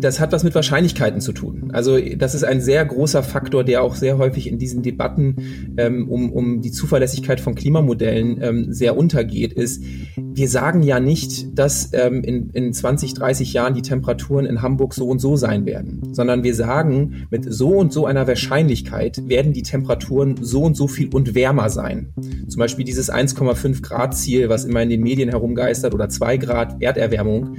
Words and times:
das 0.00 0.20
hat 0.20 0.32
was 0.32 0.44
mit 0.44 0.54
Wahrscheinlichkeiten 0.54 1.20
zu 1.20 1.32
tun. 1.32 1.70
Also 1.72 1.98
das 2.16 2.34
ist 2.34 2.44
ein 2.44 2.60
sehr 2.60 2.84
großer 2.84 3.22
Faktor, 3.22 3.64
der 3.64 3.82
auch 3.82 3.94
sehr 3.94 4.18
häufig 4.18 4.48
in 4.48 4.58
diesen 4.58 4.82
Debatten 4.82 5.74
ähm, 5.76 6.08
um, 6.08 6.32
um 6.32 6.60
die 6.60 6.72
Zuverlässigkeit 6.72 7.40
von 7.40 7.54
Klimamodellen 7.54 8.40
ähm, 8.42 8.72
sehr 8.72 8.96
untergeht, 8.96 9.52
ist, 9.52 9.82
wir 10.16 10.48
sagen 10.48 10.82
ja 10.82 11.00
nicht, 11.00 11.58
dass 11.58 11.90
ähm, 11.92 12.22
in, 12.22 12.50
in 12.50 12.72
20, 12.72 13.14
30 13.14 13.52
Jahren 13.52 13.74
die 13.74 13.82
Temperaturen 13.82 14.46
in 14.46 14.62
Hamburg 14.62 14.94
so 14.94 15.08
und 15.08 15.20
so 15.20 15.36
sein 15.36 15.66
werden, 15.66 16.12
sondern 16.12 16.42
wir 16.42 16.54
sagen, 16.54 17.26
mit 17.30 17.52
so 17.52 17.70
und 17.70 17.92
so 17.92 18.06
einer 18.06 18.26
Wahrscheinlichkeit 18.26 19.28
werden 19.28 19.52
die 19.52 19.62
Temperaturen 19.62 20.36
so 20.40 20.62
und 20.62 20.76
so 20.76 20.88
viel 20.88 21.08
und 21.12 21.34
wärmer 21.34 21.70
sein. 21.70 22.12
Zum 22.48 22.58
Beispiel 22.58 22.84
dieses 22.84 23.12
1,5 23.12 23.82
Grad 23.82 24.16
Ziel, 24.16 24.48
was 24.48 24.64
immer 24.64 24.82
in 24.82 24.90
den 24.90 25.02
Medien 25.02 25.28
herumgeistert, 25.28 25.94
oder 25.94 26.08
2 26.08 26.36
Grad 26.36 26.82
Erderwärmung 26.82 27.56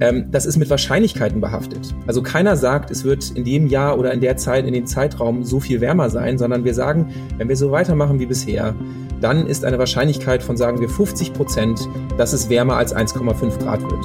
ähm, 0.00 0.30
das 0.30 0.46
ist 0.46 0.56
mit 0.56 0.70
Wahrscheinlichkeiten 0.70 1.40
behaftet. 1.40 1.94
Also 2.06 2.22
keiner 2.22 2.56
sagt, 2.56 2.90
es 2.90 3.04
wird 3.04 3.30
in 3.30 3.44
dem 3.44 3.66
Jahr 3.66 3.98
oder 3.98 4.12
in 4.12 4.20
der 4.20 4.36
Zeit, 4.36 4.66
in 4.66 4.72
dem 4.72 4.86
Zeitraum 4.86 5.44
so 5.44 5.60
viel 5.60 5.80
wärmer 5.80 6.10
sein, 6.10 6.38
sondern 6.38 6.64
wir 6.64 6.74
sagen, 6.74 7.12
wenn 7.36 7.48
wir 7.48 7.56
so 7.56 7.70
weitermachen 7.70 8.20
wie 8.20 8.26
bisher, 8.26 8.74
dann 9.20 9.46
ist 9.46 9.64
eine 9.64 9.78
Wahrscheinlichkeit 9.78 10.42
von, 10.42 10.56
sagen 10.56 10.80
wir, 10.80 10.88
50 10.88 11.32
Prozent, 11.32 11.88
dass 12.16 12.32
es 12.32 12.48
wärmer 12.48 12.76
als 12.76 12.94
1,5 12.94 13.58
Grad 13.58 13.82
wird. 13.82 14.04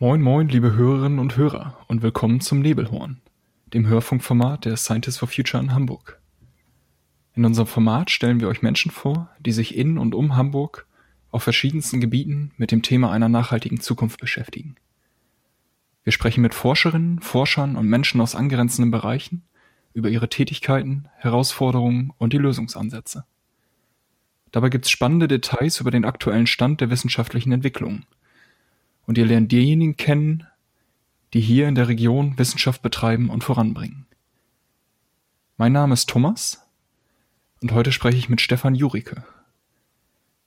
Moin 0.00 0.22
moin, 0.22 0.48
liebe 0.48 0.74
Hörerinnen 0.74 1.18
und 1.18 1.36
Hörer 1.36 1.74
und 1.86 2.02
willkommen 2.02 2.40
zum 2.40 2.60
Nebelhorn 2.60 3.20
dem 3.72 3.86
Hörfunkformat 3.86 4.64
der 4.64 4.76
Scientists 4.76 5.18
for 5.18 5.28
Future 5.28 5.62
in 5.62 5.72
Hamburg. 5.72 6.20
In 7.34 7.44
unserem 7.44 7.68
Format 7.68 8.10
stellen 8.10 8.40
wir 8.40 8.48
euch 8.48 8.62
Menschen 8.62 8.90
vor, 8.90 9.30
die 9.38 9.52
sich 9.52 9.76
in 9.76 9.98
und 9.98 10.14
um 10.14 10.36
Hamburg 10.36 10.86
auf 11.30 11.42
verschiedensten 11.42 12.00
Gebieten 12.00 12.52
mit 12.56 12.72
dem 12.72 12.82
Thema 12.82 13.12
einer 13.12 13.28
nachhaltigen 13.28 13.80
Zukunft 13.80 14.20
beschäftigen. 14.20 14.74
Wir 16.02 16.12
sprechen 16.12 16.40
mit 16.40 16.54
Forscherinnen, 16.54 17.20
Forschern 17.20 17.76
und 17.76 17.86
Menschen 17.86 18.20
aus 18.20 18.34
angrenzenden 18.34 18.90
Bereichen 18.90 19.42
über 19.92 20.08
ihre 20.08 20.28
Tätigkeiten, 20.28 21.08
Herausforderungen 21.16 22.12
und 22.18 22.32
die 22.32 22.38
Lösungsansätze. 22.38 23.24
Dabei 24.50 24.68
gibt 24.68 24.86
es 24.86 24.90
spannende 24.90 25.28
Details 25.28 25.80
über 25.80 25.90
den 25.90 26.04
aktuellen 26.04 26.46
Stand 26.46 26.80
der 26.80 26.90
wissenschaftlichen 26.90 27.52
Entwicklung. 27.52 28.04
Und 29.06 29.18
ihr 29.18 29.26
lernt 29.26 29.52
diejenigen 29.52 29.96
kennen, 29.96 30.46
die 31.32 31.40
hier 31.40 31.68
in 31.68 31.74
der 31.74 31.88
Region 31.88 32.38
Wissenschaft 32.38 32.82
betreiben 32.82 33.30
und 33.30 33.44
voranbringen. 33.44 34.06
Mein 35.56 35.72
Name 35.72 35.94
ist 35.94 36.08
Thomas 36.08 36.62
und 37.60 37.72
heute 37.72 37.92
spreche 37.92 38.18
ich 38.18 38.28
mit 38.28 38.40
Stefan 38.40 38.74
Jurike. 38.74 39.24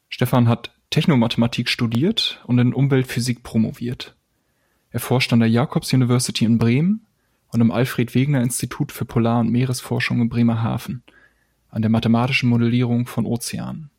Stefan 0.10 0.48
hat 0.48 0.72
Technomathematik 0.90 1.70
studiert 1.70 2.42
und 2.46 2.60
in 2.60 2.74
Umweltphysik 2.74 3.44
promoviert. 3.44 4.16
Er 4.92 5.00
forscht 5.00 5.34
an 5.34 5.40
der 5.40 5.50
Jacobs 5.50 5.94
University 5.94 6.46
in 6.46 6.58
Bremen 6.58 7.06
und 7.48 7.62
im 7.62 7.72
Alfred 7.72 8.14
Wegener 8.14 8.42
Institut 8.42 8.92
für 8.92 9.06
Polar- 9.06 9.40
und 9.40 9.52
Meeresforschung 9.52 10.22
in 10.22 10.30
Bremerhaven 10.30 11.04
an 11.70 11.82
der 11.82 11.90
mathematischen 11.90 12.50
Modellierung 12.50 13.08
von 13.08 13.26
Ozeanen. 13.26 13.90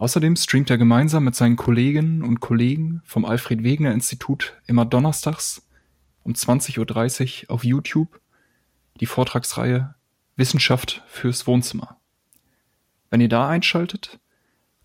Außerdem 0.00 0.34
streamt 0.34 0.70
er 0.70 0.78
gemeinsam 0.78 1.24
mit 1.24 1.34
seinen 1.34 1.56
Kolleginnen 1.56 2.22
und 2.22 2.40
Kollegen 2.40 3.02
vom 3.04 3.26
Alfred 3.26 3.62
Wegener 3.62 3.92
Institut 3.92 4.56
immer 4.66 4.86
donnerstags 4.86 5.68
um 6.22 6.32
20.30 6.32 7.44
Uhr 7.44 7.50
auf 7.50 7.64
YouTube 7.64 8.18
die 8.98 9.04
Vortragsreihe 9.04 9.94
Wissenschaft 10.36 11.02
fürs 11.06 11.46
Wohnzimmer. 11.46 12.00
Wenn 13.10 13.20
ihr 13.20 13.28
da 13.28 13.46
einschaltet, 13.46 14.18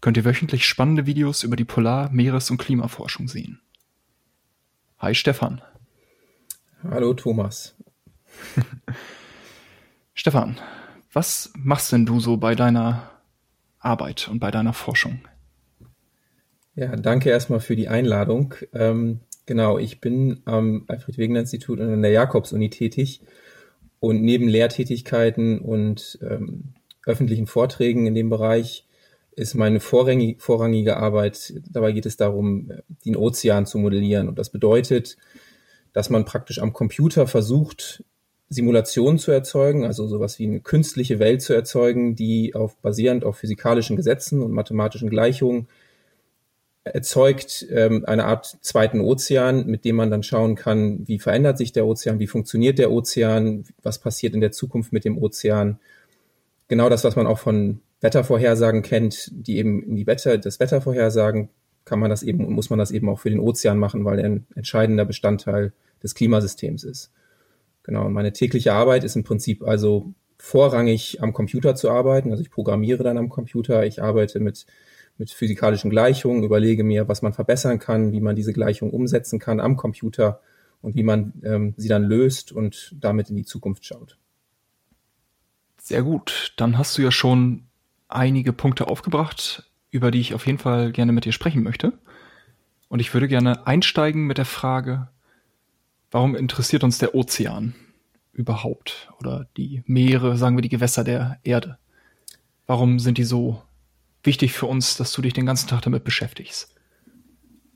könnt 0.01 0.17
ihr 0.17 0.25
wöchentlich 0.25 0.67
spannende 0.67 1.05
Videos 1.05 1.43
über 1.43 1.55
die 1.55 1.63
Polar-, 1.63 2.09
Meeres- 2.11 2.51
und 2.51 2.57
Klimaforschung 2.57 3.29
sehen. 3.29 3.61
Hi 4.99 5.15
Stefan. 5.15 5.61
Hallo 6.83 7.13
Thomas. 7.13 7.73
Stefan, 10.13 10.59
was 11.13 11.53
machst 11.55 11.93
denn 11.93 12.05
du 12.05 12.19
so 12.19 12.35
bei 12.35 12.53
deiner 12.53 13.14
Arbeit 13.85 14.27
und 14.29 14.39
bei 14.39 14.51
deiner 14.51 14.73
Forschung? 14.73 15.19
Ja, 16.75 16.95
danke 16.95 17.29
erstmal 17.29 17.59
für 17.61 17.75
die 17.75 17.87
Einladung. 17.87 18.53
Ähm, 18.73 19.21
genau, 19.45 19.77
ich 19.77 20.01
bin 20.01 20.41
am 20.45 20.83
Alfred 20.87 21.17
Wegener 21.17 21.41
Institut 21.41 21.79
und 21.79 21.91
an 21.91 22.01
der 22.01 22.11
Jakobs-Uni 22.11 22.69
tätig 22.69 23.21
und 23.99 24.21
neben 24.21 24.47
Lehrtätigkeiten 24.47 25.59
und 25.59 26.19
ähm, 26.21 26.73
öffentlichen 27.05 27.47
Vorträgen 27.47 28.07
in 28.07 28.15
dem 28.15 28.29
Bereich 28.29 28.85
ist 29.35 29.53
meine 29.53 29.79
vorrangige, 29.79 30.39
vorrangige 30.39 30.97
Arbeit, 30.97 31.53
dabei 31.69 31.91
geht 31.91 32.05
es 32.05 32.17
darum, 32.17 32.71
den 33.05 33.15
Ozean 33.15 33.65
zu 33.65 33.77
modellieren. 33.77 34.29
Und 34.29 34.39
das 34.39 34.49
bedeutet, 34.49 35.17
dass 35.93 36.09
man 36.09 36.25
praktisch 36.25 36.59
am 36.59 36.73
Computer 36.73 37.27
versucht, 37.27 38.03
Simulationen 38.49 39.17
zu 39.17 39.31
erzeugen, 39.31 39.85
also 39.85 40.07
sowas 40.07 40.37
wie 40.39 40.45
eine 40.45 40.59
künstliche 40.59 41.19
Welt 41.19 41.41
zu 41.41 41.53
erzeugen, 41.53 42.15
die 42.15 42.53
auf 42.53 42.77
basierend 42.77 43.23
auf 43.23 43.37
physikalischen 43.37 43.95
Gesetzen 43.95 44.41
und 44.41 44.51
mathematischen 44.51 45.09
Gleichungen 45.09 45.67
erzeugt 46.85 47.65
ähm, 47.71 48.05
eine 48.05 48.25
Art 48.25 48.57
zweiten 48.61 49.01
Ozean, 49.01 49.65
mit 49.65 49.85
dem 49.85 49.95
man 49.95 50.11
dann 50.11 50.21
schauen 50.21 50.55
kann, 50.55 51.07
wie 51.07 51.17
verändert 51.17 51.57
sich 51.57 51.73
der 51.73 51.87
Ozean, 51.87 52.19
wie 52.19 52.27
funktioniert 52.27 52.77
der 52.77 52.91
Ozean, 52.91 53.65
was 53.81 53.97
passiert 53.97 54.35
in 54.35 54.41
der 54.41 54.51
Zukunft 54.51 54.93
mit 54.93 55.03
dem 55.03 55.17
Ozean. 55.17 55.79
Genau 56.67 56.87
das, 56.87 57.03
was 57.03 57.15
man 57.15 57.25
auch 57.25 57.39
von 57.39 57.81
Wettervorhersagen 58.01 58.83
kennt, 58.83 59.31
die 59.31 59.57
eben 59.57 59.95
die 59.95 60.05
Wetter, 60.05 60.37
das 60.37 60.59
Wetter 60.59 60.79
vorhersagen, 60.79 61.49
kann 61.85 61.99
man 61.99 62.11
das 62.11 62.21
eben 62.21 62.45
und 62.45 62.53
muss 62.53 62.69
man 62.69 62.77
das 62.77 62.91
eben 62.91 63.09
auch 63.09 63.19
für 63.19 63.31
den 63.31 63.39
Ozean 63.39 63.79
machen, 63.79 64.05
weil 64.05 64.19
er 64.19 64.25
ein 64.25 64.47
entscheidender 64.55 65.05
Bestandteil 65.05 65.73
des 66.03 66.13
Klimasystems 66.13 66.83
ist. 66.83 67.11
Genau, 67.85 68.09
meine 68.09 68.33
tägliche 68.33 68.73
Arbeit 68.73 69.03
ist 69.03 69.15
im 69.15 69.23
Prinzip 69.23 69.61
also 69.63 70.11
vorrangig 70.39 71.21
am 71.21 71.33
Computer 71.33 71.75
zu 71.75 71.91
arbeiten. 71.91 72.31
Also 72.31 72.41
ich 72.41 72.49
programmiere 72.49 73.03
dann 73.03 73.19
am 73.19 73.29
Computer, 73.29 73.85
ich 73.85 74.01
arbeite 74.01 74.39
mit, 74.39 74.65
mit 75.19 75.29
physikalischen 75.29 75.91
Gleichungen, 75.91 76.43
überlege 76.43 76.83
mir, 76.83 77.07
was 77.07 77.21
man 77.21 77.31
verbessern 77.31 77.77
kann, 77.77 78.11
wie 78.11 78.21
man 78.21 78.35
diese 78.35 78.53
Gleichungen 78.53 78.91
umsetzen 78.91 79.37
kann 79.37 79.59
am 79.59 79.77
Computer 79.77 80.41
und 80.81 80.95
wie 80.95 81.03
man 81.03 81.33
ähm, 81.43 81.75
sie 81.77 81.87
dann 81.87 82.03
löst 82.03 82.51
und 82.51 82.95
damit 82.99 83.29
in 83.29 83.35
die 83.35 83.45
Zukunft 83.45 83.85
schaut. 83.85 84.17
Sehr 85.79 86.01
gut. 86.01 86.53
Dann 86.57 86.79
hast 86.79 86.97
du 86.97 87.03
ja 87.03 87.11
schon 87.11 87.65
einige 88.07 88.51
Punkte 88.51 88.87
aufgebracht, 88.87 89.69
über 89.91 90.09
die 90.09 90.21
ich 90.21 90.33
auf 90.33 90.47
jeden 90.47 90.57
Fall 90.57 90.91
gerne 90.91 91.11
mit 91.11 91.25
dir 91.25 91.33
sprechen 91.33 91.61
möchte. 91.61 91.93
Und 92.87 92.99
ich 92.99 93.13
würde 93.13 93.27
gerne 93.27 93.67
einsteigen 93.67 94.25
mit 94.25 94.39
der 94.39 94.45
Frage, 94.45 95.09
Warum 96.11 96.35
interessiert 96.35 96.83
uns 96.83 96.97
der 96.97 97.15
Ozean 97.15 97.75
überhaupt 98.33 99.09
oder 99.19 99.47
die 99.57 99.83
Meere, 99.85 100.37
sagen 100.37 100.57
wir 100.57 100.61
die 100.61 100.69
Gewässer 100.69 101.03
der 101.03 101.39
Erde? 101.43 101.77
Warum 102.67 102.99
sind 102.99 103.17
die 103.17 103.23
so 103.23 103.61
wichtig 104.23 104.53
für 104.53 104.65
uns, 104.65 104.97
dass 104.97 105.11
du 105.11 105.21
dich 105.21 105.33
den 105.33 105.45
ganzen 105.45 105.67
Tag 105.67 105.81
damit 105.81 106.03
beschäftigst? 106.03 106.75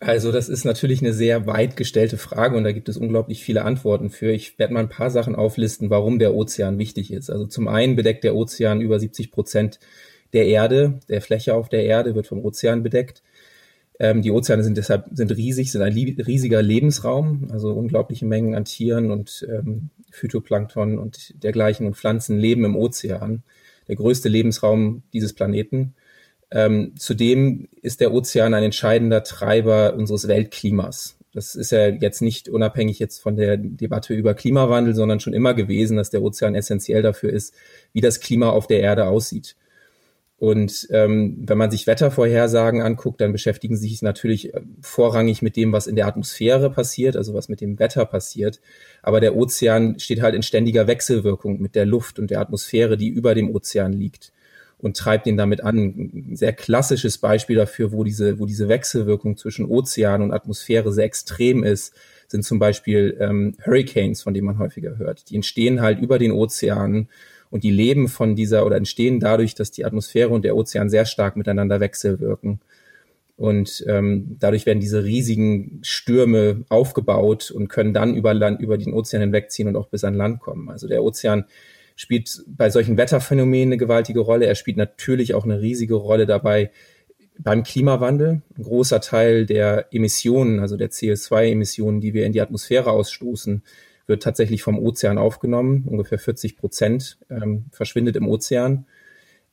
Also 0.02 0.32
das 0.32 0.48
ist 0.48 0.64
natürlich 0.64 1.02
eine 1.02 1.14
sehr 1.14 1.46
weit 1.46 1.76
gestellte 1.76 2.18
Frage 2.18 2.56
und 2.56 2.64
da 2.64 2.72
gibt 2.72 2.88
es 2.88 2.96
unglaublich 2.96 3.44
viele 3.44 3.66
Antworten 3.66 4.10
für. 4.10 4.32
Ich 4.32 4.58
werde 4.58 4.74
mal 4.74 4.80
ein 4.80 4.90
paar 4.90 5.12
Sachen 5.12 5.36
auflisten, 5.36 5.90
warum 5.90 6.20
der 6.20 6.34
Ozean 6.34 6.78
wichtig 6.78 7.12
ist. 7.12 7.30
Also 7.30 7.48
zum 7.48 7.68
einen 7.68 7.98
bedeckt 7.98 8.24
der 8.24 8.36
Ozean 8.36 8.80
über 8.80 8.98
70 8.98 9.32
Prozent 9.32 9.80
der 10.32 10.46
Erde, 10.46 11.00
der 11.10 11.22
Fläche 11.22 11.54
auf 11.54 11.68
der 11.70 11.84
Erde 11.84 12.16
wird 12.16 12.28
vom 12.28 12.44
Ozean 12.46 12.82
bedeckt. 12.82 13.24
Ähm, 14.00 14.22
die 14.22 14.32
Ozeane 14.32 14.64
sind 14.64 14.78
deshalb 14.78 15.06
sind 15.12 15.36
riesig, 15.36 15.72
sind 15.72 15.82
ein 15.82 15.94
riesiger 15.94 16.62
Lebensraum, 16.62 17.50
also 17.52 17.74
unglaubliche 17.74 18.26
Mengen 18.26 18.56
an 18.56 18.66
Tieren 18.66 19.12
und 19.12 19.46
ähm, 19.50 19.90
Phytoplankton 20.12 20.98
und 20.98 21.44
dergleichen 21.44 21.86
und 21.86 21.98
Pflanzen 21.98 22.40
leben 22.40 22.64
im 22.64 22.78
Ozean, 22.78 23.44
der 23.88 23.96
größte 23.96 24.30
Lebensraum 24.30 25.04
dieses 25.14 25.34
Planeten. 25.34 25.96
Ähm, 26.52 26.94
zudem 26.98 27.68
ist 27.82 28.00
der 28.00 28.14
Ozean 28.14 28.54
ein 28.54 28.64
entscheidender 28.64 29.24
Treiber 29.24 29.94
unseres 29.96 30.28
Weltklimas. 30.28 31.18
Das 31.34 31.56
ist 31.56 31.72
ja 31.72 31.90
jetzt 31.90 32.22
nicht 32.22 32.50
unabhängig 32.50 32.98
jetzt 32.98 33.20
von 33.20 33.36
der 33.36 33.58
Debatte 33.58 34.16
über 34.16 34.34
Klimawandel, 34.34 34.96
sondern 34.96 35.20
schon 35.20 35.34
immer 35.34 35.54
gewesen, 35.54 35.98
dass 35.98 36.10
der 36.10 36.24
Ozean 36.24 36.56
essentiell 36.56 37.04
dafür 37.04 37.32
ist, 37.32 37.54
wie 37.94 38.02
das 38.02 38.20
Klima 38.20 38.50
auf 38.50 38.66
der 38.66 38.80
Erde 38.80 39.06
aussieht. 39.06 39.56
Und 40.40 40.88
ähm, 40.92 41.38
wenn 41.46 41.58
man 41.58 41.70
sich 41.70 41.86
Wettervorhersagen 41.86 42.82
anguckt, 42.82 43.20
dann 43.20 43.34
beschäftigen 43.34 43.76
sie 43.76 43.90
sich 43.90 44.02
natürlich 44.02 44.54
äh, 44.54 44.62
vorrangig 44.82 45.42
mit 45.42 45.58
dem, 45.58 45.74
was 45.74 45.86
in 45.86 45.98
der 45.98 46.08
Atmosphäre 46.08 46.70
passiert, 46.70 47.18
also 47.18 47.34
was 47.34 47.50
mit 47.50 47.60
dem 47.60 47.78
Wetter 47.78 48.06
passiert. 48.06 48.62
Aber 49.04 49.20
der 49.20 49.36
Ozean 49.36 50.00
steht 50.00 50.22
halt 50.22 50.36
in 50.36 50.44
ständiger 50.44 50.88
Wechselwirkung 50.88 51.62
mit 51.62 51.76
der 51.76 51.86
Luft 51.86 52.20
und 52.20 52.32
der 52.32 52.40
Atmosphäre, 52.40 52.96
die 52.96 53.10
über 53.10 53.36
dem 53.36 53.54
Ozean 53.54 53.92
liegt 53.92 54.32
und 54.78 54.96
treibt 54.96 55.28
ihn 55.28 55.36
damit 55.36 55.62
an. 55.62 55.78
Ein 55.78 56.36
sehr 56.38 56.54
klassisches 56.54 57.18
Beispiel 57.18 57.58
dafür, 57.58 57.92
wo 57.92 58.06
diese, 58.06 58.40
wo 58.40 58.46
diese 58.46 58.70
Wechselwirkung 58.70 59.36
zwischen 59.36 59.66
Ozean 59.66 60.22
und 60.22 60.32
Atmosphäre 60.32 60.94
sehr 60.94 61.04
extrem 61.04 61.66
ist, 61.66 61.94
sind 62.30 62.46
zum 62.46 62.60
Beispiel 62.60 63.18
ähm, 63.20 63.56
Hurricanes, 63.66 64.22
von 64.22 64.34
denen 64.34 64.46
man 64.46 64.60
häufiger 64.60 64.98
hört. 64.98 65.30
Die 65.30 65.36
entstehen 65.36 65.82
halt 65.82 66.00
über 66.00 66.18
den 66.18 66.32
Ozeanen 66.32 67.10
Und 67.50 67.64
die 67.64 67.72
leben 67.72 68.08
von 68.08 68.36
dieser 68.36 68.66
oder 68.66 68.78
entstehen 68.78 69.20
dadurch, 69.20 69.56
dass 69.56 69.72
die 69.72 69.86
Atmosphäre 69.86 70.30
und 70.30 70.46
der 70.46 70.56
Ozean 70.56 70.90
sehr 70.90 71.06
stark 71.06 71.36
miteinander 71.36 71.80
wechselwirken. 71.80 72.60
Und 73.38 73.86
ähm, 73.88 74.36
dadurch 74.38 74.66
werden 74.66 74.82
diese 74.82 75.04
riesigen 75.04 75.80
Stürme 75.82 76.66
aufgebaut 76.68 77.52
und 77.52 77.70
können 77.70 77.94
dann 77.94 78.16
über 78.16 78.34
Land, 78.34 78.60
über 78.60 78.78
den 78.78 78.94
Ozean 78.94 79.22
hinwegziehen 79.22 79.70
und 79.70 79.78
auch 79.78 79.88
bis 79.88 80.04
an 80.04 80.14
Land 80.14 80.42
kommen. 80.42 80.70
Also 80.70 80.88
der 80.88 81.02
Ozean 81.02 81.46
spielt 81.96 82.44
bei 82.48 82.70
solchen 82.70 82.98
Wetterphänomenen 82.98 83.70
eine 83.70 83.78
gewaltige 83.78 84.20
Rolle. 84.20 84.46
Er 84.46 84.56
spielt 84.56 84.78
natürlich 84.78 85.34
auch 85.34 85.46
eine 85.46 85.62
riesige 85.62 85.96
Rolle 85.96 86.26
dabei 86.26 86.72
beim 87.40 87.64
Klimawandel. 87.64 88.42
Ein 88.58 88.64
großer 88.64 89.02
Teil 89.02 89.46
der 89.46 89.88
Emissionen, 89.92 90.60
also 90.60 90.76
der 90.76 90.92
CO2-Emissionen, 90.92 92.02
die 92.02 92.14
wir 92.14 92.26
in 92.26 92.34
die 92.34 92.42
Atmosphäre 92.42 92.92
ausstoßen, 92.92 93.64
wird 94.10 94.24
tatsächlich 94.24 94.64
vom 94.64 94.78
Ozean 94.78 95.18
aufgenommen. 95.18 95.86
Ungefähr 95.88 96.20
40 96.20 96.58
Prozent 96.58 97.18
ähm, 97.30 97.66
verschwindet 97.72 98.16
im 98.16 98.28
Ozean. 98.28 98.86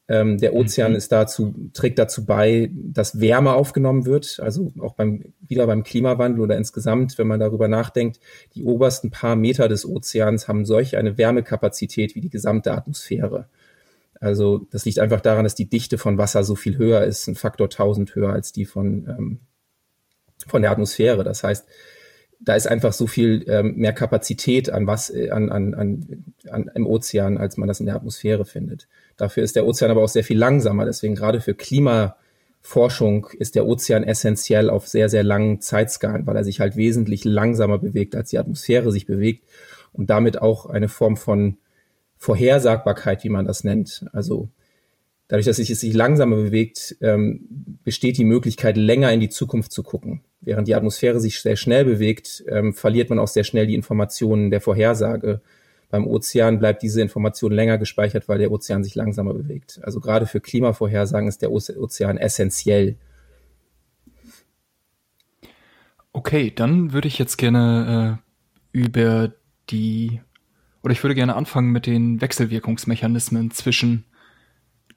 Ähm, 0.09 0.39
der 0.39 0.55
Ozean 0.55 0.93
mhm. 0.93 0.97
ist 0.97 1.11
dazu, 1.11 1.55
trägt 1.73 1.99
dazu 1.99 2.27
bei, 2.27 2.71
dass 2.73 3.21
Wärme 3.21 3.55
aufgenommen 3.55 4.07
wird. 4.07 4.39
Also 4.41 4.73
auch 4.81 4.95
beim, 4.95 5.33
wieder 5.47 5.67
beim 5.67 5.83
Klimawandel 5.83 6.41
oder 6.41 6.57
insgesamt, 6.57 7.19
wenn 7.19 7.27
man 7.27 7.41
darüber 7.41 7.69
nachdenkt, 7.69 8.21
die 8.55 8.65
obersten 8.65 9.11
paar 9.11 9.37
Meter 9.37 9.69
des 9.69 9.87
Ozeans 9.87 10.49
haben 10.49 10.65
solch 10.65 10.97
eine 10.97 11.19
Wärmekapazität 11.19 12.15
wie 12.15 12.21
die 12.21 12.31
gesamte 12.31 12.73
Atmosphäre. 12.73 13.49
Also 14.21 14.67
das 14.71 14.85
liegt 14.85 14.99
einfach 14.99 15.21
daran, 15.21 15.45
dass 15.45 15.55
die 15.55 15.69
Dichte 15.69 15.99
von 15.99 16.19
Wasser 16.19 16.45
so 16.45 16.55
viel 16.55 16.79
höher 16.79 17.05
ist, 17.05 17.27
ein 17.27 17.35
Faktor 17.35 17.67
1000 17.67 18.15
höher 18.15 18.33
als 18.33 18.53
die 18.53 18.65
von, 18.65 19.07
ähm, 19.09 19.41
von 20.47 20.63
der 20.63 20.71
Atmosphäre. 20.71 21.25
Das 21.25 21.43
heißt, 21.43 21.67
da 22.41 22.55
ist 22.55 22.67
einfach 22.67 22.93
so 22.93 23.07
viel 23.07 23.45
ähm, 23.49 23.77
mehr 23.77 23.93
Kapazität 23.93 24.71
an 24.71 24.87
was 24.87 25.11
äh, 25.11 25.31
an, 25.31 25.51
an, 25.51 25.75
an, 25.75 26.25
an 26.51 26.71
im 26.75 26.87
Ozean, 26.87 27.39
als 27.39 27.57
man 27.57 27.69
das 27.69 27.81
in 27.81 27.87
der 27.87 27.97
Atmosphäre 27.97 28.45
findet. 28.45 28.89
Dafür 29.17 29.43
ist 29.43 29.57
der 29.57 29.67
Ozean 29.67 29.91
aber 29.91 30.03
auch 30.03 30.09
sehr 30.09 30.25
viel 30.25 30.39
langsamer. 30.39 30.85
Deswegen 30.85 31.15
gerade 31.15 31.41
für 31.41 31.55
Klimaforschung 31.55 33.29
ist 33.39 33.55
der 33.55 33.67
Ozean 33.67 34.05
essentiell 34.05 34.71
auf 34.71 34.87
sehr, 34.87 35.09
sehr 35.09 35.25
langen 35.25 35.61
Zeitskalen, 35.61 36.27
weil 36.27 36.37
er 36.37 36.45
sich 36.45 36.61
halt 36.61 36.77
wesentlich 36.77 37.25
langsamer 37.25 37.79
bewegt, 37.79 38.15
als 38.15 38.31
die 38.31 38.39
Atmosphäre 38.39 38.93
sich 38.93 39.07
bewegt 39.07 39.45
und 39.93 40.11
damit 40.11 40.41
auch 40.41 40.67
eine 40.67 40.89
Form 40.89 41.17
von 41.17 41.57
Vorhersagbarkeit, 42.19 43.25
wie 43.25 43.29
man 43.31 43.47
das 43.47 43.65
nennt. 43.65 44.07
Also 44.13 44.49
dadurch, 45.29 45.47
dass 45.47 45.57
sich 45.57 45.71
es 45.71 45.81
sich 45.81 45.95
langsamer 45.95 46.37
bewegt, 46.37 46.97
ähm, 47.01 47.79
besteht 47.85 48.19
die 48.19 48.25
Möglichkeit, 48.25 48.77
länger 48.77 49.13
in 49.13 49.21
die 49.21 49.29
Zukunft 49.29 49.73
zu 49.73 49.83
gucken. 49.83 50.23
Während 50.41 50.69
die 50.69 50.75
Atmosphäre 50.75 51.21
sich 51.21 51.41
sehr 51.41 51.57
schnell 51.57 51.85
bewegt, 51.85 52.45
ähm, 52.49 52.73
verliert 52.73 53.11
man 53.11 53.19
auch 53.19 53.29
sehr 53.29 53.45
schnell 53.45 53.67
die 53.67 53.75
Informationen 53.75 54.51
der 54.51 54.61
Vorhersage. 54.61 55.41
Beim 55.89 56.07
Ozean 56.07 56.59
bleibt 56.59 56.83
diese 56.83 57.01
Information 57.01 57.53
länger 57.53 57.79
gespeichert, 57.79 58.29
weil 58.29 58.39
der 58.39 58.51
Ozean 58.51 58.85
sich 58.85 58.95
langsamer 58.95 59.35
bewegt. 59.35 59.81
Also 59.83 60.01
gerade 60.01 60.27
für 60.27 60.41
Klimavorhersagen 60.41 61.29
ist 61.29 61.43
der 61.43 61.53
Ozean 61.53 62.19
essentiell. 62.19 62.97
Okay, 66.13 66.53
dann 66.55 66.93
würde 66.93 67.09
ich 67.09 67.19
jetzt 67.19 67.37
gerne 67.37 68.21
äh, 68.73 68.79
über 68.79 69.33
die, 69.71 70.21
oder 70.83 70.93
ich 70.93 71.03
würde 71.03 71.15
gerne 71.15 71.37
anfangen 71.37 71.71
mit 71.71 71.87
den 71.87 72.21
Wechselwirkungsmechanismen 72.21 73.51
zwischen 73.51 74.05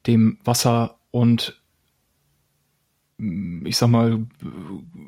dem 0.09 0.39
Wasser 0.43 0.97
und 1.11 1.61
ich 3.65 3.77
sag 3.77 3.89
mal, 3.89 4.25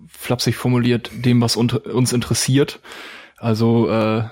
flapsig 0.07 0.55
formuliert, 0.55 1.11
dem, 1.13 1.41
was 1.41 1.55
uns 1.55 2.13
interessiert. 2.13 2.81
Also 3.37 3.89
äh, 3.89 4.23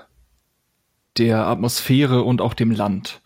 der 1.17 1.47
Atmosphäre 1.47 2.23
und 2.23 2.41
auch 2.41 2.53
dem 2.53 2.71
Land. 2.71 3.21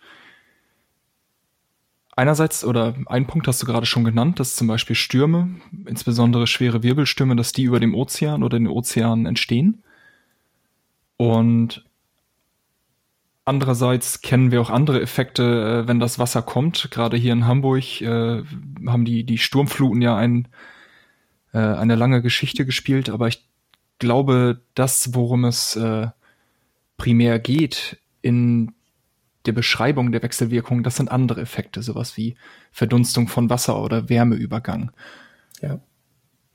Einerseits, 2.16 2.63
oder 2.63 2.95
ein 3.07 3.25
Punkt 3.25 3.48
hast 3.48 3.63
du 3.63 3.66
gerade 3.66 3.88
schon 3.88 4.04
genannt, 4.04 4.40
dass 4.40 4.56
zum 4.56 4.68
Beispiel 4.68 4.95
Stürme, 4.95 5.56
insbesondere 5.88 6.45
schwere 6.45 6.84
Wirbelstürme, 6.84 7.36
dass 7.36 7.51
die 7.51 7.63
über 7.63 7.80
dem 7.80 7.95
Ozean 7.95 8.44
oder 8.44 8.60
den 8.60 8.68
Ozeanen 8.68 9.25
entstehen. 9.25 9.84
Und 11.18 11.84
andererseits 13.45 14.22
kennen 14.22 14.51
wir 14.51 14.62
auch 14.62 14.69
andere 14.69 15.01
Effekte, 15.01 15.84
äh, 15.84 15.88
wenn 15.88 16.00
das 16.00 16.19
Wasser 16.19 16.42
kommt. 16.42 16.90
Gerade 16.92 17.18
hier 17.18 17.34
in 17.34 17.45
Hamburg 17.45 18.01
äh, 18.01 18.44
haben 18.88 19.06
die, 19.06 19.24
die 19.24 19.38
Sturmfluten 19.38 20.01
ja 20.01 20.16
ein, 20.16 20.48
äh, 21.54 21.60
eine 21.60 21.95
lange 21.95 22.22
Geschichte 22.22 22.66
gespielt, 22.66 23.10
aber 23.10 23.28
ich 23.28 23.45
glaube, 24.00 24.62
das, 24.75 25.13
worum 25.13 25.45
es 25.45 25.75
äh, 25.75 26.07
primär 26.98 27.40
geht 27.40 27.98
in 28.22 28.74
der 29.45 29.51
Beschreibung 29.51 30.12
der 30.12 30.24
Wechselwirkung, 30.24 30.84
das 30.84 30.95
sind 30.95 31.12
andere 31.12 31.42
Effekte, 31.42 31.81
sowas 31.81 32.16
wie 32.16 32.36
Verdunstung 32.72 33.28
von 33.28 33.50
Wasser 33.50 33.81
oder 33.81 34.07
Wärmeübergang. 34.07 34.92
Ja, 35.62 35.80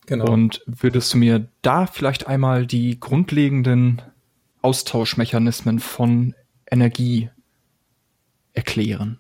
genau. 0.07 0.33
Und 0.33 0.63
würdest 0.67 1.13
du 1.13 1.19
mir 1.19 1.49
da 1.61 1.87
vielleicht 1.87 2.27
einmal 2.27 2.67
die 2.67 2.99
grundlegenden 2.99 4.01
Austauschmechanismen 4.63 5.81
von 5.81 6.35
Energie 6.71 7.31
erklären? 8.53 9.19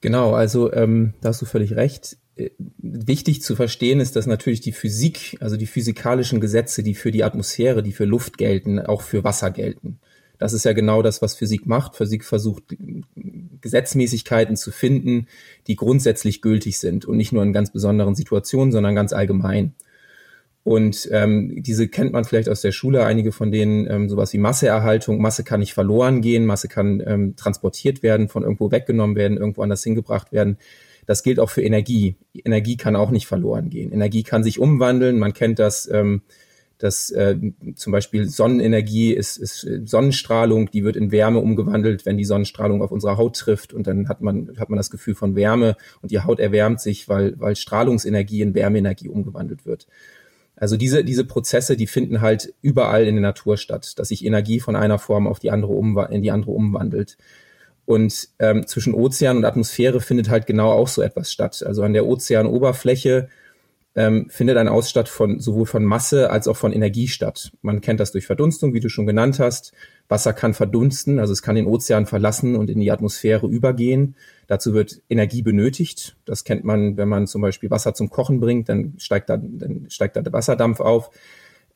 Genau, 0.00 0.34
also 0.34 0.72
ähm, 0.72 1.14
da 1.20 1.30
hast 1.30 1.42
du 1.42 1.46
völlig 1.46 1.76
recht. 1.76 2.18
Äh, 2.36 2.50
wichtig 2.78 3.42
zu 3.42 3.56
verstehen 3.56 4.00
ist, 4.00 4.16
dass 4.16 4.26
natürlich 4.26 4.60
die 4.60 4.72
Physik, 4.72 5.38
also 5.40 5.56
die 5.56 5.66
physikalischen 5.66 6.40
Gesetze, 6.40 6.82
die 6.82 6.94
für 6.94 7.10
die 7.10 7.24
Atmosphäre, 7.24 7.82
die 7.82 7.92
für 7.92 8.04
Luft 8.04 8.36
gelten, 8.36 8.80
auch 8.80 9.02
für 9.02 9.24
Wasser 9.24 9.50
gelten. 9.50 10.00
Das 10.38 10.52
ist 10.52 10.64
ja 10.64 10.72
genau 10.72 11.00
das, 11.00 11.22
was 11.22 11.34
Physik 11.34 11.66
macht. 11.66 11.96
Physik 11.96 12.24
versucht, 12.24 12.64
Gesetzmäßigkeiten 13.60 14.56
zu 14.56 14.72
finden, 14.72 15.26
die 15.68 15.76
grundsätzlich 15.76 16.42
gültig 16.42 16.78
sind 16.78 17.04
und 17.06 17.16
nicht 17.16 17.32
nur 17.32 17.42
in 17.42 17.52
ganz 17.52 17.72
besonderen 17.72 18.14
Situationen, 18.14 18.72
sondern 18.72 18.94
ganz 18.94 19.12
allgemein. 19.12 19.74
Und 20.64 21.10
ähm, 21.12 21.62
diese 21.62 21.88
kennt 21.88 22.12
man 22.12 22.24
vielleicht 22.24 22.48
aus 22.48 22.62
der 22.62 22.72
Schule, 22.72 23.04
einige 23.04 23.32
von 23.32 23.52
denen 23.52 23.86
ähm, 23.88 24.08
sowas 24.08 24.32
wie 24.32 24.38
Masseerhaltung. 24.38 25.20
Masse 25.20 25.44
kann 25.44 25.60
nicht 25.60 25.74
verloren 25.74 26.22
gehen, 26.22 26.46
Masse 26.46 26.68
kann 26.68 27.02
ähm, 27.06 27.36
transportiert 27.36 28.02
werden, 28.02 28.28
von 28.28 28.42
irgendwo 28.42 28.70
weggenommen 28.70 29.14
werden, 29.14 29.36
irgendwo 29.36 29.62
anders 29.62 29.84
hingebracht 29.84 30.32
werden. 30.32 30.56
Das 31.04 31.22
gilt 31.22 31.38
auch 31.38 31.50
für 31.50 31.60
Energie. 31.60 32.16
Energie 32.32 32.78
kann 32.78 32.96
auch 32.96 33.10
nicht 33.10 33.26
verloren 33.26 33.68
gehen. 33.68 33.92
Energie 33.92 34.22
kann 34.22 34.42
sich 34.42 34.58
umwandeln. 34.58 35.18
Man 35.18 35.34
kennt 35.34 35.58
das, 35.58 35.86
ähm, 35.92 36.22
dass 36.78 37.10
äh, 37.10 37.36
zum 37.76 37.92
Beispiel 37.92 38.28
Sonnenenergie 38.28 39.12
ist, 39.12 39.36
ist 39.36 39.68
Sonnenstrahlung, 39.84 40.70
die 40.70 40.82
wird 40.82 40.96
in 40.96 41.12
Wärme 41.12 41.40
umgewandelt, 41.40 42.04
wenn 42.04 42.16
die 42.16 42.24
Sonnenstrahlung 42.24 42.82
auf 42.82 42.90
unsere 42.90 43.16
Haut 43.16 43.36
trifft 43.36 43.72
und 43.72 43.86
dann 43.86 44.08
hat 44.08 44.22
man, 44.22 44.52
hat 44.58 44.70
man 44.70 44.76
das 44.78 44.90
Gefühl 44.90 45.14
von 45.14 45.36
Wärme 45.36 45.76
und 46.02 46.10
die 46.10 46.20
Haut 46.20 46.40
erwärmt 46.40 46.80
sich, 46.80 47.08
weil, 47.08 47.38
weil 47.38 47.54
Strahlungsenergie 47.54 48.42
in 48.42 48.54
Wärmeenergie 48.54 49.08
umgewandelt 49.08 49.66
wird. 49.66 49.86
Also 50.56 50.76
diese, 50.76 51.04
diese 51.04 51.24
Prozesse, 51.24 51.76
die 51.76 51.86
finden 51.86 52.20
halt 52.20 52.54
überall 52.62 53.06
in 53.06 53.16
der 53.16 53.22
Natur 53.22 53.56
statt, 53.56 53.98
dass 53.98 54.08
sich 54.08 54.24
Energie 54.24 54.60
von 54.60 54.76
einer 54.76 54.98
Form 54.98 55.26
auf 55.26 55.40
die 55.40 55.50
andere 55.50 55.74
in 56.10 56.22
die 56.22 56.30
andere 56.30 56.52
umwandelt. 56.52 57.16
Und 57.86 58.28
ähm, 58.38 58.66
zwischen 58.66 58.94
Ozean 58.94 59.36
und 59.36 59.44
Atmosphäre 59.44 60.00
findet 60.00 60.30
halt 60.30 60.46
genau 60.46 60.70
auch 60.70 60.88
so 60.88 61.02
etwas 61.02 61.32
statt. 61.32 61.62
Also 61.66 61.82
an 61.82 61.92
der 61.92 62.06
Ozeanoberfläche 62.06 63.28
ähm, 63.96 64.26
findet 64.28 64.56
ein 64.56 64.68
Ausstatt 64.68 65.08
von 65.08 65.38
sowohl 65.38 65.66
von 65.66 65.84
Masse 65.84 66.30
als 66.30 66.48
auch 66.48 66.56
von 66.56 66.72
Energie 66.72 67.06
statt. 67.06 67.52
Man 67.62 67.80
kennt 67.80 68.00
das 68.00 68.12
durch 68.12 68.26
Verdunstung, 68.26 68.74
wie 68.74 68.80
du 68.80 68.88
schon 68.88 69.06
genannt 69.06 69.38
hast. 69.38 69.72
Wasser 70.08 70.32
kann 70.32 70.52
verdunsten, 70.52 71.18
also 71.18 71.32
es 71.32 71.42
kann 71.42 71.54
den 71.54 71.66
Ozean 71.66 72.06
verlassen 72.06 72.56
und 72.56 72.70
in 72.70 72.80
die 72.80 72.90
Atmosphäre 72.90 73.46
übergehen. 73.46 74.16
Dazu 74.48 74.74
wird 74.74 75.00
Energie 75.08 75.42
benötigt. 75.42 76.16
Das 76.24 76.44
kennt 76.44 76.64
man, 76.64 76.96
wenn 76.96 77.08
man 77.08 77.26
zum 77.26 77.40
Beispiel 77.40 77.70
Wasser 77.70 77.94
zum 77.94 78.10
Kochen 78.10 78.40
bringt, 78.40 78.68
dann 78.68 78.94
steigt 78.98 79.30
da, 79.30 79.36
dann 79.36 79.86
steigt 79.88 80.16
da 80.16 80.22
der 80.22 80.32
Wasserdampf 80.32 80.80
auf. 80.80 81.10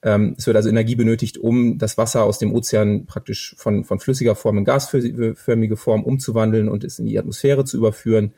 Ähm, 0.03 0.35
es 0.37 0.47
wird 0.47 0.57
also 0.57 0.69
Energie 0.69 0.97
benötigt, 0.97 1.39
um 1.39 1.79
das 1.79 1.99
Wasser 1.99 2.25
aus 2.25 2.39
dem 2.39 2.53
Ozean 2.53 3.07
praktisch 3.07 3.55
von, 3.59 3.85
von 3.85 4.01
flüssiger 4.01 4.35
Form 4.35 4.59
in 4.59 4.65
gasförmige 4.65 5.77
Form 5.77 6.05
umzuwandeln 6.05 6.69
und 6.69 6.85
es 6.85 6.99
in 6.99 7.07
die 7.07 7.19
Atmosphäre 7.19 7.65
zu 7.65 7.77
überführen. 7.77 8.35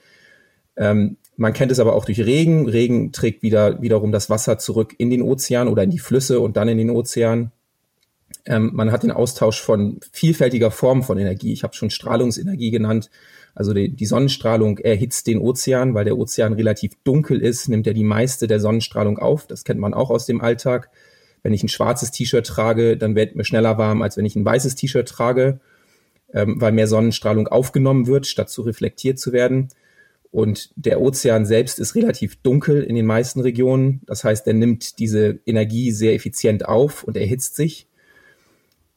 Ähm, 0.76 1.16
man 1.40 1.54
kennt 1.54 1.72
es 1.72 1.80
aber 1.80 1.94
auch 1.94 2.04
durch 2.04 2.20
Regen. 2.20 2.68
Regen 2.68 3.12
trägt 3.12 3.42
wieder, 3.42 3.80
wiederum 3.80 4.12
das 4.12 4.28
Wasser 4.28 4.58
zurück 4.58 4.94
in 4.98 5.08
den 5.08 5.22
Ozean 5.22 5.68
oder 5.68 5.82
in 5.82 5.90
die 5.90 5.98
Flüsse 5.98 6.38
und 6.38 6.58
dann 6.58 6.68
in 6.68 6.76
den 6.76 6.90
Ozean. 6.90 7.50
Ähm, 8.44 8.72
man 8.74 8.92
hat 8.92 9.04
den 9.04 9.10
Austausch 9.10 9.58
von 9.58 10.00
vielfältiger 10.12 10.70
Form 10.70 11.02
von 11.02 11.16
Energie. 11.16 11.54
Ich 11.54 11.62
habe 11.62 11.72
schon 11.72 11.88
Strahlungsenergie 11.88 12.70
genannt. 12.70 13.08
Also 13.54 13.72
die, 13.72 13.88
die, 13.88 14.04
Sonnenstrahlung 14.04 14.76
erhitzt 14.80 15.28
den 15.28 15.38
Ozean, 15.38 15.94
weil 15.94 16.04
der 16.04 16.18
Ozean 16.18 16.52
relativ 16.52 16.92
dunkel 17.04 17.40
ist, 17.40 17.70
nimmt 17.70 17.86
er 17.86 17.94
die 17.94 18.04
meiste 18.04 18.46
der 18.46 18.60
Sonnenstrahlung 18.60 19.18
auf. 19.18 19.46
Das 19.46 19.64
kennt 19.64 19.80
man 19.80 19.94
auch 19.94 20.10
aus 20.10 20.26
dem 20.26 20.42
Alltag. 20.42 20.90
Wenn 21.42 21.54
ich 21.54 21.62
ein 21.62 21.70
schwarzes 21.70 22.10
T-Shirt 22.10 22.46
trage, 22.46 22.98
dann 22.98 23.14
wird 23.14 23.34
mir 23.34 23.46
schneller 23.46 23.78
warm, 23.78 24.02
als 24.02 24.18
wenn 24.18 24.26
ich 24.26 24.36
ein 24.36 24.44
weißes 24.44 24.74
T-Shirt 24.74 25.08
trage, 25.08 25.58
ähm, 26.34 26.60
weil 26.60 26.72
mehr 26.72 26.86
Sonnenstrahlung 26.86 27.48
aufgenommen 27.48 28.06
wird, 28.06 28.26
statt 28.26 28.50
zu 28.50 28.60
reflektiert 28.60 29.18
zu 29.18 29.32
werden. 29.32 29.70
Und 30.30 30.70
der 30.76 31.00
Ozean 31.00 31.44
selbst 31.44 31.80
ist 31.80 31.96
relativ 31.96 32.36
dunkel 32.42 32.82
in 32.82 32.94
den 32.94 33.06
meisten 33.06 33.40
Regionen. 33.40 34.00
Das 34.06 34.22
heißt, 34.22 34.46
er 34.46 34.54
nimmt 34.54 34.98
diese 35.00 35.40
Energie 35.44 35.90
sehr 35.90 36.14
effizient 36.14 36.66
auf 36.68 37.02
und 37.02 37.16
erhitzt 37.16 37.56
sich. 37.56 37.88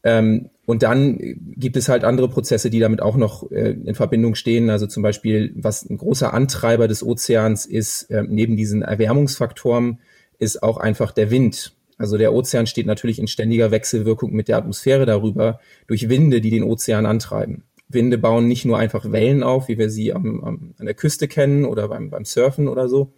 Ähm, 0.04 0.50
und 0.66 0.84
dann 0.84 1.18
gibt 1.58 1.76
es 1.76 1.90
halt 1.90 2.04
andere 2.04 2.30
Prozesse, 2.30 2.70
die 2.70 2.80
damit 2.80 3.02
auch 3.02 3.18
noch 3.18 3.50
äh, 3.52 3.72
in 3.72 3.96
Verbindung 3.96 4.36
stehen. 4.36 4.70
Also 4.70 4.86
zum 4.86 5.02
Beispiel, 5.02 5.54
was 5.56 5.90
ein 5.90 5.98
großer 5.98 6.34
Antreiber 6.34 6.88
des 6.88 7.04
Ozeans 7.04 7.66
ist, 7.66 8.04
äh, 8.12 8.24
neben 8.28 8.56
diesen 8.56 8.82
Erwärmungsfaktoren, 8.82 10.00
ist 10.40 10.62
auch 10.62 10.78
einfach 10.78 11.12
der 11.12 11.32
Wind. 11.32 11.74
Also 11.98 12.18
der 12.18 12.34
Ozean 12.34 12.68
steht 12.68 12.86
natürlich 12.86 13.20
in 13.20 13.28
ständiger 13.28 13.72
Wechselwirkung 13.72 14.34
mit 14.34 14.48
der 14.48 14.58
Atmosphäre 14.58 15.06
darüber 15.06 15.60
durch 15.88 16.10
Winde, 16.10 16.42
die 16.42 16.50
den 16.50 16.64
Ozean 16.64 17.06
antreiben. 17.06 17.64
Winde 17.90 18.18
bauen 18.18 18.48
nicht 18.48 18.66
nur 18.66 18.78
einfach 18.78 19.12
Wellen 19.12 19.44
auf, 19.44 19.68
wie 19.68 19.78
wir 19.78 19.90
sie 19.90 20.14
am, 20.14 20.44
am, 20.44 20.74
an 20.78 20.86
der 20.86 20.96
Küste 20.96 21.28
kennen 21.28 21.66
oder 21.66 21.88
beim, 21.88 22.10
beim 22.10 22.26
Surfen 22.26 22.68
oder 22.68 22.90
so, 22.90 23.14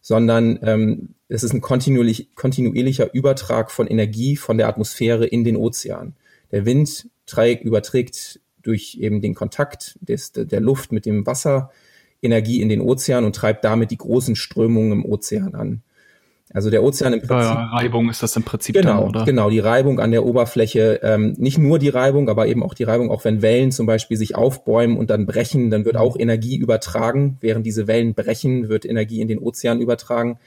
sondern 0.00 0.58
ähm, 0.62 1.14
es 1.28 1.42
ist 1.42 1.52
ein 1.52 1.60
kontinuierlich, 1.60 2.34
kontinuierlicher 2.34 3.12
Übertrag 3.14 3.70
von 3.70 3.86
Energie 3.86 4.36
von 4.36 4.58
der 4.58 4.68
Atmosphäre 4.68 5.26
in 5.26 5.44
den 5.44 5.56
Ozean. 5.56 6.14
Der 6.50 6.66
Wind 6.66 7.08
trägt, 7.26 7.64
überträgt 7.64 8.40
durch 8.62 8.98
eben 9.00 9.20
den 9.20 9.34
Kontakt 9.34 9.98
des, 10.00 10.32
der 10.32 10.60
Luft 10.60 10.92
mit 10.92 11.06
dem 11.06 11.26
Wasser 11.26 11.70
Energie 12.20 12.62
in 12.62 12.68
den 12.68 12.80
Ozean 12.80 13.24
und 13.24 13.34
treibt 13.34 13.64
damit 13.64 13.90
die 13.90 13.96
großen 13.96 14.36
Strömungen 14.36 14.92
im 14.92 15.04
Ozean 15.04 15.54
an. 15.54 15.82
Also 16.54 16.68
der 16.68 16.82
Ozean 16.82 17.14
im 17.14 17.20
Prinzip. 17.20 17.56
Reibung 17.56 18.10
ist 18.10 18.22
das 18.22 18.36
im 18.36 18.42
Prinzip 18.42 18.74
genau, 18.74 19.00
dann, 19.00 19.08
oder? 19.08 19.24
Genau, 19.24 19.48
die 19.48 19.58
Reibung 19.58 20.00
an 20.00 20.10
der 20.10 20.24
Oberfläche. 20.24 21.00
Ähm, 21.02 21.34
nicht 21.38 21.58
nur 21.58 21.78
die 21.78 21.88
Reibung, 21.88 22.28
aber 22.28 22.46
eben 22.46 22.62
auch 22.62 22.74
die 22.74 22.84
Reibung, 22.84 23.10
auch 23.10 23.24
wenn 23.24 23.40
Wellen 23.40 23.72
zum 23.72 23.86
Beispiel 23.86 24.16
sich 24.16 24.34
aufbäumen 24.34 24.98
und 24.98 25.08
dann 25.08 25.24
brechen, 25.24 25.70
dann 25.70 25.84
wird 25.84 25.94
mhm. 25.94 26.02
auch 26.02 26.18
Energie 26.18 26.56
übertragen. 26.56 27.38
Während 27.40 27.64
diese 27.64 27.86
Wellen 27.86 28.14
brechen, 28.14 28.68
wird 28.68 28.84
Energie 28.84 29.20
in 29.20 29.28
den 29.28 29.38
Ozean 29.38 29.80
übertragen. 29.80 30.38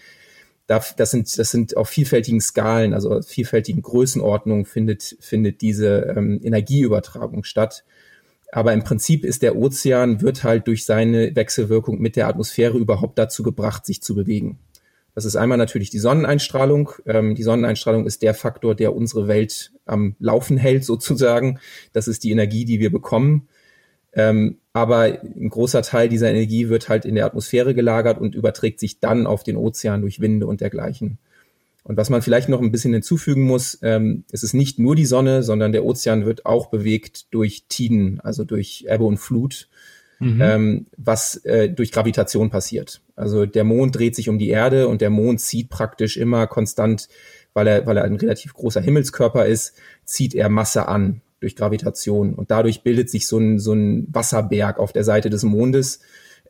Das, 0.68 0.96
das 0.96 1.12
sind, 1.12 1.38
das 1.38 1.52
sind 1.52 1.78
auf 1.78 1.90
vielfältigen 1.90 2.42
Skalen, 2.42 2.94
also 2.94 3.22
vielfältigen 3.22 3.82
Größenordnungen 3.82 4.66
findet, 4.66 5.16
findet 5.20 5.62
diese 5.62 6.14
ähm, 6.16 6.40
Energieübertragung 6.44 7.44
statt. 7.44 7.84
Aber 8.52 8.74
im 8.74 8.84
Prinzip 8.84 9.26
ist 9.26 9.42
der 9.42 9.56
Ozean, 9.58 10.22
wird 10.22 10.44
halt 10.44 10.68
durch 10.68 10.86
seine 10.86 11.36
Wechselwirkung 11.36 12.00
mit 12.00 12.16
der 12.16 12.28
Atmosphäre 12.28 12.78
überhaupt 12.78 13.20
dazu 13.20 13.44
gebracht, 13.44 13.86
sich 13.86 14.02
zu 14.02 14.16
bewegen. 14.16 14.60
Das 15.16 15.24
ist 15.24 15.38
einmal 15.38 15.58
natürlich 15.58 15.90
die 15.90 16.00
Sonneneinstrahlung. 16.00 16.92
Ähm, 17.06 17.36
die 17.36 17.44
Sonneneinstrahlung 17.44 18.06
ist 18.06 18.22
der 18.22 18.34
Faktor, 18.34 18.76
der 18.76 18.94
unsere 18.96 19.28
Welt 19.28 19.72
am 19.86 20.16
Laufen 20.20 20.58
hält, 20.58 20.84
sozusagen. 20.86 21.60
Das 21.94 22.08
ist 22.08 22.24
die 22.24 22.32
Energie, 22.32 22.66
die 22.66 22.80
wir 22.80 22.92
bekommen. 22.92 23.48
Ähm, 24.14 24.60
aber 24.74 25.22
ein 25.24 25.50
großer 25.50 25.82
Teil 25.82 26.10
dieser 26.10 26.30
Energie 26.30 26.70
wird 26.70 26.90
halt 26.90 27.06
in 27.06 27.16
der 27.16 27.26
Atmosphäre 27.26 27.74
gelagert 27.74 28.20
und 28.20 28.36
überträgt 28.36 28.80
sich 28.80 29.00
dann 29.00 29.26
auf 29.26 29.44
den 29.44 29.58
Ozean 29.58 30.02
durch 30.02 30.20
Winde 30.20 30.48
und 30.48 30.62
dergleichen. 30.62 31.18
Und 31.84 31.98
was 31.98 32.10
man 32.10 32.22
vielleicht 32.22 32.50
noch 32.50 32.62
ein 32.62 32.72
bisschen 32.72 32.94
hinzufügen 32.94 33.44
muss, 33.44 33.78
ähm, 33.84 34.26
es 34.32 34.44
ist 34.44 34.54
nicht 34.54 34.80
nur 34.80 34.96
die 34.96 35.06
Sonne, 35.06 35.44
sondern 35.44 35.72
der 35.72 35.86
Ozean 35.86 36.26
wird 36.26 36.46
auch 36.46 36.68
bewegt 36.68 37.34
durch 37.34 37.66
Tiden, 37.70 38.20
also 38.22 38.44
durch 38.44 38.86
Ebbe 38.90 39.04
und 39.06 39.18
Flut 39.18 39.70
mhm. 40.26 40.42
ähm, 40.42 40.86
was 40.98 41.38
äh, 41.46 41.70
durch 41.70 41.92
Gravitation 41.92 42.50
passiert. 42.50 43.02
Also 43.16 43.46
der 43.46 43.64
Mond 43.64 43.96
dreht 43.96 44.16
sich 44.16 44.30
um 44.30 44.40
die 44.40 44.50
Erde 44.50 44.88
und 44.88 45.02
der 45.02 45.10
Mond 45.10 45.40
zieht 45.40 45.70
praktisch 45.70 46.18
immer 46.18 46.48
konstant, 46.48 47.08
weil 47.54 47.68
er, 47.68 47.86
weil 47.86 47.98
er 47.98 48.04
ein 48.04 48.16
relativ 48.16 48.54
großer 48.54 48.82
Himmelskörper 48.82 49.46
ist, 49.46 49.74
zieht 50.04 50.34
er 50.36 50.50
Masse 50.50 50.88
an 50.88 51.22
durch 51.40 51.56
Gravitation. 51.56 52.34
Und 52.34 52.52
dadurch 52.52 52.84
bildet 52.84 53.10
sich 53.10 53.28
so 53.28 53.38
ein, 53.38 53.60
so 53.60 53.74
ein 53.74 54.08
Wasserberg 54.12 54.80
auf 54.80 54.92
der 54.94 55.04
Seite 55.04 55.30
des 55.30 55.44
Mondes, 55.44 56.00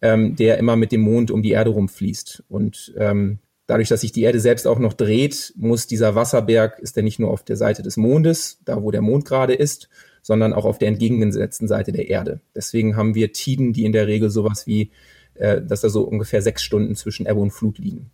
ähm, 0.01 0.35
der 0.35 0.57
immer 0.57 0.75
mit 0.75 0.91
dem 0.91 1.01
Mond 1.01 1.31
um 1.31 1.41
die 1.41 1.51
Erde 1.51 1.71
rumfließt. 1.71 2.43
Und 2.47 2.93
ähm, 2.97 3.39
dadurch, 3.67 3.89
dass 3.89 4.01
sich 4.01 4.11
die 4.11 4.23
Erde 4.23 4.39
selbst 4.39 4.67
auch 4.67 4.79
noch 4.79 4.93
dreht, 4.93 5.53
muss 5.57 5.87
dieser 5.87 6.15
Wasserberg, 6.15 6.79
ist 6.79 6.95
er 6.97 7.03
nicht 7.03 7.19
nur 7.19 7.31
auf 7.31 7.43
der 7.43 7.57
Seite 7.57 7.83
des 7.83 7.97
Mondes, 7.97 8.59
da 8.65 8.81
wo 8.81 8.91
der 8.91 9.01
Mond 9.01 9.25
gerade 9.25 9.53
ist, 9.53 9.89
sondern 10.25 10.53
auch 10.53 10.65
auf 10.65 10.79
der 10.79 10.87
entgegengesetzten 10.87 11.67
Seite 11.67 11.91
der 11.91 12.09
Erde. 12.09 12.39
Deswegen 12.55 12.95
haben 12.95 13.13
wir 13.13 13.31
Tiden, 13.31 13.73
die 13.73 13.85
in 13.85 13.91
der 13.91 14.07
Regel 14.07 14.31
sowas 14.31 14.65
wie, 14.65 14.89
äh, 15.35 15.61
dass 15.61 15.81
da 15.81 15.89
so 15.89 16.01
ungefähr 16.01 16.41
sechs 16.41 16.63
Stunden 16.63 16.95
zwischen 16.95 17.27
Ebbe 17.27 17.39
und 17.39 17.51
Flut 17.51 17.77
liegen. 17.77 18.09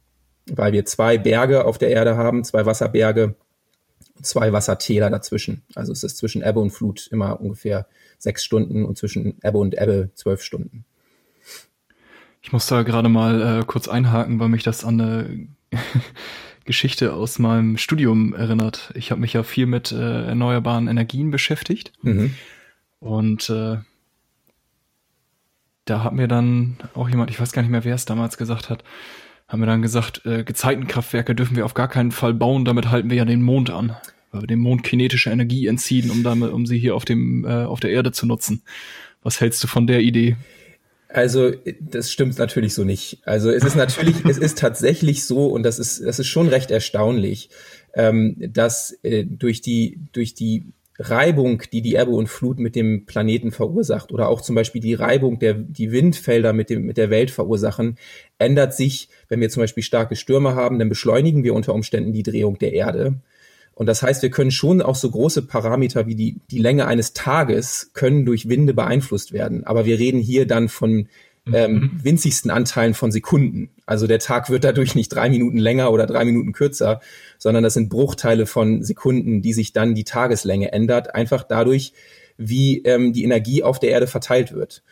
Weil 0.47 0.73
wir 0.73 0.83
zwei 0.83 1.17
Berge 1.17 1.63
auf 1.63 1.77
der 1.77 1.89
Erde 1.89 2.17
haben, 2.17 2.43
zwei 2.43 2.65
Wasserberge, 2.65 3.35
zwei 4.21 4.51
Wassertäler 4.51 5.09
dazwischen. 5.09 5.61
Also 5.73 5.93
es 5.93 6.03
ist 6.03 6.17
zwischen 6.17 6.41
Ebbe 6.41 6.59
und 6.59 6.71
Flut 6.71 7.07
immer 7.13 7.39
ungefähr 7.39 7.87
sechs 8.17 8.43
Stunden 8.43 8.83
und 8.83 8.97
zwischen 8.97 9.37
Ebbe 9.41 9.59
und 9.59 9.81
Ebbe 9.81 10.09
zwölf 10.13 10.41
Stunden. 10.41 10.83
Ich 12.41 12.51
muss 12.51 12.67
da 12.67 12.83
gerade 12.83 13.07
mal 13.07 13.61
äh, 13.61 13.63
kurz 13.65 13.87
einhaken, 13.87 14.37
weil 14.41 14.49
mich 14.49 14.63
das 14.63 14.83
an 14.83 14.99
eine 14.99 15.47
Geschichte 16.65 17.13
aus 17.13 17.39
meinem 17.39 17.77
Studium 17.77 18.33
erinnert. 18.33 18.91
Ich 18.95 19.11
habe 19.11 19.21
mich 19.21 19.33
ja 19.33 19.43
viel 19.43 19.65
mit 19.65 19.91
äh, 19.91 20.25
erneuerbaren 20.27 20.87
Energien 20.87 21.31
beschäftigt. 21.31 21.91
Mhm. 22.01 22.35
Und 22.99 23.49
äh, 23.49 23.77
da 25.85 26.03
hat 26.03 26.13
mir 26.13 26.27
dann 26.27 26.77
auch 26.93 27.09
jemand, 27.09 27.31
ich 27.31 27.39
weiß 27.39 27.51
gar 27.51 27.61
nicht 27.61 27.71
mehr, 27.71 27.83
wer 27.83 27.95
es 27.95 28.05
damals 28.05 28.37
gesagt 28.37 28.69
hat, 28.69 28.83
haben 29.47 29.61
wir 29.61 29.67
dann 29.67 29.81
gesagt, 29.81 30.25
äh, 30.25 30.43
Gezeitenkraftwerke 30.43 31.35
dürfen 31.35 31.55
wir 31.55 31.65
auf 31.65 31.73
gar 31.73 31.89
keinen 31.89 32.11
Fall 32.11 32.33
bauen, 32.33 32.63
damit 32.63 32.89
halten 32.89 33.09
wir 33.09 33.17
ja 33.17 33.25
den 33.25 33.41
Mond 33.41 33.69
an. 33.69 33.95
Weil 34.31 34.43
wir 34.43 34.47
dem 34.47 34.59
Mond 34.59 34.83
kinetische 34.83 35.29
Energie 35.29 35.67
entziehen, 35.67 36.09
um 36.09 36.23
damit, 36.23 36.53
um 36.53 36.65
sie 36.65 36.79
hier 36.79 36.95
auf 36.95 37.03
dem, 37.03 37.43
äh, 37.43 37.65
auf 37.65 37.81
der 37.81 37.89
Erde 37.91 38.13
zu 38.13 38.25
nutzen. 38.25 38.63
Was 39.23 39.41
hältst 39.41 39.61
du 39.63 39.67
von 39.67 39.87
der 39.87 40.01
Idee? 40.01 40.37
Also 41.13 41.51
das 41.79 42.11
stimmt 42.11 42.37
natürlich 42.37 42.73
so 42.73 42.83
nicht. 42.83 43.19
Also 43.25 43.49
es 43.49 43.63
ist 43.63 43.75
natürlich, 43.75 44.23
es 44.25 44.37
ist 44.37 44.57
tatsächlich 44.57 45.25
so 45.25 45.47
und 45.47 45.63
das 45.63 45.77
ist, 45.79 46.03
das 46.05 46.19
ist 46.19 46.27
schon 46.27 46.47
recht 46.47 46.71
erstaunlich, 46.71 47.49
ähm, 47.93 48.35
dass 48.39 48.97
äh, 49.03 49.25
durch 49.25 49.61
die 49.61 49.99
durch 50.13 50.33
die 50.33 50.65
Reibung, 50.99 51.63
die 51.73 51.81
die 51.81 51.95
Ebbe 51.95 52.11
und 52.11 52.27
Flut 52.27 52.59
mit 52.59 52.75
dem 52.75 53.05
Planeten 53.05 53.51
verursacht 53.51 54.11
oder 54.11 54.29
auch 54.29 54.41
zum 54.41 54.55
Beispiel 54.55 54.81
die 54.81 54.93
Reibung, 54.93 55.39
der 55.39 55.55
die 55.55 55.91
Windfelder 55.91 56.53
mit 56.53 56.69
dem 56.69 56.83
mit 56.83 56.97
der 56.97 57.09
Welt 57.09 57.31
verursachen, 57.31 57.97
ändert 58.37 58.73
sich, 58.73 59.09
wenn 59.27 59.41
wir 59.41 59.49
zum 59.49 59.63
Beispiel 59.63 59.83
starke 59.83 60.15
Stürme 60.15 60.55
haben, 60.55 60.79
dann 60.79 60.89
beschleunigen 60.89 61.43
wir 61.43 61.53
unter 61.53 61.73
Umständen 61.73 62.13
die 62.13 62.23
Drehung 62.23 62.57
der 62.57 62.73
Erde. 62.73 63.15
Und 63.81 63.87
das 63.87 64.03
heißt, 64.03 64.21
wir 64.21 64.29
können 64.29 64.51
schon 64.51 64.79
auch 64.83 64.93
so 64.93 65.09
große 65.09 65.41
Parameter 65.41 66.05
wie 66.05 66.13
die, 66.13 66.39
die 66.51 66.59
Länge 66.59 66.85
eines 66.85 67.13
Tages 67.13 67.89
können 67.95 68.27
durch 68.27 68.47
Winde 68.47 68.75
beeinflusst 68.75 69.33
werden. 69.33 69.63
Aber 69.65 69.85
wir 69.85 69.97
reden 69.97 70.19
hier 70.19 70.45
dann 70.45 70.69
von 70.69 71.07
ähm, 71.51 71.73
mhm. 71.73 71.91
winzigsten 72.03 72.51
Anteilen 72.51 72.93
von 72.93 73.11
Sekunden. 73.11 73.71
Also 73.87 74.05
der 74.05 74.19
Tag 74.19 74.51
wird 74.51 74.65
dadurch 74.65 74.93
nicht 74.93 75.09
drei 75.09 75.31
Minuten 75.31 75.57
länger 75.57 75.91
oder 75.91 76.05
drei 76.05 76.25
Minuten 76.25 76.51
kürzer, 76.51 77.01
sondern 77.39 77.63
das 77.63 77.73
sind 77.73 77.89
Bruchteile 77.89 78.45
von 78.45 78.83
Sekunden, 78.83 79.41
die 79.41 79.53
sich 79.53 79.73
dann 79.73 79.95
die 79.95 80.03
Tageslänge 80.03 80.71
ändert, 80.71 81.15
einfach 81.15 81.41
dadurch, 81.41 81.93
wie 82.37 82.83
ähm, 82.83 83.13
die 83.13 83.23
Energie 83.23 83.63
auf 83.63 83.79
der 83.79 83.89
Erde 83.89 84.05
verteilt 84.05 84.53
wird. 84.53 84.83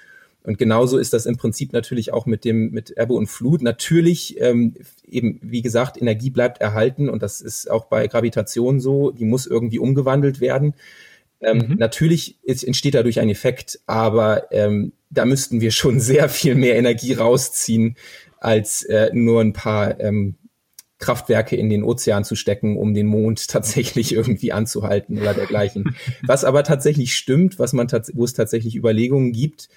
Und 0.43 0.58
genauso 0.58 0.98
ist 0.98 1.13
das 1.13 1.25
im 1.25 1.38
Prinzip 1.38 1.74
natürlich 1.74 2.13
auch 2.13 2.25
mit 2.25 2.46
dem 2.46 2.72
mit 2.72 2.93
Ebbe 2.98 3.13
und 3.13 3.27
Flut. 3.27 3.62
Natürlich 3.62 4.39
ähm, 4.39 4.74
eben 5.05 5.39
wie 5.41 5.62
gesagt 5.62 6.01
Energie 6.01 6.29
bleibt 6.29 6.62
erhalten 6.62 7.10
und 7.10 7.22
das 7.22 7.41
ist 7.41 7.69
auch 7.69 7.86
bei 7.86 8.08
Gravitation 8.08 8.79
so. 8.79 9.12
Die 9.12 9.25
muss 9.25 9.48
irgendwie 9.48 9.79
umgewandelt 9.79 10.39
werden. 10.39 10.75
Ähm, 11.41 11.58
mhm. 11.58 11.75
Natürlich 11.77 12.38
ist, 12.43 12.63
entsteht 12.63 12.96
dadurch 12.96 13.19
ein 13.19 13.29
Effekt, 13.29 13.79
aber 13.86 14.51
ähm, 14.51 14.93
da 15.10 15.25
müssten 15.25 15.62
wir 15.62 15.72
schon 15.72 16.00
sehr 16.00 16.29
viel 16.29 16.55
mehr 16.55 16.77
Energie 16.77 17.13
rausziehen, 17.13 17.96
als 18.39 18.84
äh, 18.84 19.10
nur 19.13 19.41
ein 19.41 19.53
paar 19.53 20.00
ähm, 20.00 20.36
Kraftwerke 21.00 21.55
in 21.55 21.69
den 21.69 21.84
Ozean 21.84 22.25
zu 22.25 22.36
stecken, 22.36 22.77
um 22.77 22.93
den 22.93 23.08
Mond 23.08 23.48
tatsächlich 23.50 24.13
irgendwie 24.13 24.51
anzuhalten 24.51 25.17
oder 25.19 25.34
dergleichen. 25.34 25.96
Was 26.24 26.43
aber 26.43 26.63
tatsächlich 26.63 27.15
stimmt, 27.15 27.58
was 27.58 27.74
man 27.74 27.88
wo 28.13 28.24
es 28.24 28.34
tatsächlich 28.34 28.75
Überlegungen 28.75 29.31
gibt, 29.31 29.69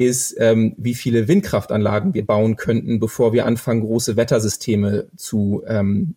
ist, 0.00 0.34
ähm, 0.38 0.74
wie 0.78 0.94
viele 0.94 1.28
Windkraftanlagen 1.28 2.14
wir 2.14 2.24
bauen 2.24 2.56
könnten, 2.56 3.00
bevor 3.00 3.34
wir 3.34 3.44
anfangen, 3.44 3.82
große 3.82 4.16
Wettersysteme 4.16 5.08
zu, 5.14 5.62
ähm, 5.66 6.14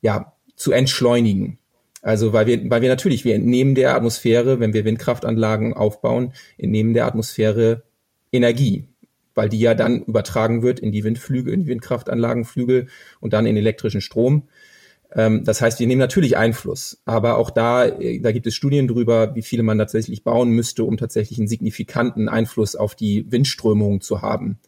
ja, 0.00 0.34
zu 0.54 0.70
entschleunigen. 0.70 1.58
Also 2.00 2.32
weil 2.32 2.46
wir, 2.46 2.70
weil 2.70 2.80
wir 2.80 2.88
natürlich, 2.88 3.24
wir 3.24 3.34
entnehmen 3.34 3.74
der 3.74 3.96
Atmosphäre, 3.96 4.60
wenn 4.60 4.72
wir 4.72 4.84
Windkraftanlagen 4.84 5.74
aufbauen, 5.74 6.32
entnehmen 6.58 6.94
der 6.94 7.06
Atmosphäre 7.06 7.82
Energie, 8.30 8.86
weil 9.34 9.48
die 9.48 9.58
ja 9.58 9.74
dann 9.74 10.04
übertragen 10.04 10.62
wird 10.62 10.78
in 10.78 10.92
die 10.92 11.02
Windflügel, 11.02 11.52
in 11.52 11.64
die 11.64 11.66
Windkraftanlagenflügel 11.66 12.86
und 13.18 13.32
dann 13.32 13.46
in 13.46 13.56
elektrischen 13.56 14.00
Strom. 14.00 14.44
Ähm, 15.14 15.44
das 15.44 15.60
heißt, 15.60 15.80
wir 15.80 15.86
nehmen 15.86 16.00
natürlich 16.00 16.36
Einfluss, 16.36 17.00
aber 17.04 17.38
auch 17.38 17.50
da, 17.50 17.86
äh, 17.86 18.20
da 18.20 18.32
gibt 18.32 18.46
es 18.46 18.54
Studien 18.54 18.88
drüber, 18.88 19.34
wie 19.34 19.42
viele 19.42 19.62
man 19.62 19.78
tatsächlich 19.78 20.22
bauen 20.22 20.50
müsste, 20.50 20.84
um 20.84 20.96
tatsächlich 20.96 21.38
einen 21.38 21.48
signifikanten 21.48 22.28
Einfluss 22.28 22.76
auf 22.76 22.94
die 22.94 23.30
Windströmung 23.30 24.00
zu 24.00 24.22
haben. 24.22 24.58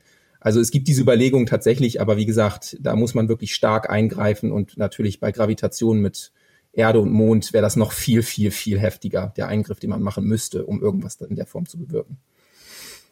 Also 0.41 0.59
es 0.59 0.71
gibt 0.71 0.89
diese 0.89 1.03
Überlegung 1.03 1.45
tatsächlich, 1.45 2.01
aber 2.01 2.17
wie 2.17 2.25
gesagt, 2.25 2.79
da 2.81 2.97
muss 2.97 3.15
man 3.15 3.29
wirklich 3.29 3.55
stark 3.55 3.91
eingreifen 3.91 4.51
und 4.51 4.79
natürlich 4.79 5.21
bei 5.21 5.33
Gravitation 5.33 6.01
mit 6.01 6.33
Erde 6.73 7.01
und 7.01 7.11
Mond 7.11 7.53
wäre 7.53 7.63
das 7.63 7.77
noch 7.77 7.93
viel, 7.93 8.23
viel, 8.23 8.51
viel 8.51 8.79
heftiger, 8.79 9.35
der 9.37 9.49
Eingriff, 9.49 9.81
den 9.81 9.91
man 9.91 10.03
machen 10.03 10.25
müsste, 10.25 10.65
um 10.65 10.81
irgendwas 10.81 11.17
in 11.17 11.37
der 11.37 11.47
Form 11.47 11.67
zu 11.67 11.79
bewirken. 11.79 12.17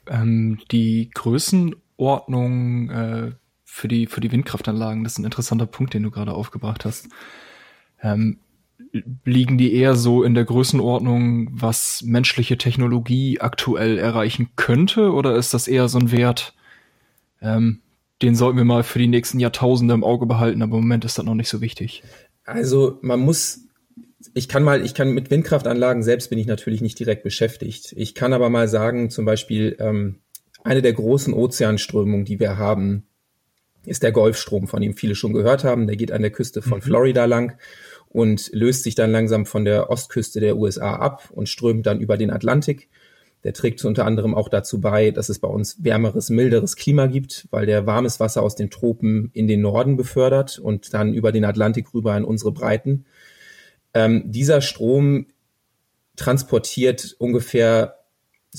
Ähm, 0.07 0.61
die 0.71 1.11
Größenordnung 1.13 2.91
äh, 2.91 3.33
für 3.71 3.87
die, 3.87 4.07
für 4.07 4.21
die 4.21 4.33
Windkraftanlagen, 4.33 5.05
das 5.05 5.13
ist 5.13 5.19
ein 5.19 5.25
interessanter 5.25 5.67
Punkt, 5.67 5.93
den 5.93 6.03
du 6.03 6.11
gerade 6.11 6.33
aufgebracht 6.33 6.85
hast. 6.87 7.09
Ähm, 8.03 8.39
liegen 9.25 9.59
die 9.59 9.75
eher 9.75 9.95
so 9.95 10.23
in 10.23 10.35
der 10.35 10.45
Größenordnung, 10.45 11.51
was 11.53 12.03
menschliche 12.03 12.57
Technologie 12.57 13.41
aktuell 13.41 13.99
erreichen 13.99 14.51
könnte? 14.57 15.13
Oder 15.13 15.37
ist 15.37 15.53
das 15.53 15.69
eher 15.69 15.89
so 15.89 15.99
ein 15.99 16.11
Wert, 16.11 16.55
ähm, 17.43 17.83
den 18.23 18.35
sollten 18.35 18.57
wir 18.57 18.65
mal 18.65 18.83
für 18.83 18.99
die 18.99 19.07
nächsten 19.07 19.39
Jahrtausende 19.39 19.95
im 19.95 20.03
Auge 20.03 20.27
behalten, 20.27 20.63
aber 20.63 20.79
im 20.79 20.85
Moment 20.85 21.05
ist 21.05 21.19
das 21.19 21.27
noch 21.27 21.35
nicht 21.35 21.51
so 21.51 21.61
wichtig? 21.61 22.03
Also 22.45 22.99
man 23.03 23.21
muss, 23.21 23.61
ich 24.33 24.49
kann 24.49 24.65
mal, 24.65 24.85
ich 24.85 24.95
kann 24.95 25.13
mit 25.13 25.31
Windkraftanlagen 25.31 26.03
selbst 26.03 26.31
bin 26.31 26.39
ich 26.39 26.47
natürlich 26.47 26.81
nicht 26.81 26.99
direkt 26.99 27.23
beschäftigt. 27.23 27.93
Ich 27.97 28.15
kann 28.15 28.33
aber 28.33 28.49
mal 28.49 28.67
sagen, 28.67 29.11
zum 29.11 29.27
Beispiel 29.27 29.77
ähm, 29.79 30.21
eine 30.65 30.81
der 30.81 30.95
großen 30.95 31.35
Ozeanströmungen, 31.35 32.25
die 32.25 32.41
wir 32.41 32.57
haben, 32.57 33.08
ist 33.89 34.03
der 34.03 34.13
Golfstrom, 34.13 34.69
von 34.69 34.81
dem 34.81 34.95
viele 34.95 35.15
schon 35.15 35.33
gehört 35.33 35.65
haben. 35.65 35.87
Der 35.87 35.97
geht 35.97 36.13
an 36.13 36.23
der 36.23 36.31
Küste 36.31 36.63
von 36.63 36.79
mhm. 36.79 36.83
Florida 36.83 37.25
lang 37.25 37.59
und 38.09 38.51
löst 38.53 38.85
sich 38.85 38.95
dann 38.95 39.13
langsam 39.13 39.47
von 39.47 39.65
der 39.65 39.91
Ostküste 39.91 40.41
der 40.41 40.57
USA 40.57 40.97
ab 40.97 41.31
und 41.31 41.49
strömt 41.49 41.87
dann 41.87 42.01
über 42.01 42.17
den 42.17 42.31
Atlantik. 42.31 42.89
Der 43.45 43.53
trägt 43.53 43.85
unter 43.85 44.05
anderem 44.05 44.35
auch 44.35 44.49
dazu 44.49 44.81
bei, 44.81 45.11
dass 45.11 45.29
es 45.29 45.39
bei 45.39 45.49
uns 45.49 45.85
wärmeres, 45.85 46.29
milderes 46.29 46.75
Klima 46.75 47.07
gibt, 47.07 47.47
weil 47.51 47.67
der 47.67 47.87
warmes 47.87 48.19
Wasser 48.19 48.43
aus 48.43 48.57
den 48.57 48.71
Tropen 48.71 49.31
in 49.33 49.47
den 49.47 49.61
Norden 49.61 49.97
befördert 49.97 50.59
und 50.59 50.93
dann 50.93 51.15
über 51.15 51.31
den 51.31 51.45
Atlantik 51.45 51.95
rüber 51.95 52.17
in 52.17 52.25
unsere 52.25 52.51
Breiten. 52.51 53.05
Ähm, 53.95 54.25
dieser 54.27 54.61
Strom 54.61 55.27
transportiert 56.17 57.15
ungefähr 57.19 57.98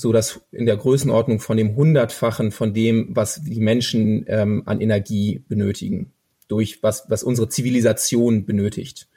so 0.00 0.12
dass 0.12 0.40
in 0.52 0.66
der 0.66 0.76
Größenordnung 0.76 1.40
von 1.40 1.56
dem 1.56 1.76
Hundertfachen 1.76 2.50
von 2.50 2.72
dem, 2.72 3.08
was 3.10 3.42
die 3.42 3.60
Menschen 3.60 4.24
ähm, 4.28 4.62
an 4.66 4.80
Energie 4.80 5.44
benötigen, 5.48 6.12
durch 6.48 6.82
was, 6.82 7.04
was 7.08 7.22
unsere 7.22 7.48
Zivilisation 7.48 8.46
benötigt. 8.46 9.08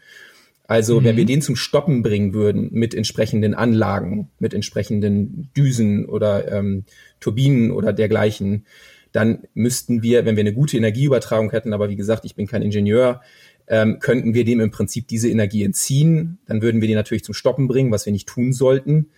Also 0.66 1.00
mhm. 1.00 1.06
wenn 1.06 1.18
wir 1.18 1.26
den 1.26 1.42
zum 1.42 1.56
Stoppen 1.56 2.04
bringen 2.04 2.34
würden 2.34 2.70
mit 2.72 2.94
entsprechenden 2.94 3.54
Anlagen, 3.54 4.30
mit 4.40 4.54
entsprechenden 4.54 5.52
Düsen 5.56 6.06
oder 6.06 6.52
ähm, 6.52 6.86
Turbinen 7.20 7.72
oder 7.72 7.94
dergleichen, 7.94 8.66
dann 9.12 9.44
müssten 9.54 10.02
wir, 10.02 10.26
wenn 10.26 10.36
wir 10.36 10.42
eine 10.42 10.54
gute 10.54 10.76
Energieübertragung 10.78 11.52
hätten, 11.52 11.74
aber 11.74 11.90
wie 11.90 11.96
gesagt, 11.96 12.26
ich 12.26 12.36
bin 12.36 12.48
kein 12.48 12.64
Ingenieur, 12.64 13.22
ähm, 13.68 14.00
könnten 14.00 14.34
wir 14.34 14.44
dem 14.44 14.60
im 14.60 14.72
Prinzip 14.72 15.08
diese 15.08 15.30
Energie 15.30 15.64
entziehen. 15.64 16.40
Dann 16.48 16.62
würden 16.62 16.82
wir 16.82 16.88
die 16.88 16.96
natürlich 16.96 17.24
zum 17.24 17.34
Stoppen 17.34 17.68
bringen, 17.68 17.92
was 17.92 18.06
wir 18.06 18.12
nicht 18.12 18.28
tun 18.28 18.52
sollten. 18.52 19.10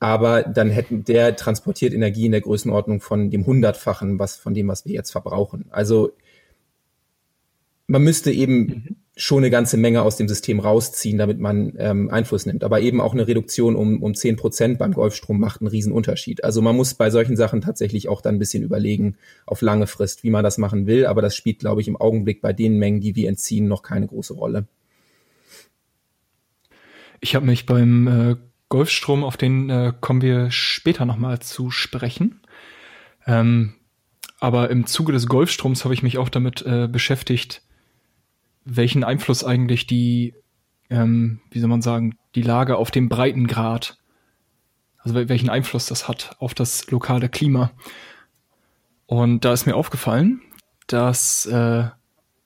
Aber 0.00 0.42
dann 0.42 0.70
hätten 0.70 1.04
der 1.04 1.36
transportiert 1.36 1.92
Energie 1.92 2.26
in 2.26 2.32
der 2.32 2.40
Größenordnung 2.40 3.00
von 3.00 3.30
dem 3.30 3.46
Hundertfachen, 3.46 4.18
was 4.18 4.36
von 4.36 4.54
dem, 4.54 4.68
was 4.68 4.84
wir 4.86 4.94
jetzt 4.94 5.12
verbrauchen. 5.12 5.66
Also 5.70 6.12
man 7.86 8.02
müsste 8.02 8.32
eben 8.32 8.66
mhm 8.66 8.96
schon 9.20 9.38
eine 9.38 9.50
ganze 9.50 9.76
Menge 9.76 10.02
aus 10.02 10.16
dem 10.16 10.28
System 10.28 10.60
rausziehen, 10.60 11.18
damit 11.18 11.38
man 11.38 11.74
ähm, 11.78 12.10
Einfluss 12.10 12.46
nimmt. 12.46 12.64
Aber 12.64 12.80
eben 12.80 13.00
auch 13.00 13.12
eine 13.12 13.28
Reduktion 13.28 13.76
um, 13.76 14.02
um 14.02 14.14
10 14.14 14.36
Prozent 14.36 14.78
beim 14.78 14.92
Golfstrom 14.92 15.38
macht 15.38 15.60
einen 15.60 15.68
riesen 15.68 15.92
Unterschied. 15.92 16.42
Also 16.42 16.62
man 16.62 16.76
muss 16.76 16.94
bei 16.94 17.10
solchen 17.10 17.36
Sachen 17.36 17.60
tatsächlich 17.60 18.08
auch 18.08 18.22
dann 18.22 18.36
ein 18.36 18.38
bisschen 18.38 18.62
überlegen, 18.62 19.16
auf 19.46 19.60
lange 19.60 19.86
Frist, 19.86 20.24
wie 20.24 20.30
man 20.30 20.44
das 20.44 20.58
machen 20.58 20.86
will. 20.86 21.06
Aber 21.06 21.22
das 21.22 21.36
spielt, 21.36 21.58
glaube 21.58 21.80
ich, 21.80 21.88
im 21.88 21.96
Augenblick 21.96 22.40
bei 22.40 22.52
den 22.52 22.78
Mengen, 22.78 23.00
die 23.00 23.14
wir 23.14 23.28
entziehen, 23.28 23.68
noch 23.68 23.82
keine 23.82 24.06
große 24.06 24.34
Rolle. 24.34 24.66
Ich 27.20 27.34
habe 27.34 27.46
mich 27.46 27.66
beim 27.66 28.06
äh, 28.08 28.36
Golfstrom, 28.70 29.24
auf 29.24 29.36
den 29.36 29.68
äh, 29.68 29.92
kommen 30.00 30.22
wir 30.22 30.50
später 30.50 31.04
nochmal 31.04 31.40
zu 31.40 31.70
sprechen. 31.70 32.40
Ähm, 33.26 33.74
aber 34.38 34.70
im 34.70 34.86
Zuge 34.86 35.12
des 35.12 35.26
Golfstroms 35.26 35.84
habe 35.84 35.92
ich 35.92 36.02
mich 36.02 36.16
auch 36.16 36.30
damit 36.30 36.62
äh, 36.62 36.88
beschäftigt, 36.88 37.62
welchen 38.64 39.04
Einfluss 39.04 39.44
eigentlich 39.44 39.86
die, 39.86 40.34
ähm, 40.88 41.40
wie 41.50 41.58
soll 41.58 41.68
man 41.68 41.82
sagen, 41.82 42.16
die 42.34 42.42
Lage 42.42 42.76
auf 42.76 42.90
dem 42.90 43.08
Breitengrad, 43.08 43.98
also 44.98 45.14
welchen 45.28 45.50
Einfluss 45.50 45.86
das 45.86 46.08
hat 46.08 46.36
auf 46.38 46.54
das 46.54 46.90
lokale 46.90 47.28
Klima. 47.28 47.72
Und 49.06 49.44
da 49.44 49.52
ist 49.52 49.66
mir 49.66 49.74
aufgefallen, 49.74 50.40
dass 50.86 51.44
äh, 51.46 51.88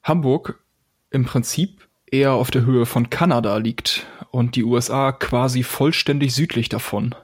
Hamburg 0.02 0.64
im 1.10 1.26
Prinzip 1.26 1.86
eher 2.06 2.32
auf 2.32 2.50
der 2.50 2.64
Höhe 2.64 2.86
von 2.86 3.10
Kanada 3.10 3.58
liegt 3.58 4.06
und 4.34 4.56
die 4.56 4.64
USA 4.64 5.12
quasi 5.12 5.62
vollständig 5.62 6.34
südlich 6.34 6.68
davon. 6.68 7.14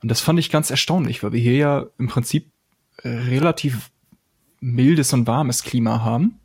Und 0.00 0.08
das 0.08 0.20
fand 0.20 0.38
ich 0.38 0.48
ganz 0.48 0.70
erstaunlich, 0.70 1.24
weil 1.24 1.32
wir 1.32 1.40
hier 1.40 1.56
ja 1.56 1.86
im 1.98 2.06
Prinzip 2.06 2.52
relativ 3.02 3.90
mildes 4.60 5.12
und 5.12 5.26
warmes 5.26 5.64
Klima 5.64 6.04
haben. 6.04 6.38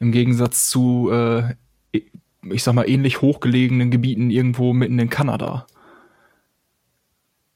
Im 0.00 0.10
Gegensatz 0.10 0.68
zu, 0.68 1.10
äh, 1.12 1.54
ich 1.92 2.64
sag 2.64 2.74
mal, 2.74 2.88
ähnlich 2.88 3.20
hochgelegenen 3.20 3.92
Gebieten 3.92 4.30
irgendwo 4.30 4.72
mitten 4.72 4.98
in 4.98 5.10
Kanada. 5.10 5.68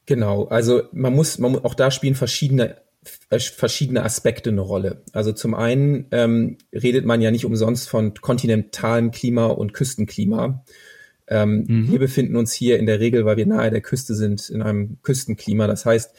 Genau, 0.07 0.45
also 0.45 0.83
man 0.93 1.13
muss, 1.13 1.39
man 1.39 1.53
muss 1.53 1.65
auch 1.65 1.75
da 1.75 1.91
spielen 1.91 2.15
verschiedene 2.15 2.77
äh, 2.77 2.84
verschiedene 3.31 4.03
Aspekte 4.03 4.51
eine 4.51 4.61
Rolle. 4.61 5.03
Also 5.13 5.33
zum 5.33 5.55
einen 5.55 6.07
ähm, 6.11 6.59
redet 6.73 7.05
man 7.05 7.21
ja 7.21 7.31
nicht 7.31 7.45
umsonst 7.45 7.89
von 7.89 8.15
kontinentalem 8.15 9.11
Klima 9.11 9.47
und 9.47 9.73
Küstenklima. 9.73 10.65
Ähm, 11.27 11.65
mhm. 11.67 11.93
Wir 11.93 11.99
befinden 11.99 12.37
uns 12.37 12.53
hier 12.53 12.79
in 12.79 12.87
der 12.87 13.01
Regel, 13.01 13.25
weil 13.25 13.37
wir 13.37 13.47
nahe 13.47 13.71
der 13.71 13.81
Küste 13.81 14.15
sind, 14.15 14.51
in 14.51 14.63
einem 14.63 14.99
Küstenklima. 15.03 15.67
Das 15.67 15.87
heißt, 15.87 16.15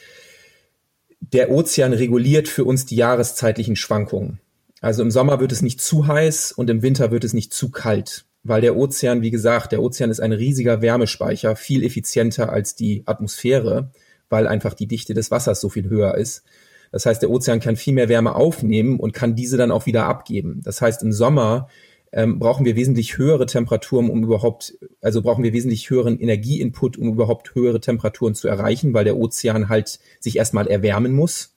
der 1.19 1.51
Ozean 1.51 1.93
reguliert 1.93 2.47
für 2.47 2.65
uns 2.65 2.85
die 2.85 2.95
jahreszeitlichen 2.95 3.75
Schwankungen. 3.75 4.39
Also 4.81 5.01
im 5.01 5.11
Sommer 5.11 5.39
wird 5.39 5.51
es 5.51 5.61
nicht 5.61 5.81
zu 5.81 6.07
heiß 6.07 6.51
und 6.51 6.69
im 6.69 6.81
Winter 6.81 7.11
wird 7.11 7.23
es 7.23 7.33
nicht 7.33 7.53
zu 7.53 7.71
kalt, 7.71 8.25
weil 8.43 8.61
der 8.61 8.75
Ozean, 8.75 9.21
wie 9.21 9.31
gesagt, 9.31 9.71
der 9.71 9.81
Ozean 9.81 10.11
ist 10.11 10.19
ein 10.19 10.33
riesiger 10.33 10.81
Wärmespeicher, 10.81 11.55
viel 11.55 11.83
effizienter 11.83 12.51
als 12.51 12.75
die 12.75 13.03
Atmosphäre, 13.05 13.91
weil 14.29 14.47
einfach 14.47 14.73
die 14.73 14.87
Dichte 14.87 15.13
des 15.13 15.31
Wassers 15.31 15.61
so 15.61 15.69
viel 15.69 15.89
höher 15.89 16.15
ist. 16.15 16.43
Das 16.91 17.05
heißt, 17.05 17.21
der 17.21 17.29
Ozean 17.29 17.59
kann 17.59 17.75
viel 17.75 17.93
mehr 17.93 18.09
Wärme 18.09 18.35
aufnehmen 18.35 18.99
und 18.99 19.13
kann 19.13 19.35
diese 19.35 19.57
dann 19.57 19.71
auch 19.71 19.85
wieder 19.85 20.05
abgeben. 20.05 20.61
Das 20.63 20.81
heißt, 20.81 21.03
im 21.03 21.11
Sommer 21.11 21.67
ähm, 22.11 22.39
brauchen 22.39 22.65
wir 22.65 22.75
wesentlich 22.75 23.17
höhere 23.17 23.45
Temperaturen, 23.45 24.09
um 24.09 24.23
überhaupt, 24.23 24.77
also 25.01 25.21
brauchen 25.21 25.43
wir 25.43 25.53
wesentlich 25.53 25.89
höheren 25.89 26.17
Energieinput, 26.19 26.97
um 26.97 27.09
überhaupt 27.09 27.53
höhere 27.55 27.81
Temperaturen 27.81 28.35
zu 28.35 28.47
erreichen, 28.47 28.93
weil 28.93 29.03
der 29.03 29.17
Ozean 29.17 29.67
halt 29.67 29.99
sich 30.19 30.37
erstmal 30.37 30.67
erwärmen 30.67 31.13
muss. 31.13 31.55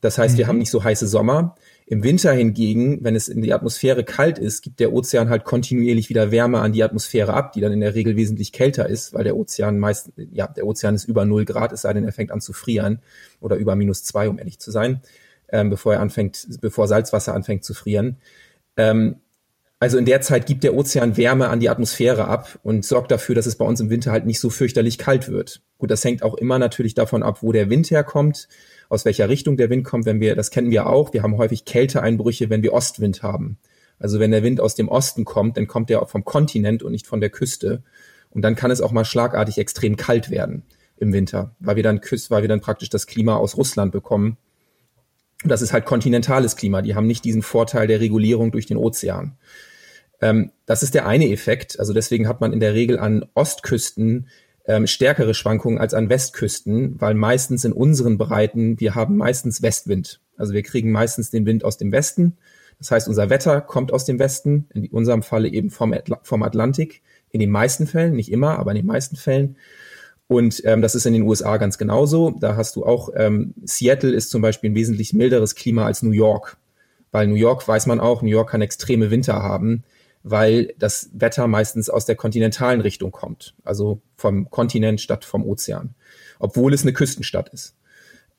Das 0.00 0.18
heißt, 0.18 0.34
mhm. 0.34 0.38
wir 0.38 0.46
haben 0.48 0.58
nicht 0.58 0.70
so 0.70 0.82
heiße 0.82 1.06
Sommer. 1.06 1.54
Im 1.86 2.02
Winter 2.02 2.32
hingegen, 2.32 3.04
wenn 3.04 3.14
es 3.14 3.28
in 3.28 3.42
die 3.42 3.52
Atmosphäre 3.52 4.04
kalt 4.04 4.38
ist, 4.38 4.62
gibt 4.62 4.80
der 4.80 4.92
Ozean 4.92 5.28
halt 5.28 5.44
kontinuierlich 5.44 6.08
wieder 6.08 6.30
Wärme 6.30 6.60
an 6.60 6.72
die 6.72 6.82
Atmosphäre 6.82 7.34
ab, 7.34 7.52
die 7.52 7.60
dann 7.60 7.72
in 7.72 7.80
der 7.80 7.94
Regel 7.94 8.16
wesentlich 8.16 8.52
kälter 8.52 8.88
ist, 8.88 9.12
weil 9.12 9.24
der 9.24 9.36
Ozean 9.36 9.78
meist, 9.78 10.10
ja, 10.16 10.46
der 10.46 10.66
Ozean 10.66 10.94
ist 10.94 11.04
über 11.04 11.26
null 11.26 11.44
Grad, 11.44 11.72
es 11.72 11.82
sei 11.82 11.92
denn, 11.92 12.04
er 12.04 12.12
fängt 12.12 12.30
an 12.30 12.40
zu 12.40 12.54
frieren 12.54 13.00
oder 13.40 13.56
über 13.56 13.76
minus 13.76 14.02
zwei, 14.02 14.30
um 14.30 14.38
ehrlich 14.38 14.58
zu 14.58 14.70
sein, 14.70 15.02
ähm, 15.50 15.68
bevor 15.68 15.92
er 15.92 16.00
anfängt, 16.00 16.46
bevor 16.62 16.88
Salzwasser 16.88 17.34
anfängt 17.34 17.64
zu 17.64 17.74
frieren. 17.74 18.16
Ähm, 18.78 19.16
also 19.84 19.98
in 19.98 20.06
der 20.06 20.22
Zeit 20.22 20.46
gibt 20.46 20.64
der 20.64 20.74
Ozean 20.74 21.18
Wärme 21.18 21.50
an 21.50 21.60
die 21.60 21.68
Atmosphäre 21.68 22.26
ab 22.26 22.58
und 22.62 22.86
sorgt 22.86 23.10
dafür, 23.10 23.34
dass 23.34 23.44
es 23.44 23.56
bei 23.56 23.66
uns 23.66 23.80
im 23.80 23.90
Winter 23.90 24.12
halt 24.12 24.24
nicht 24.24 24.40
so 24.40 24.48
fürchterlich 24.48 24.96
kalt 24.96 25.28
wird. 25.28 25.60
Gut, 25.76 25.90
das 25.90 26.02
hängt 26.02 26.22
auch 26.22 26.32
immer 26.32 26.58
natürlich 26.58 26.94
davon 26.94 27.22
ab, 27.22 27.42
wo 27.42 27.52
der 27.52 27.68
Wind 27.68 27.90
herkommt 27.90 28.48
aus 28.88 29.04
welcher 29.04 29.28
Richtung 29.28 29.58
der 29.58 29.68
Wind 29.68 29.84
kommt, 29.84 30.06
wenn 30.06 30.20
wir, 30.20 30.36
das 30.36 30.50
kennen 30.50 30.70
wir 30.70 30.86
auch, 30.86 31.12
wir 31.12 31.22
haben 31.22 31.36
häufig 31.36 31.66
Kälteeinbrüche, 31.66 32.48
wenn 32.48 32.62
wir 32.62 32.72
Ostwind 32.72 33.22
haben. 33.22 33.58
Also 33.98 34.20
wenn 34.20 34.30
der 34.30 34.42
Wind 34.42 34.58
aus 34.58 34.74
dem 34.74 34.88
Osten 34.88 35.26
kommt, 35.26 35.58
dann 35.58 35.66
kommt 35.66 35.92
auch 35.92 36.08
vom 36.08 36.24
Kontinent 36.24 36.82
und 36.82 36.92
nicht 36.92 37.06
von 37.06 37.20
der 37.20 37.28
Küste. 37.28 37.82
Und 38.30 38.40
dann 38.40 38.54
kann 38.54 38.70
es 38.70 38.80
auch 38.80 38.90
mal 38.90 39.04
schlagartig 39.04 39.58
extrem 39.58 39.96
kalt 39.96 40.30
werden 40.30 40.62
im 40.96 41.12
Winter, 41.12 41.54
weil 41.60 41.76
wir 41.76 41.82
dann 41.82 42.00
küst, 42.00 42.30
weil 42.30 42.40
wir 42.40 42.48
dann 42.48 42.62
praktisch 42.62 42.88
das 42.88 43.06
Klima 43.06 43.36
aus 43.36 43.58
Russland 43.58 43.92
bekommen. 43.92 44.38
Und 45.42 45.50
das 45.50 45.60
ist 45.60 45.74
halt 45.74 45.84
kontinentales 45.84 46.56
Klima. 46.56 46.80
Die 46.80 46.94
haben 46.94 47.06
nicht 47.06 47.26
diesen 47.26 47.42
Vorteil 47.42 47.86
der 47.86 48.00
Regulierung 48.00 48.50
durch 48.50 48.64
den 48.64 48.78
Ozean. 48.78 49.36
Ähm, 50.20 50.52
das 50.66 50.82
ist 50.82 50.94
der 50.94 51.06
eine 51.06 51.30
Effekt. 51.30 51.78
Also 51.78 51.92
deswegen 51.92 52.28
hat 52.28 52.40
man 52.40 52.52
in 52.52 52.60
der 52.60 52.74
Regel 52.74 52.98
an 52.98 53.26
Ostküsten 53.34 54.28
ähm, 54.66 54.86
stärkere 54.86 55.34
Schwankungen 55.34 55.78
als 55.78 55.94
an 55.94 56.08
Westküsten, 56.08 57.00
weil 57.00 57.14
meistens 57.14 57.64
in 57.64 57.72
unseren 57.72 58.16
Breiten, 58.16 58.80
wir 58.80 58.94
haben 58.94 59.16
meistens 59.16 59.62
Westwind. 59.62 60.20
Also 60.36 60.54
wir 60.54 60.62
kriegen 60.62 60.90
meistens 60.90 61.30
den 61.30 61.46
Wind 61.46 61.64
aus 61.64 61.76
dem 61.76 61.92
Westen. 61.92 62.36
Das 62.78 62.90
heißt, 62.90 63.08
unser 63.08 63.30
Wetter 63.30 63.60
kommt 63.60 63.92
aus 63.92 64.04
dem 64.04 64.18
Westen, 64.18 64.66
in 64.74 64.88
unserem 64.88 65.22
Falle 65.22 65.48
eben 65.48 65.70
vom, 65.70 65.92
Atl 65.92 66.16
vom 66.22 66.42
Atlantik, 66.42 67.02
in 67.30 67.40
den 67.40 67.50
meisten 67.50 67.86
Fällen, 67.86 68.14
nicht 68.14 68.32
immer, 68.32 68.58
aber 68.58 68.70
in 68.70 68.78
den 68.78 68.86
meisten 68.86 69.16
Fällen. 69.16 69.56
Und 70.26 70.62
ähm, 70.64 70.80
das 70.80 70.94
ist 70.94 71.04
in 71.04 71.12
den 71.12 71.22
USA 71.22 71.58
ganz 71.58 71.76
genauso. 71.76 72.30
Da 72.30 72.56
hast 72.56 72.76
du 72.76 72.86
auch, 72.86 73.10
ähm, 73.14 73.54
Seattle 73.64 74.12
ist 74.12 74.30
zum 74.30 74.40
Beispiel 74.40 74.70
ein 74.70 74.74
wesentlich 74.74 75.12
milderes 75.12 75.54
Klima 75.54 75.84
als 75.84 76.02
New 76.02 76.12
York. 76.12 76.56
Weil 77.12 77.26
New 77.26 77.34
York 77.34 77.68
weiß 77.68 77.86
man 77.86 78.00
auch, 78.00 78.22
New 78.22 78.30
York 78.30 78.50
kann 78.50 78.62
extreme 78.62 79.10
Winter 79.10 79.42
haben 79.42 79.84
weil 80.24 80.74
das 80.78 81.10
Wetter 81.12 81.46
meistens 81.46 81.90
aus 81.90 82.06
der 82.06 82.16
kontinentalen 82.16 82.80
Richtung 82.80 83.12
kommt, 83.12 83.54
also 83.62 84.00
vom 84.16 84.50
Kontinent 84.50 85.00
statt 85.02 85.24
vom 85.24 85.44
Ozean, 85.44 85.94
obwohl 86.38 86.72
es 86.72 86.82
eine 86.82 86.94
Küstenstadt 86.94 87.50
ist. 87.50 87.76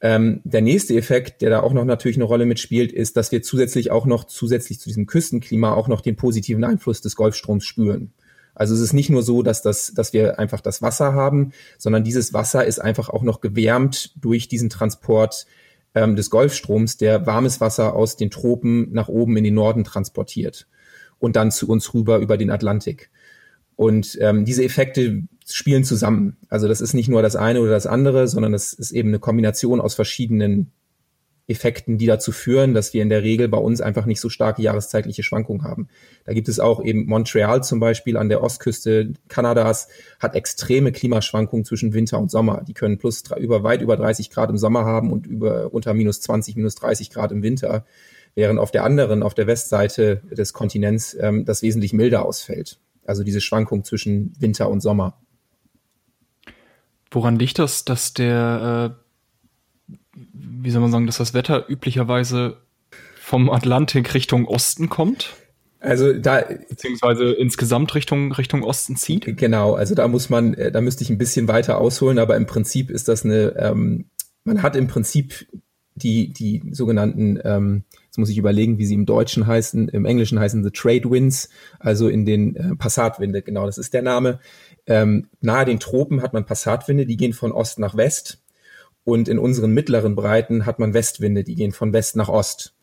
Ähm, 0.01 0.41
der 0.43 0.61
nächste 0.61 0.95
Effekt, 0.95 1.41
der 1.43 1.51
da 1.51 1.59
auch 1.61 1.73
noch 1.73 1.85
natürlich 1.85 2.17
eine 2.17 2.25
Rolle 2.25 2.47
mitspielt, 2.47 2.91
ist, 2.91 3.15
dass 3.15 3.31
wir 3.31 3.43
zusätzlich 3.43 3.91
auch 3.91 4.07
noch 4.07 4.25
zusätzlich 4.25 4.79
zu 4.79 4.89
diesem 4.89 5.05
Küstenklima 5.05 5.73
auch 5.73 5.87
noch 5.87 6.01
den 6.01 6.15
positiven 6.15 6.63
Einfluss 6.63 7.01
des 7.01 7.15
Golfstroms 7.15 7.63
spüren. 7.63 8.13
Also 8.55 8.73
es 8.73 8.81
ist 8.81 8.93
nicht 8.93 9.11
nur 9.11 9.21
so, 9.21 9.43
dass 9.43 9.61
das, 9.61 9.93
dass 9.93 10.11
wir 10.11 10.39
einfach 10.39 10.61
das 10.61 10.81
Wasser 10.81 11.13
haben, 11.13 11.51
sondern 11.77 12.03
dieses 12.03 12.33
Wasser 12.33 12.65
ist 12.65 12.79
einfach 12.79 13.09
auch 13.09 13.21
noch 13.21 13.41
gewärmt 13.41 14.11
durch 14.21 14.47
diesen 14.47 14.69
Transport 14.69 15.45
ähm, 15.93 16.15
des 16.15 16.31
Golfstroms, 16.31 16.97
der 16.97 17.27
warmes 17.27 17.61
Wasser 17.61 17.93
aus 17.93 18.17
den 18.17 18.31
Tropen 18.31 18.91
nach 18.91 19.07
oben 19.07 19.37
in 19.37 19.43
den 19.43 19.53
Norden 19.53 19.83
transportiert 19.83 20.67
und 21.19 21.35
dann 21.35 21.51
zu 21.51 21.67
uns 21.67 21.93
rüber 21.93 22.19
über 22.19 22.37
den 22.37 22.51
Atlantik. 22.51 23.09
Und 23.75 24.17
ähm, 24.21 24.45
diese 24.45 24.63
Effekte 24.63 25.23
spielen 25.45 25.83
zusammen. 25.83 26.37
Also 26.49 26.67
das 26.67 26.81
ist 26.81 26.93
nicht 26.93 27.09
nur 27.09 27.21
das 27.21 27.35
eine 27.35 27.61
oder 27.61 27.71
das 27.71 27.87
andere, 27.87 28.27
sondern 28.27 28.53
das 28.53 28.73
ist 28.73 28.91
eben 28.91 29.09
eine 29.09 29.19
Kombination 29.19 29.81
aus 29.81 29.95
verschiedenen 29.95 30.71
Effekten, 31.47 31.99
die 31.99 32.07
dazu 32.07 32.31
führen, 32.31 32.73
dass 32.73 32.93
wir 32.93 33.03
in 33.03 33.09
der 33.09 33.21
Regel 33.21 33.47
bei 33.47 33.59
uns 33.59 33.79
einfach 33.79 34.07
nicht 34.07 34.19
so 34.19 34.29
starke 34.29 34.63
jahreszeitliche 34.63 35.21
Schwankungen 35.21 35.63
haben. 35.63 35.89
Da 36.25 36.33
gibt 36.33 36.49
es 36.49 36.59
auch 36.59 36.83
eben 36.83 37.05
Montreal 37.05 37.63
zum 37.63 37.79
Beispiel 37.79 38.17
an 38.17 38.29
der 38.29 38.41
Ostküste 38.41 39.13
Kanadas 39.27 39.87
hat 40.19 40.33
extreme 40.33 40.91
Klimaschwankungen 40.91 41.63
zwischen 41.63 41.93
Winter 41.93 42.17
und 42.17 42.31
Sommer. 42.31 42.63
Die 42.67 42.73
können 42.73 42.97
plus 42.97 43.23
über 43.37 43.61
weit 43.61 43.81
über 43.81 43.95
30 43.95 44.31
Grad 44.31 44.49
im 44.49 44.57
Sommer 44.57 44.85
haben 44.85 45.11
und 45.11 45.27
über 45.27 45.71
unter 45.71 45.93
minus 45.93 46.19
20, 46.21 46.55
minus 46.55 46.75
30 46.75 47.11
Grad 47.11 47.31
im 47.31 47.43
Winter, 47.43 47.85
während 48.35 48.59
auf 48.59 48.71
der 48.71 48.83
anderen, 48.83 49.23
auf 49.23 49.33
der 49.33 49.47
Westseite 49.47 50.21
des 50.29 50.53
Kontinents 50.53 51.15
ähm, 51.19 51.45
das 51.45 51.61
wesentlich 51.61 51.93
milder 51.93 52.25
ausfällt. 52.25 52.79
Also 53.05 53.23
diese 53.23 53.41
Schwankung 53.41 53.83
zwischen 53.83 54.33
Winter 54.39 54.69
und 54.69 54.81
Sommer. 54.81 55.17
Woran 57.11 57.39
liegt 57.39 57.59
das, 57.59 57.85
dass 57.85 58.13
der, 58.13 58.95
äh, 59.87 60.19
wie 60.33 60.71
soll 60.71 60.81
man 60.81 60.91
sagen, 60.91 61.05
dass 61.05 61.17
das 61.17 61.33
Wetter 61.33 61.69
üblicherweise 61.69 62.57
vom 63.15 63.49
Atlantik 63.49 64.13
Richtung 64.13 64.45
Osten 64.47 64.89
kommt? 64.89 65.35
Also 65.79 66.13
da 66.13 66.43
beziehungsweise 66.67 67.31
insgesamt 67.33 67.93
Richtung 67.93 68.31
Richtung 68.31 68.63
Osten 68.63 68.95
zieht. 68.95 69.37
Genau, 69.37 69.75
also 69.75 69.93
da 69.93 70.07
muss 70.07 70.29
man, 70.29 70.55
äh, 70.55 70.71
da 70.71 70.81
müsste 70.81 71.03
ich 71.03 71.09
ein 71.09 71.17
bisschen 71.17 71.47
weiter 71.47 71.77
ausholen, 71.77 72.17
aber 72.17 72.35
im 72.35 72.47
Prinzip 72.47 72.89
ist 72.89 73.07
das 73.07 73.23
eine, 73.23 73.55
ähm, 73.57 74.09
man 74.43 74.63
hat 74.63 74.75
im 74.75 74.87
Prinzip 74.87 75.47
die 75.93 76.33
die 76.33 76.63
sogenannten, 76.71 77.39
ähm, 77.43 77.83
jetzt 78.15 78.19
muss 78.19 78.29
ich 78.29 78.37
überlegen, 78.37 78.77
wie 78.77 78.85
sie 78.85 78.93
im 78.93 79.05
Deutschen 79.05 79.45
heißen, 79.45 79.89
im 79.89 80.05
Englischen 80.05 80.39
heißen 80.39 80.63
the 80.63 80.71
Trade 80.71 81.11
Winds, 81.11 81.49
also 81.79 82.07
in 82.07 82.25
den 82.25 82.55
äh, 82.55 82.75
Passatwinde, 82.77 83.41
genau, 83.41 83.65
das 83.65 83.77
ist 83.77 83.93
der 83.93 84.03
Name. 84.03 84.39
Ähm, 84.87 85.27
nahe 85.41 85.65
den 85.65 85.81
Tropen 85.81 86.21
hat 86.21 86.31
man 86.31 86.45
Passatwinde, 86.45 87.05
die 87.05 87.17
gehen 87.17 87.33
von 87.33 87.51
Ost 87.51 87.77
nach 87.77 87.97
West. 87.97 88.41
Und 89.03 89.27
in 89.27 89.37
unseren 89.37 89.71
mittleren 89.71 90.15
Breiten 90.15 90.65
hat 90.65 90.79
man 90.79 90.93
Westwinde, 90.93 91.43
die 91.43 91.55
gehen 91.55 91.73
von 91.73 91.91
West 91.91 92.15
nach 92.15 92.29
Ost. 92.29 92.73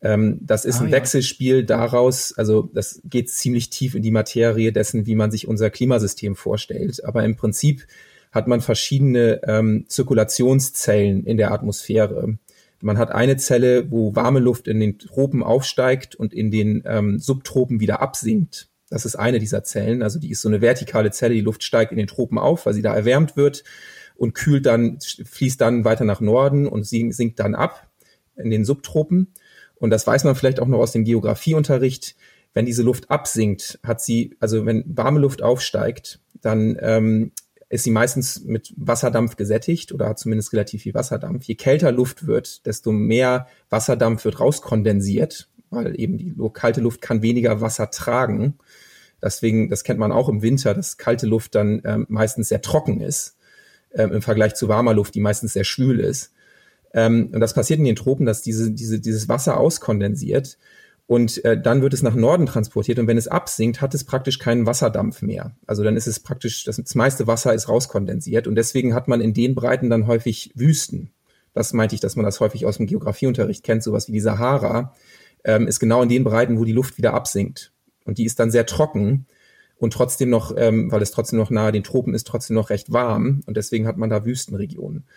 Ähm, 0.00 0.38
das 0.40 0.64
ist 0.64 0.80
ah, 0.80 0.84
ein 0.84 0.92
Wechselspiel 0.92 1.66
daraus, 1.66 2.32
also 2.32 2.70
das 2.72 3.02
geht 3.04 3.28
ziemlich 3.28 3.68
tief 3.68 3.94
in 3.94 4.02
die 4.02 4.10
Materie 4.10 4.72
dessen, 4.72 5.04
wie 5.04 5.14
man 5.14 5.30
sich 5.30 5.46
unser 5.46 5.68
Klimasystem 5.68 6.36
vorstellt. 6.36 7.04
Aber 7.04 7.22
im 7.22 7.36
Prinzip 7.36 7.86
hat 8.32 8.48
man 8.48 8.62
verschiedene 8.62 9.42
ähm, 9.44 9.84
Zirkulationszellen 9.88 11.26
in 11.26 11.36
der 11.36 11.52
Atmosphäre. 11.52 12.38
Man 12.80 12.98
hat 12.98 13.10
eine 13.10 13.36
Zelle, 13.36 13.90
wo 13.90 14.14
warme 14.14 14.40
Luft 14.40 14.68
in 14.68 14.80
den 14.80 14.98
Tropen 14.98 15.42
aufsteigt 15.42 16.14
und 16.14 16.32
in 16.32 16.50
den 16.50 16.82
ähm, 16.86 17.18
Subtropen 17.18 17.80
wieder 17.80 18.00
absinkt. 18.00 18.68
Das 18.88 19.04
ist 19.04 19.16
eine 19.16 19.38
dieser 19.38 19.62
Zellen. 19.62 20.02
Also 20.02 20.18
die 20.18 20.30
ist 20.30 20.42
so 20.42 20.48
eine 20.48 20.60
vertikale 20.60 21.10
Zelle. 21.10 21.34
Die 21.34 21.40
Luft 21.40 21.62
steigt 21.62 21.92
in 21.92 21.98
den 21.98 22.06
Tropen 22.06 22.38
auf, 22.38 22.66
weil 22.66 22.74
sie 22.74 22.82
da 22.82 22.94
erwärmt 22.94 23.36
wird 23.36 23.64
und 24.16 24.34
kühlt 24.34 24.66
dann, 24.66 24.98
fließt 25.00 25.60
dann 25.60 25.84
weiter 25.84 26.04
nach 26.04 26.20
Norden 26.20 26.66
und 26.66 26.84
sinkt 26.84 27.38
dann 27.38 27.54
ab 27.54 27.88
in 28.36 28.50
den 28.50 28.64
Subtropen. 28.64 29.28
Und 29.76 29.90
das 29.90 30.06
weiß 30.06 30.24
man 30.24 30.34
vielleicht 30.34 30.60
auch 30.60 30.66
noch 30.66 30.78
aus 30.78 30.92
dem 30.92 31.04
Geografieunterricht. 31.04 32.16
Wenn 32.52 32.66
diese 32.66 32.82
Luft 32.82 33.10
absinkt, 33.10 33.78
hat 33.82 34.00
sie, 34.00 34.36
also 34.40 34.66
wenn 34.66 34.84
warme 34.86 35.20
Luft 35.20 35.42
aufsteigt, 35.42 36.20
dann 36.40 36.76
ähm, 36.80 37.32
ist 37.70 37.84
sie 37.84 37.92
meistens 37.92 38.44
mit 38.44 38.74
Wasserdampf 38.76 39.36
gesättigt 39.36 39.92
oder 39.92 40.08
hat 40.08 40.18
zumindest 40.18 40.52
relativ 40.52 40.82
viel 40.82 40.92
Wasserdampf. 40.92 41.44
Je 41.44 41.54
kälter 41.54 41.92
Luft 41.92 42.26
wird, 42.26 42.66
desto 42.66 42.90
mehr 42.90 43.46
Wasserdampf 43.70 44.24
wird 44.24 44.40
rauskondensiert, 44.40 45.48
weil 45.70 45.98
eben 45.98 46.18
die 46.18 46.34
kalte 46.52 46.80
Luft 46.80 47.00
kann 47.00 47.22
weniger 47.22 47.60
Wasser 47.60 47.90
tragen. 47.90 48.58
Deswegen, 49.22 49.70
das 49.70 49.84
kennt 49.84 50.00
man 50.00 50.10
auch 50.10 50.28
im 50.28 50.42
Winter, 50.42 50.74
dass 50.74 50.98
kalte 50.98 51.26
Luft 51.26 51.54
dann 51.54 51.80
ähm, 51.84 52.06
meistens 52.08 52.48
sehr 52.48 52.60
trocken 52.60 53.00
ist 53.00 53.36
ähm, 53.94 54.12
im 54.12 54.22
Vergleich 54.22 54.54
zu 54.56 54.66
warmer 54.66 54.92
Luft, 54.92 55.14
die 55.14 55.20
meistens 55.20 55.52
sehr 55.52 55.64
schwül 55.64 56.00
ist. 56.00 56.32
Ähm, 56.92 57.30
und 57.32 57.38
das 57.38 57.54
passiert 57.54 57.78
in 57.78 57.84
den 57.84 57.94
Tropen, 57.94 58.26
dass 58.26 58.42
diese, 58.42 58.72
diese, 58.72 58.98
dieses 58.98 59.28
Wasser 59.28 59.56
auskondensiert 59.56 60.58
und 61.10 61.44
äh, 61.44 61.60
dann 61.60 61.82
wird 61.82 61.92
es 61.92 62.04
nach 62.04 62.14
Norden 62.14 62.46
transportiert 62.46 63.00
und 63.00 63.08
wenn 63.08 63.18
es 63.18 63.26
absinkt, 63.26 63.80
hat 63.80 63.94
es 63.94 64.04
praktisch 64.04 64.38
keinen 64.38 64.64
Wasserdampf 64.64 65.22
mehr. 65.22 65.56
Also 65.66 65.82
dann 65.82 65.96
ist 65.96 66.06
es 66.06 66.20
praktisch, 66.20 66.62
das, 66.62 66.76
das 66.76 66.94
meiste 66.94 67.26
Wasser 67.26 67.52
ist 67.52 67.68
rauskondensiert 67.68 68.46
und 68.46 68.54
deswegen 68.54 68.94
hat 68.94 69.08
man 69.08 69.20
in 69.20 69.34
den 69.34 69.56
Breiten 69.56 69.90
dann 69.90 70.06
häufig 70.06 70.52
Wüsten. 70.54 71.10
Das 71.52 71.72
meinte 71.72 71.96
ich, 71.96 72.00
dass 72.00 72.14
man 72.14 72.24
das 72.24 72.38
häufig 72.38 72.64
aus 72.64 72.76
dem 72.76 72.86
Geografieunterricht 72.86 73.64
kennt, 73.64 73.82
sowas 73.82 74.06
wie 74.06 74.12
die 74.12 74.20
Sahara, 74.20 74.94
ähm, 75.42 75.66
ist 75.66 75.80
genau 75.80 76.00
in 76.00 76.08
den 76.08 76.22
Breiten, 76.22 76.60
wo 76.60 76.64
die 76.64 76.70
Luft 76.70 76.96
wieder 76.96 77.12
absinkt. 77.12 77.72
Und 78.04 78.18
die 78.18 78.24
ist 78.24 78.38
dann 78.38 78.52
sehr 78.52 78.66
trocken 78.66 79.26
und 79.78 79.92
trotzdem 79.92 80.30
noch, 80.30 80.54
ähm, 80.56 80.92
weil 80.92 81.02
es 81.02 81.10
trotzdem 81.10 81.40
noch 81.40 81.50
nahe 81.50 81.72
den 81.72 81.82
Tropen 81.82 82.14
ist, 82.14 82.28
trotzdem 82.28 82.54
noch 82.54 82.70
recht 82.70 82.92
warm. 82.92 83.40
Und 83.46 83.56
deswegen 83.56 83.88
hat 83.88 83.96
man 83.96 84.10
da 84.10 84.24
Wüstenregionen. 84.24 85.08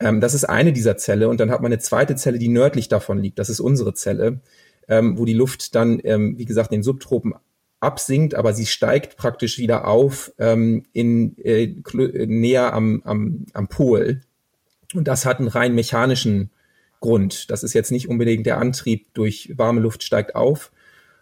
Ähm, 0.00 0.22
das 0.22 0.32
ist 0.32 0.44
eine 0.44 0.72
dieser 0.72 0.96
Zelle. 0.96 1.28
Und 1.28 1.38
dann 1.38 1.50
hat 1.50 1.60
man 1.60 1.70
eine 1.70 1.80
zweite 1.80 2.16
Zelle, 2.16 2.38
die 2.38 2.48
nördlich 2.48 2.88
davon 2.88 3.18
liegt. 3.18 3.38
Das 3.38 3.50
ist 3.50 3.60
unsere 3.60 3.92
Zelle, 3.92 4.40
ähm, 4.88 5.18
wo 5.18 5.24
die 5.24 5.34
Luft 5.34 5.74
dann, 5.74 6.00
ähm, 6.04 6.38
wie 6.38 6.44
gesagt, 6.44 6.72
in 6.72 6.78
den 6.78 6.82
Subtropen 6.84 7.34
absinkt, 7.80 8.34
aber 8.34 8.52
sie 8.54 8.66
steigt 8.66 9.16
praktisch 9.16 9.58
wieder 9.58 9.86
auf 9.86 10.32
ähm, 10.38 10.84
in 10.92 11.36
äh, 11.38 11.74
näher 12.26 12.72
am, 12.72 13.02
am, 13.04 13.46
am 13.52 13.68
Pol. 13.68 14.22
Und 14.94 15.06
das 15.08 15.26
hat 15.26 15.38
einen 15.38 15.48
rein 15.48 15.74
mechanischen 15.74 16.50
Grund. 17.00 17.50
Das 17.50 17.62
ist 17.62 17.74
jetzt 17.74 17.92
nicht 17.92 18.08
unbedingt 18.08 18.46
der 18.46 18.58
Antrieb 18.58 19.12
durch 19.12 19.52
warme 19.56 19.80
Luft 19.80 20.02
steigt 20.02 20.34
auf, 20.34 20.72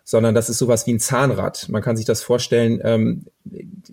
sondern 0.05 0.35
das 0.35 0.49
ist 0.49 0.59
sowas 0.59 0.87
wie 0.87 0.93
ein 0.93 1.01
Zahnrad. 1.01 1.69
Man 1.69 1.83
kann 1.83 1.97
sich 1.97 2.07
das 2.07 2.23
vorstellen, 2.23 2.81
ähm, 2.85 3.25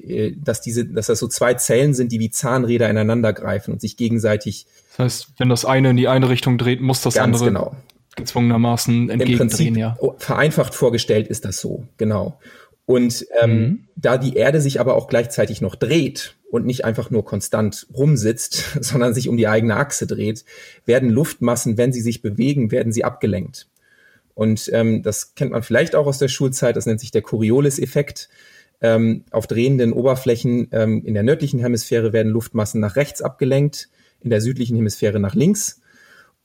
äh, 0.02 0.34
dass 0.38 0.62
diese, 0.62 0.86
dass 0.86 1.08
das 1.08 1.20
so 1.20 1.28
zwei 1.28 1.56
Zellen 1.56 1.94
sind, 1.94 2.12
die 2.12 2.20
wie 2.20 2.30
Zahnräder 2.30 2.90
ineinander 2.90 3.34
greifen 3.34 3.74
und 3.74 3.82
sich 3.82 3.98
gegenseitig. 3.98 4.68
Das 4.98 5.06
heißt, 5.06 5.28
wenn 5.38 5.50
das 5.50 5.66
eine 5.66 5.92
in 5.92 5.98
die 5.98 6.08
eine 6.08 6.30
Richtung 6.30 6.58
dreht, 6.58 6.82
muss 6.82 7.02
das 7.02 7.18
andere 7.18 7.46
genau. 7.46 7.76
Gezwungenermaßen 8.15 9.10
entgegendrehen, 9.10 9.76
ja. 9.76 9.98
Vereinfacht 10.17 10.76
vorgestellt 10.76 11.28
ist 11.28 11.45
das 11.45 11.60
so, 11.62 11.88
genau. 11.98 12.39
Und 12.86 13.28
ähm, 13.39 13.52
mhm. 13.52 13.88
da 13.95 14.17
die 14.17 14.36
Erde 14.36 14.62
sich 14.62 14.80
aber 14.80 14.95
auch 14.95 15.08
gleichzeitig 15.08 15.62
noch 15.62 15.76
dreht 15.76 16.36
und 16.50 16.65
nicht 16.65 16.86
einfach 16.86 17.12
nur 17.12 17.24
konstant 17.24 17.86
rumsitzt, 17.93 18.78
sondern 18.82 19.13
sich 19.13 19.30
um 19.30 19.38
die 19.38 19.48
eigene 19.48 19.76
Achse 19.76 20.08
dreht, 20.08 20.43
werden 20.86 21.10
Luftmassen, 21.10 21.78
wenn 21.78 21.93
sie 21.93 22.02
sich 22.02 22.22
bewegen, 22.22 22.72
werden 22.72 22.91
sie 22.91 23.04
abgelenkt. 23.04 23.67
Und 24.34 24.69
ähm, 24.74 25.04
das 25.04 25.36
kennt 25.36 25.52
man 25.52 25.63
vielleicht 25.63 25.95
auch 25.95 26.08
aus 26.08 26.17
der 26.17 26.30
Schulzeit, 26.30 26.76
das 26.76 26.86
nennt 26.86 27.00
sich 27.00 27.12
der 27.12 27.22
Coriolis-Effekt. 27.22 28.30
Ähm, 28.82 29.26
auf 29.32 29.48
drehenden 29.48 29.91
Oberflächen 29.91 30.69
ähm, 30.72 31.04
in 31.06 31.13
der 31.13 31.24
nördlichen 31.24 31.60
Hemisphäre 31.60 32.13
werden 32.13 32.32
Luftmassen 32.32 32.80
nach 32.80 32.95
rechts 32.95 33.22
abgelenkt, 33.22 33.89
in 34.22 34.30
der 34.30 34.39
südlichen 34.39 34.78
Hemisphäre 34.78 35.19
nach 35.19 35.36
links. 35.36 35.82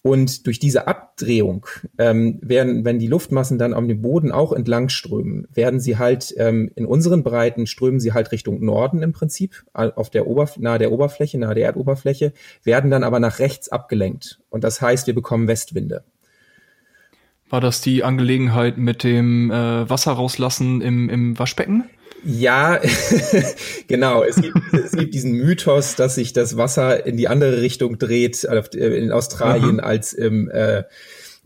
Und 0.07 0.47
durch 0.47 0.59
diese 0.59 0.87
Abdrehung 0.87 1.65
ähm, 1.97 2.39
werden, 2.43 2.85
wenn 2.85 2.99
die 2.99 3.07
Luftmassen 3.07 3.57
dann 3.57 3.73
am 3.73 3.89
Boden 4.03 4.33
auch 4.33 4.53
entlang 4.53 4.91
strömen, 4.91 5.49
werden 5.55 5.81
sie 5.81 5.97
halt 5.97 6.35
ähm, 6.37 6.71
in 6.77 6.85
unseren 6.85 7.23
Breiten 7.23 7.67
strömen 7.67 8.01
sie 8.01 8.13
halt 8.13 8.31
Richtung 8.31 8.63
Norden 8.63 9.03
im 9.03 9.13
Prinzip, 9.13 9.65
auf 9.73 10.11
der 10.11 10.27
Oberf 10.27 10.59
nahe 10.59 10.79
der 10.79 10.93
Oberfläche, 10.93 11.39
nahe 11.39 11.55
der 11.55 11.65
Erdoberfläche, 11.65 12.35
werden 12.65 12.91
dann 12.91 13.03
aber 13.03 13.19
nach 13.19 13.39
rechts 13.39 13.71
abgelenkt. 13.71 14.41
Und 14.51 14.63
das 14.63 14.83
heißt, 14.83 15.07
wir 15.07 15.15
bekommen 15.15 15.49
Westwinde. 15.49 16.05
War 17.49 17.63
das 17.63 17.81
die 17.81 18.05
Angelegenheit 18.05 18.77
mit 18.77 19.05
dem 19.05 19.51
äh, 19.51 19.89
Wasser 19.89 20.13
rauslassen 20.13 20.83
im, 20.83 21.09
im 21.09 21.39
Waschbecken? 21.39 21.85
Ja, 22.25 22.81
genau. 23.87 24.23
Es 24.23 24.37
gibt, 24.37 24.57
es 24.73 24.93
gibt 24.93 25.15
diesen 25.15 25.33
Mythos, 25.33 25.95
dass 25.95 26.15
sich 26.15 26.33
das 26.33 26.57
Wasser 26.57 27.07
in 27.07 27.17
die 27.17 27.29
andere 27.29 27.61
Richtung 27.61 27.99
dreht 27.99 28.45
äh, 28.45 28.63
in 28.97 29.13
Australien 29.13 29.81
Aha. 29.81 29.87
als 29.87 30.13
im, 30.13 30.49
äh, 30.51 30.85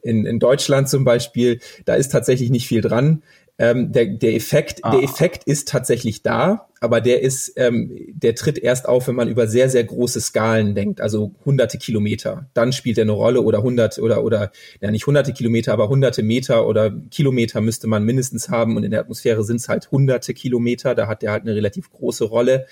in, 0.03 0.25
in 0.25 0.39
Deutschland 0.39 0.89
zum 0.89 1.05
Beispiel. 1.05 1.61
Da 1.85 1.95
ist 1.95 2.11
tatsächlich 2.11 2.51
nicht 2.51 2.69
viel 2.69 2.81
dran. 2.81 3.23
Ähm, 3.61 3.91
der, 3.91 4.07
der 4.07 4.35
Effekt, 4.35 4.85
ah. 4.85 4.93
der 4.93 5.03
Effekt 5.03 5.43
ist 5.45 5.69
tatsächlich 5.69 6.23
da, 6.23 6.69
aber 6.81 7.01
der 7.01 7.23
ist, 7.23 7.53
ähm, 7.57 7.91
der 8.13 8.37
tritt 8.37 8.57
erst 8.57 8.87
auf, 8.89 9.09
wenn 9.09 9.17
man 9.17 9.29
über 9.29 9.49
sehr, 9.49 9.69
sehr 9.69 9.83
große 9.83 10.21
Skalen 10.21 10.77
denkt, 10.77 11.01
also 11.01 11.35
hunderte 11.45 11.77
Kilometer. 11.77 12.49
Dann 12.55 12.73
spielt 12.73 12.99
er 12.99 13.03
eine 13.03 13.13
Rolle 13.13 13.43
oder 13.43 13.63
hundert 13.63 13.99
oder, 13.99 14.23
oder, 14.23 14.53
ja 14.81 14.91
nicht 14.93 15.07
hunderte 15.07 15.33
Kilometer, 15.33 15.73
aber 15.73 15.89
hunderte 15.89 16.23
Meter 16.23 16.69
oder 16.69 16.93
Kilometer 17.11 17.61
müsste 17.61 17.89
man 17.89 18.05
mindestens 18.05 18.49
haben 18.49 18.77
und 18.77 18.85
in 18.85 18.93
der 18.93 19.01
Atmosphäre 19.01 19.43
sind 19.43 19.57
es 19.57 19.69
halt 19.69 19.91
hunderte 19.91 20.35
Kilometer, 20.35 20.95
da 20.95 21.09
hat 21.09 21.23
der 21.23 21.33
halt 21.33 21.43
eine 21.43 21.55
relativ 21.55 21.91
große 21.91 22.25
Rolle. 22.25 22.67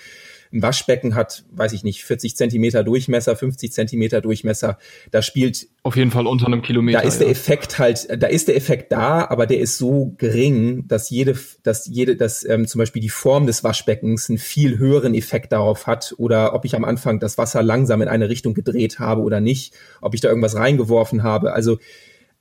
Ein 0.51 0.61
Waschbecken 0.61 1.15
hat, 1.15 1.43
weiß 1.51 1.73
ich 1.73 1.83
nicht, 1.83 2.03
40 2.03 2.35
Zentimeter 2.35 2.83
Durchmesser, 2.83 3.35
50 3.35 3.71
Zentimeter 3.71 4.21
Durchmesser. 4.21 4.77
Da 5.11 5.21
spielt 5.21 5.67
auf 5.83 5.95
jeden 5.95 6.11
Fall 6.11 6.27
unter 6.27 6.47
einem 6.47 6.61
Kilometer. 6.61 6.99
Da 6.99 7.07
ist 7.07 7.15
ja. 7.15 7.25
der 7.25 7.29
Effekt 7.29 7.79
halt, 7.79 8.07
da 8.21 8.27
ist 8.27 8.47
der 8.47 8.55
Effekt 8.55 8.91
da, 8.91 9.25
aber 9.29 9.45
der 9.45 9.59
ist 9.59 9.77
so 9.77 10.13
gering, 10.17 10.87
dass 10.87 11.09
jede, 11.09 11.37
dass 11.63 11.87
jede, 11.87 12.15
dass 12.15 12.43
ähm, 12.43 12.67
zum 12.67 12.79
Beispiel 12.79 13.01
die 13.01 13.09
Form 13.09 13.45
des 13.47 13.63
Waschbeckens 13.63 14.29
einen 14.29 14.37
viel 14.37 14.77
höheren 14.77 15.13
Effekt 15.13 15.51
darauf 15.51 15.87
hat 15.87 16.13
oder 16.17 16.53
ob 16.53 16.65
ich 16.65 16.75
am 16.75 16.85
Anfang 16.85 17.19
das 17.19 17.37
Wasser 17.37 17.63
langsam 17.63 18.01
in 18.01 18.07
eine 18.07 18.29
Richtung 18.29 18.53
gedreht 18.53 18.99
habe 18.99 19.21
oder 19.21 19.39
nicht, 19.39 19.73
ob 20.01 20.13
ich 20.13 20.21
da 20.21 20.29
irgendwas 20.29 20.55
reingeworfen 20.55 21.23
habe. 21.23 21.53
Also 21.53 21.79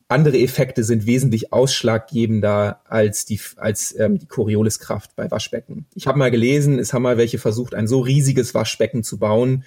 andere 0.08 0.38
Effekte 0.38 0.84
sind 0.84 1.06
wesentlich 1.06 1.52
ausschlaggebender 1.52 2.80
als 2.84 3.24
die, 3.24 3.40
als 3.56 3.98
ähm, 3.98 4.18
die 4.18 4.26
Corioliskraft 4.26 5.16
bei 5.16 5.30
Waschbecken. 5.30 5.86
Ich 5.94 6.06
habe 6.06 6.18
mal 6.18 6.30
gelesen, 6.30 6.78
es 6.78 6.92
haben 6.92 7.02
mal 7.02 7.18
welche 7.18 7.38
versucht, 7.38 7.74
ein 7.74 7.88
so 7.88 8.00
riesiges 8.00 8.54
Waschbecken 8.54 9.02
zu 9.02 9.18
bauen, 9.18 9.64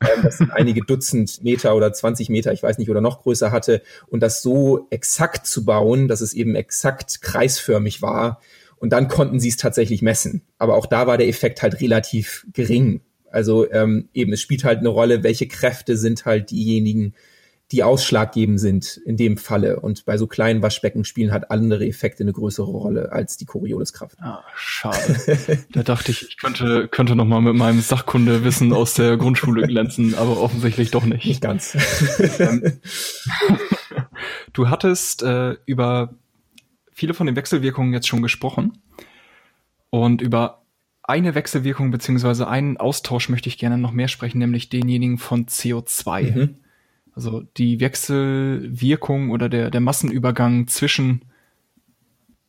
ähm, 0.00 0.22
das 0.22 0.40
einige 0.50 0.80
Dutzend 0.80 1.42
Meter 1.44 1.76
oder 1.76 1.92
20 1.92 2.30
Meter, 2.30 2.52
ich 2.52 2.62
weiß 2.62 2.78
nicht, 2.78 2.90
oder 2.90 3.02
noch 3.02 3.22
größer 3.22 3.50
hatte, 3.50 3.82
und 4.08 4.20
das 4.20 4.40
so 4.40 4.86
exakt 4.90 5.46
zu 5.46 5.64
bauen, 5.64 6.08
dass 6.08 6.22
es 6.22 6.32
eben 6.32 6.54
exakt 6.54 7.20
kreisförmig 7.20 8.00
war. 8.00 8.40
Und 8.76 8.92
dann 8.92 9.08
konnten 9.08 9.38
sie 9.38 9.48
es 9.48 9.56
tatsächlich 9.58 10.02
messen. 10.02 10.42
Aber 10.58 10.74
auch 10.74 10.86
da 10.86 11.06
war 11.06 11.16
der 11.16 11.28
Effekt 11.28 11.62
halt 11.62 11.80
relativ 11.80 12.46
gering. 12.52 13.00
Also 13.30 13.70
ähm, 13.70 14.08
eben, 14.12 14.32
es 14.32 14.40
spielt 14.40 14.64
halt 14.64 14.80
eine 14.80 14.88
Rolle, 14.88 15.22
welche 15.22 15.46
Kräfte 15.46 15.96
sind 15.96 16.24
halt 16.24 16.50
diejenigen, 16.50 17.14
die 17.72 17.82
ausschlaggebend 17.82 18.60
sind 18.60 18.98
in 18.98 19.16
dem 19.16 19.38
Falle. 19.38 19.80
Und 19.80 20.04
bei 20.04 20.18
so 20.18 20.26
kleinen 20.26 20.62
Waschbecken 20.62 21.06
spielen 21.06 21.32
halt 21.32 21.50
andere 21.50 21.86
Effekte 21.86 22.22
eine 22.22 22.34
größere 22.34 22.70
Rolle 22.70 23.12
als 23.12 23.38
die 23.38 23.46
Corioliskraft. 23.46 24.18
Ah, 24.20 24.44
schade. 24.54 25.64
da 25.72 25.82
dachte 25.82 26.12
ich, 26.12 26.28
ich 26.28 26.36
könnte, 26.36 26.86
könnte 26.88 27.16
noch 27.16 27.24
mal 27.24 27.40
mit 27.40 27.54
meinem 27.54 27.80
Sachkundewissen 27.80 28.74
aus 28.74 28.92
der 28.92 29.16
Grundschule 29.16 29.66
glänzen, 29.66 30.14
aber 30.14 30.38
offensichtlich 30.38 30.90
doch 30.90 31.06
nicht. 31.06 31.24
Nicht 31.24 31.40
ganz. 31.40 31.76
Ähm, 32.38 32.78
du 34.52 34.68
hattest 34.68 35.22
äh, 35.22 35.56
über 35.64 36.14
viele 36.92 37.14
von 37.14 37.26
den 37.26 37.36
Wechselwirkungen 37.36 37.94
jetzt 37.94 38.06
schon 38.06 38.22
gesprochen. 38.22 38.82
Und 39.88 40.20
über 40.20 40.62
eine 41.02 41.34
Wechselwirkung 41.34 41.90
beziehungsweise 41.90 42.48
einen 42.48 42.76
Austausch 42.76 43.30
möchte 43.30 43.48
ich 43.48 43.56
gerne 43.56 43.78
noch 43.78 43.92
mehr 43.92 44.08
sprechen, 44.08 44.38
nämlich 44.38 44.68
denjenigen 44.68 45.16
von 45.16 45.46
CO2. 45.46 46.34
Mhm. 46.34 46.56
Also 47.14 47.42
die 47.56 47.80
Wechselwirkung 47.80 49.30
oder 49.30 49.48
der, 49.48 49.70
der 49.70 49.80
Massenübergang 49.80 50.66
zwischen 50.68 51.24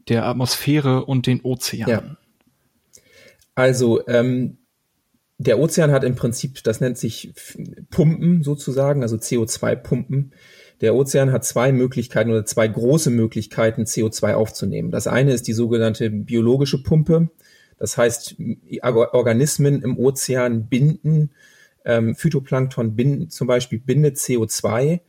der 0.08 0.26
Atmosphäre 0.26 1.06
und 1.06 1.28
den 1.28 1.42
Ozeanen. 1.42 1.90
Ja. 1.90 2.18
Also 3.56 4.08
ähm, 4.08 4.58
der 5.38 5.60
Ozean 5.60 5.92
hat 5.92 6.04
im 6.04 6.16
Prinzip, 6.16 6.64
das 6.64 6.80
nennt 6.80 6.98
sich 6.98 7.34
Pumpen 7.90 8.44
sozusagen, 8.44 9.02
also 9.02 9.18
CO2-Pumpen. 9.18 10.32
Der 10.82 10.96
Ozean 10.96 11.32
hat 11.32 11.46
zwei 11.46 11.72
Möglichkeiten 11.72 12.32
oder 12.32 12.46
zwei 12.46 12.68
große 12.68 13.10
Möglichkeiten, 13.10 13.84
CO2 13.84 14.34
aufzunehmen. 14.34 14.92
Das 14.92 15.08
eine 15.08 15.34
ist 15.34 15.48
die 15.48 15.54
sogenannte 15.54 16.10
biologische 16.10 16.82
Pumpe. 16.82 17.30
Das 17.78 17.98
heißt, 17.98 18.36
Organismen 18.82 19.82
im 19.82 19.98
Ozean 19.98 20.68
binden 20.68 21.32
ähm, 21.86 22.16
Phytoplankton 22.16 22.96
binden, 22.96 23.30
zum 23.30 23.48
Beispiel 23.48 23.80
bindet 23.80 24.18
CO2, 24.18 25.02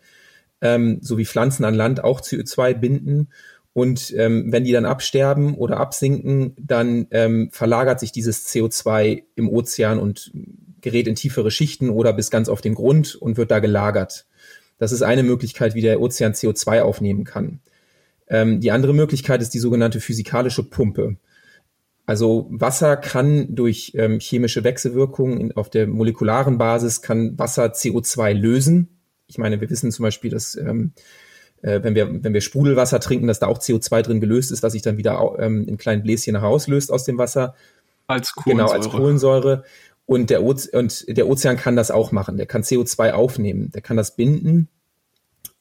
ähm, 0.60 0.98
so 1.00 1.18
wie 1.18 1.26
Pflanzen 1.26 1.64
an 1.64 1.74
Land 1.74 2.02
auch 2.02 2.20
CO2 2.20 2.74
binden. 2.74 3.28
Und 3.72 4.14
ähm, 4.16 4.52
wenn 4.52 4.64
die 4.64 4.72
dann 4.72 4.84
absterben 4.84 5.54
oder 5.54 5.78
absinken, 5.78 6.54
dann 6.58 7.06
ähm, 7.10 7.50
verlagert 7.50 7.98
sich 7.98 8.12
dieses 8.12 8.46
CO2 8.48 9.24
im 9.34 9.48
Ozean 9.48 9.98
und 9.98 10.32
gerät 10.80 11.08
in 11.08 11.16
tiefere 11.16 11.50
Schichten 11.50 11.90
oder 11.90 12.12
bis 12.12 12.30
ganz 12.30 12.48
auf 12.48 12.60
den 12.60 12.74
Grund 12.74 13.16
und 13.16 13.36
wird 13.36 13.50
da 13.50 13.58
gelagert. 13.58 14.26
Das 14.78 14.92
ist 14.92 15.02
eine 15.02 15.22
Möglichkeit, 15.22 15.74
wie 15.74 15.80
der 15.80 16.00
Ozean 16.00 16.34
CO2 16.34 16.82
aufnehmen 16.82 17.24
kann. 17.24 17.60
Ähm, 18.28 18.60
die 18.60 18.70
andere 18.70 18.94
Möglichkeit 18.94 19.42
ist 19.42 19.54
die 19.54 19.58
sogenannte 19.58 20.00
physikalische 20.00 20.62
Pumpe. 20.62 21.16
Also 22.06 22.46
Wasser 22.50 22.96
kann 22.96 23.54
durch 23.54 23.92
ähm, 23.94 24.20
chemische 24.20 24.62
Wechselwirkungen 24.62 25.52
auf 25.56 25.70
der 25.70 25.86
molekularen 25.86 26.58
Basis 26.58 27.00
kann 27.00 27.38
Wasser 27.38 27.66
CO2 27.72 28.34
lösen. 28.34 29.00
Ich 29.26 29.38
meine, 29.38 29.60
wir 29.60 29.70
wissen 29.70 29.90
zum 29.90 30.02
Beispiel, 30.02 30.30
dass 30.30 30.54
ähm, 30.54 30.92
äh, 31.62 31.82
wenn 31.82 31.94
wir 31.94 32.22
wenn 32.22 32.34
wir 32.34 32.42
Sprudelwasser 32.42 33.00
trinken, 33.00 33.26
dass 33.26 33.38
da 33.38 33.46
auch 33.46 33.58
CO2 33.58 34.02
drin 34.02 34.20
gelöst 34.20 34.52
ist, 34.52 34.62
was 34.62 34.72
sich 34.72 34.82
dann 34.82 34.98
wieder 34.98 35.36
ähm, 35.38 35.66
in 35.66 35.78
kleinen 35.78 36.02
Bläschen 36.02 36.38
herauslöst 36.38 36.92
aus 36.92 37.04
dem 37.04 37.16
Wasser. 37.16 37.54
Als 38.06 38.34
Kohlensäure. 38.34 38.68
Genau, 38.68 38.78
als 38.78 38.90
Kohlensäure. 38.90 39.64
Und 40.04 40.28
der, 40.28 40.42
Oze 40.42 40.70
und 40.78 41.06
der 41.08 41.26
Ozean 41.26 41.56
kann 41.56 41.76
das 41.76 41.90
auch 41.90 42.12
machen. 42.12 42.36
Der 42.36 42.44
kann 42.44 42.62
CO2 42.62 43.12
aufnehmen. 43.12 43.70
Der 43.72 43.80
kann 43.80 43.96
das 43.96 44.14
binden 44.14 44.68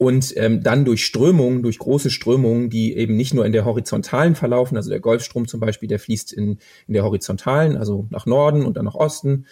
und 0.04 0.34
ähm, 0.38 0.62
dann 0.62 0.86
durch 0.86 1.06
Strömungen, 1.06 1.64
durch 1.64 1.80
große 1.80 2.10
Strömungen, 2.10 2.70
die 2.70 2.96
eben 2.96 3.16
nicht 3.16 3.34
nur 3.34 3.46
in 3.46 3.52
der 3.52 3.66
horizontalen 3.66 4.36
verlaufen, 4.36 4.78
also 4.78 4.90
der 4.90 5.00
Golfstrom 5.00 5.48
zum 5.48 5.60
Beispiel, 5.60 5.90
der 5.90 6.00
fließt 6.00 6.34
in, 6.34 6.60
in 6.88 6.94
der 6.94 7.04
horizontalen, 7.04 7.78
also 7.78 8.08
nach 8.10 8.26
Norden 8.26 8.66
und 8.66 8.78
dann 8.78 8.86
nach 8.86 8.96
Osten. 8.96 9.46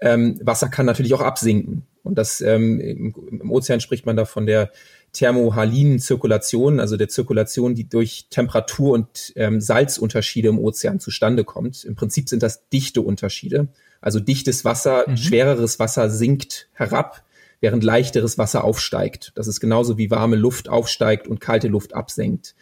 Ähm, 0.00 0.40
Wasser 0.42 0.68
kann 0.68 0.86
natürlich 0.86 1.14
auch 1.14 1.20
absinken. 1.20 1.86
Und 2.02 2.16
das 2.16 2.40
ähm, 2.40 2.80
im, 2.80 3.14
im 3.28 3.50
Ozean 3.50 3.80
spricht 3.80 4.06
man 4.06 4.16
da 4.16 4.24
von 4.24 4.46
der 4.46 4.70
thermohalinen 5.12 5.98
Zirkulation, 5.98 6.80
also 6.80 6.96
der 6.96 7.08
Zirkulation, 7.08 7.74
die 7.74 7.88
durch 7.88 8.28
Temperatur- 8.30 8.94
und 8.94 9.32
ähm, 9.36 9.60
Salzunterschiede 9.60 10.48
im 10.48 10.58
Ozean 10.58 11.00
zustande 11.00 11.44
kommt. 11.44 11.84
Im 11.84 11.96
Prinzip 11.96 12.28
sind 12.28 12.42
das 12.42 12.68
dichte 12.68 13.02
Unterschiede. 13.02 13.68
Also 14.00 14.20
dichtes 14.20 14.64
Wasser, 14.64 15.04
mhm. 15.06 15.16
schwereres 15.16 15.78
Wasser 15.78 16.08
sinkt 16.08 16.68
herab 16.72 17.24
während 17.60 17.84
leichteres 17.84 18.38
Wasser 18.38 18.64
aufsteigt. 18.64 19.32
Das 19.34 19.46
ist 19.46 19.60
genauso 19.60 19.98
wie 19.98 20.10
warme 20.10 20.36
Luft 20.36 20.68
aufsteigt 20.68 21.28
und 21.28 21.40
kalte 21.40 21.68
Luft 21.68 21.94
absenkt. 21.94 22.54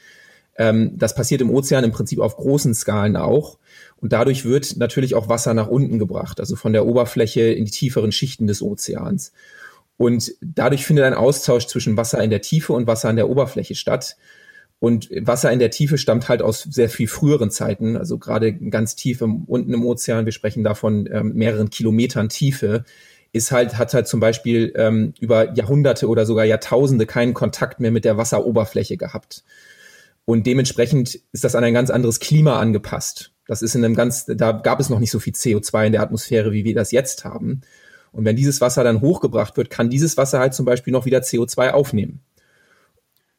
Ähm, 0.56 0.92
das 0.96 1.14
passiert 1.14 1.40
im 1.40 1.50
Ozean 1.50 1.84
im 1.84 1.92
Prinzip 1.92 2.18
auf 2.18 2.36
großen 2.36 2.74
Skalen 2.74 3.16
auch. 3.16 3.58
Und 3.96 4.12
dadurch 4.12 4.44
wird 4.44 4.76
natürlich 4.76 5.14
auch 5.14 5.28
Wasser 5.28 5.54
nach 5.54 5.68
unten 5.68 5.98
gebracht, 5.98 6.40
also 6.40 6.56
von 6.56 6.72
der 6.72 6.86
Oberfläche 6.86 7.42
in 7.42 7.64
die 7.64 7.70
tieferen 7.70 8.12
Schichten 8.12 8.46
des 8.46 8.62
Ozeans. 8.62 9.32
Und 9.96 10.34
dadurch 10.40 10.86
findet 10.86 11.04
ein 11.04 11.14
Austausch 11.14 11.66
zwischen 11.66 11.96
Wasser 11.96 12.22
in 12.22 12.30
der 12.30 12.40
Tiefe 12.40 12.72
und 12.72 12.86
Wasser 12.86 13.08
an 13.08 13.16
der 13.16 13.28
Oberfläche 13.28 13.74
statt. 13.74 14.16
Und 14.80 15.10
Wasser 15.10 15.50
in 15.50 15.58
der 15.58 15.72
Tiefe 15.72 15.98
stammt 15.98 16.28
halt 16.28 16.40
aus 16.40 16.62
sehr 16.62 16.88
viel 16.88 17.08
früheren 17.08 17.50
Zeiten, 17.50 17.96
also 17.96 18.16
gerade 18.18 18.52
ganz 18.52 18.94
tief 18.94 19.20
im, 19.22 19.42
unten 19.44 19.74
im 19.74 19.84
Ozean. 19.84 20.24
Wir 20.24 20.32
sprechen 20.32 20.62
davon 20.62 21.08
ähm, 21.10 21.34
mehreren 21.34 21.70
Kilometern 21.70 22.28
Tiefe 22.28 22.84
ist 23.32 23.52
halt, 23.52 23.76
hat 23.78 23.92
halt 23.94 24.08
zum 24.08 24.20
Beispiel 24.20 24.72
ähm, 24.76 25.14
über 25.20 25.54
Jahrhunderte 25.54 26.08
oder 26.08 26.26
sogar 26.26 26.44
Jahrtausende 26.44 27.06
keinen 27.06 27.34
Kontakt 27.34 27.80
mehr 27.80 27.90
mit 27.90 28.04
der 28.04 28.16
Wasseroberfläche 28.16 28.96
gehabt. 28.96 29.44
Und 30.24 30.46
dementsprechend 30.46 31.20
ist 31.32 31.44
das 31.44 31.54
an 31.54 31.64
ein 31.64 31.74
ganz 31.74 31.90
anderes 31.90 32.20
Klima 32.20 32.58
angepasst. 32.58 33.32
Das 33.46 33.62
ist 33.62 33.74
in 33.74 33.84
einem 33.84 33.94
ganz, 33.94 34.26
da 34.26 34.52
gab 34.52 34.78
es 34.78 34.90
noch 34.90 34.98
nicht 34.98 35.10
so 35.10 35.20
viel 35.20 35.32
CO2 35.32 35.86
in 35.86 35.92
der 35.92 36.02
Atmosphäre, 36.02 36.52
wie 36.52 36.64
wir 36.64 36.74
das 36.74 36.92
jetzt 36.92 37.24
haben. 37.24 37.62
Und 38.12 38.24
wenn 38.24 38.36
dieses 38.36 38.60
Wasser 38.60 38.84
dann 38.84 39.00
hochgebracht 39.00 39.56
wird, 39.56 39.70
kann 39.70 39.90
dieses 39.90 40.16
Wasser 40.16 40.38
halt 40.38 40.54
zum 40.54 40.66
Beispiel 40.66 40.92
noch 40.92 41.06
wieder 41.06 41.20
CO2 41.20 41.70
aufnehmen. 41.70 42.20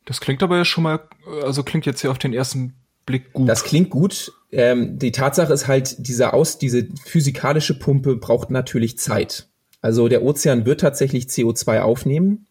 Das 0.05 0.19
klingt 0.19 0.41
aber 0.41 0.57
ja 0.57 0.65
schon 0.65 0.83
mal, 0.83 1.01
also 1.43 1.61
klingt 1.61 1.85
jetzt 1.85 2.01
ja 2.01 2.09
auf 2.09 2.17
den 2.17 2.33
ersten 2.33 2.73
Blick 3.05 3.33
gut. 3.33 3.47
Das 3.47 3.63
klingt 3.63 3.91
gut. 3.91 4.31
Ähm, 4.51 4.97
die 4.97 5.11
Tatsache 5.11 5.53
ist 5.53 5.67
halt, 5.67 6.07
diese 6.07 6.33
aus, 6.33 6.57
diese 6.57 6.87
physikalische 7.05 7.77
Pumpe 7.77 8.15
braucht 8.15 8.49
natürlich 8.49 8.97
Zeit. 8.97 9.47
Also 9.81 10.07
der 10.07 10.23
Ozean 10.23 10.65
wird 10.65 10.81
tatsächlich 10.81 11.25
CO2 11.25 11.81
aufnehmen 11.81 12.47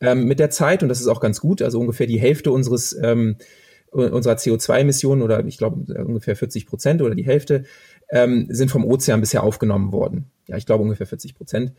ähm, 0.00 0.24
mit 0.24 0.38
der 0.38 0.50
Zeit 0.50 0.82
und 0.82 0.88
das 0.88 1.00
ist 1.00 1.08
auch 1.08 1.20
ganz 1.20 1.40
gut. 1.40 1.62
Also 1.62 1.80
ungefähr 1.80 2.06
die 2.06 2.20
Hälfte 2.20 2.52
unseres 2.52 2.96
ähm, 3.02 3.36
unserer 3.90 4.34
CO2-Emissionen 4.34 5.22
oder 5.22 5.44
ich 5.44 5.58
glaube 5.58 5.92
ungefähr 6.04 6.36
40 6.36 6.66
Prozent 6.66 7.02
oder 7.02 7.14
die 7.14 7.26
Hälfte 7.26 7.64
ähm, 8.08 8.46
sind 8.48 8.70
vom 8.70 8.84
Ozean 8.84 9.20
bisher 9.20 9.42
aufgenommen 9.42 9.92
worden. 9.92 10.30
Ja, 10.46 10.56
ich 10.56 10.66
glaube 10.66 10.82
ungefähr 10.82 11.06
40 11.06 11.34
Prozent. 11.34 11.72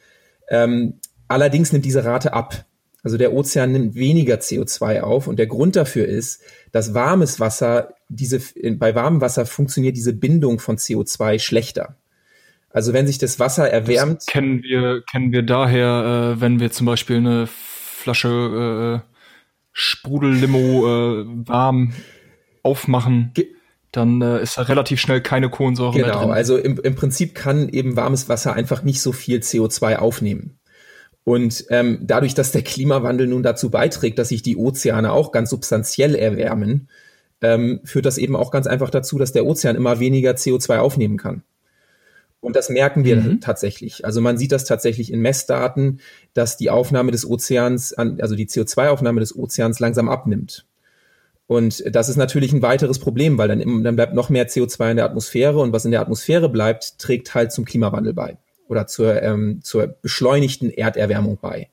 Ähm, 0.49 0.95
allerdings 1.27 1.71
nimmt 1.71 1.85
diese 1.85 2.03
Rate 2.03 2.33
ab. 2.33 2.65
Also 3.03 3.17
der 3.17 3.33
Ozean 3.33 3.71
nimmt 3.71 3.95
weniger 3.95 4.35
CO2 4.35 5.01
auf 5.01 5.27
und 5.27 5.39
der 5.39 5.47
Grund 5.47 5.75
dafür 5.75 6.05
ist, 6.05 6.41
dass 6.71 6.93
warmes 6.93 7.39
Wasser, 7.39 7.95
diese, 8.09 8.41
bei 8.77 8.93
warmem 8.93 9.21
Wasser 9.21 9.45
funktioniert 9.45 9.95
diese 9.95 10.13
Bindung 10.13 10.59
von 10.59 10.77
CO2 10.77 11.39
schlechter. 11.39 11.95
Also 12.73 12.93
wenn 12.93 13.07
sich 13.07 13.17
das 13.17 13.39
Wasser 13.39 13.69
erwärmt. 13.69 14.17
Das 14.17 14.25
kennen 14.25 14.63
wir, 14.63 15.03
kennen 15.09 15.31
wir 15.31 15.43
daher, 15.43 16.35
äh, 16.35 16.41
wenn 16.41 16.59
wir 16.59 16.71
zum 16.71 16.85
Beispiel 16.85 17.17
eine 17.17 17.47
Flasche 17.47 19.01
äh, 19.03 19.11
Sprudellimo 19.73 20.87
äh, 20.87 21.25
warm 21.47 21.93
aufmachen. 22.63 23.31
Ge 23.33 23.47
dann 23.91 24.21
äh, 24.21 24.41
ist 24.41 24.57
da 24.57 24.61
relativ 24.61 25.01
schnell 25.01 25.19
keine 25.21 25.49
Kohlensäure 25.49 25.91
genau, 25.91 26.05
mehr 26.05 26.13
drin. 26.13 26.21
Genau, 26.23 26.33
also 26.33 26.57
im, 26.57 26.79
im 26.81 26.95
Prinzip 26.95 27.35
kann 27.35 27.67
eben 27.67 27.97
warmes 27.97 28.29
Wasser 28.29 28.53
einfach 28.53 28.83
nicht 28.83 29.01
so 29.01 29.11
viel 29.11 29.39
CO2 29.39 29.97
aufnehmen. 29.97 30.59
Und 31.23 31.65
ähm, 31.69 31.99
dadurch, 32.01 32.33
dass 32.33 32.51
der 32.51 32.63
Klimawandel 32.63 33.27
nun 33.27 33.43
dazu 33.43 33.69
beiträgt, 33.69 34.17
dass 34.17 34.29
sich 34.29 34.43
die 34.43 34.55
Ozeane 34.57 35.11
auch 35.11 35.31
ganz 35.31 35.49
substanziell 35.49 36.15
erwärmen, 36.15 36.87
ähm, 37.41 37.81
führt 37.83 38.05
das 38.05 38.17
eben 38.17 38.35
auch 38.35 38.49
ganz 38.49 38.65
einfach 38.65 38.89
dazu, 38.89 39.17
dass 39.17 39.33
der 39.33 39.45
Ozean 39.45 39.75
immer 39.75 39.99
weniger 39.99 40.31
CO2 40.31 40.77
aufnehmen 40.77 41.17
kann. 41.17 41.43
Und 42.41 42.55
das 42.55 42.69
merken 42.69 43.05
wir 43.05 43.17
mhm. 43.17 43.39
tatsächlich. 43.39 44.03
Also 44.03 44.19
man 44.19 44.37
sieht 44.37 44.51
das 44.51 44.65
tatsächlich 44.65 45.13
in 45.13 45.21
Messdaten, 45.21 46.01
dass 46.33 46.57
die 46.57 46.71
Aufnahme 46.71 47.11
des 47.11 47.25
Ozeans, 47.29 47.93
also 47.93 48.35
die 48.35 48.47
CO2-Aufnahme 48.47 49.19
des 49.19 49.37
Ozeans 49.37 49.79
langsam 49.79 50.09
abnimmt. 50.09 50.65
Und 51.45 51.83
das 51.93 52.09
ist 52.09 52.15
natürlich 52.15 52.51
ein 52.53 52.61
weiteres 52.61 52.97
Problem, 52.97 53.37
weil 53.37 53.47
dann, 53.47 53.83
dann 53.83 53.95
bleibt 53.95 54.15
noch 54.15 54.29
mehr 54.29 54.47
CO2 54.47 54.91
in 54.91 54.97
der 54.97 55.05
Atmosphäre 55.05 55.59
und 55.59 55.71
was 55.71 55.85
in 55.85 55.91
der 55.91 56.01
Atmosphäre 56.01 56.49
bleibt, 56.49 56.97
trägt 56.97 57.35
halt 57.35 57.51
zum 57.51 57.65
Klimawandel 57.65 58.13
bei 58.13 58.37
oder 58.67 58.87
zur, 58.87 59.21
ähm, 59.21 59.59
zur 59.61 59.87
beschleunigten 59.87 60.71
Erderwärmung 60.71 61.37
bei. 61.41 61.67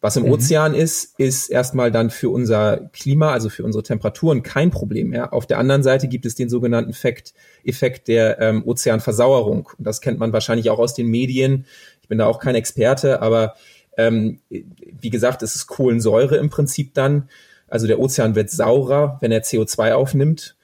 Was 0.00 0.16
im 0.16 0.24
mhm. 0.24 0.32
Ozean 0.32 0.74
ist, 0.74 1.18
ist 1.18 1.48
erstmal 1.48 1.90
dann 1.90 2.08
für 2.08 2.30
unser 2.30 2.88
Klima, 2.92 3.32
also 3.32 3.50
für 3.50 3.64
unsere 3.64 3.82
Temperaturen 3.82 4.42
kein 4.42 4.70
Problem 4.70 5.08
mehr. 5.08 5.34
Auf 5.34 5.46
der 5.46 5.58
anderen 5.58 5.82
Seite 5.82 6.08
gibt 6.08 6.24
es 6.24 6.34
den 6.34 6.48
sogenannten 6.48 6.90
Effekt, 6.90 7.34
Effekt 7.64 8.08
der 8.08 8.40
ähm, 8.40 8.66
Ozeanversauerung. 8.66 9.68
Und 9.76 9.86
das 9.86 10.00
kennt 10.00 10.18
man 10.18 10.32
wahrscheinlich 10.32 10.70
auch 10.70 10.78
aus 10.78 10.94
den 10.94 11.08
Medien. 11.08 11.66
Ich 12.00 12.08
bin 12.08 12.16
da 12.16 12.26
auch 12.26 12.38
kein 12.38 12.54
Experte, 12.54 13.20
aber 13.20 13.54
ähm, 13.98 14.40
wie 14.48 15.10
gesagt, 15.10 15.42
es 15.42 15.54
ist 15.54 15.66
Kohlensäure 15.66 16.36
im 16.36 16.48
Prinzip 16.48 16.94
dann. 16.94 17.28
Also 17.68 17.86
der 17.86 18.00
Ozean 18.00 18.34
wird 18.34 18.50
saurer, 18.50 19.18
wenn 19.20 19.32
er 19.32 19.42
CO2 19.42 19.92
aufnimmt. 19.92 20.56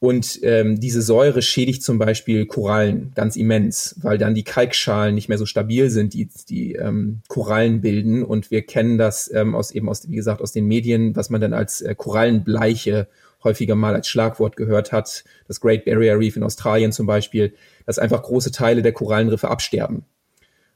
Und 0.00 0.38
ähm, 0.42 0.78
diese 0.78 1.02
Säure 1.02 1.42
schädigt 1.42 1.82
zum 1.82 1.98
Beispiel 1.98 2.46
Korallen 2.46 3.12
ganz 3.14 3.34
immens, 3.34 3.96
weil 4.00 4.16
dann 4.16 4.34
die 4.34 4.44
Kalkschalen 4.44 5.14
nicht 5.14 5.28
mehr 5.28 5.38
so 5.38 5.46
stabil 5.46 5.90
sind, 5.90 6.14
die 6.14 6.28
die 6.48 6.74
ähm, 6.74 7.22
Korallen 7.26 7.80
bilden. 7.80 8.22
Und 8.22 8.50
wir 8.52 8.62
kennen 8.62 8.96
das 8.96 9.30
ähm, 9.32 9.56
aus 9.56 9.72
eben 9.72 9.88
aus, 9.88 10.08
wie 10.08 10.16
gesagt, 10.16 10.40
aus 10.40 10.52
den 10.52 10.66
Medien, 10.66 11.16
was 11.16 11.30
man 11.30 11.40
dann 11.40 11.52
als 11.52 11.80
äh, 11.80 11.94
Korallenbleiche 11.96 13.08
häufiger 13.42 13.74
mal 13.74 13.94
als 13.94 14.08
Schlagwort 14.08 14.56
gehört 14.56 14.92
hat. 14.92 15.24
Das 15.48 15.60
Great 15.60 15.84
Barrier 15.84 16.18
Reef 16.18 16.36
in 16.36 16.42
Australien 16.42 16.92
zum 16.92 17.06
Beispiel, 17.06 17.54
dass 17.86 17.98
einfach 17.98 18.22
große 18.22 18.52
Teile 18.52 18.82
der 18.82 18.92
Korallenriffe 18.92 19.48
absterben 19.48 20.04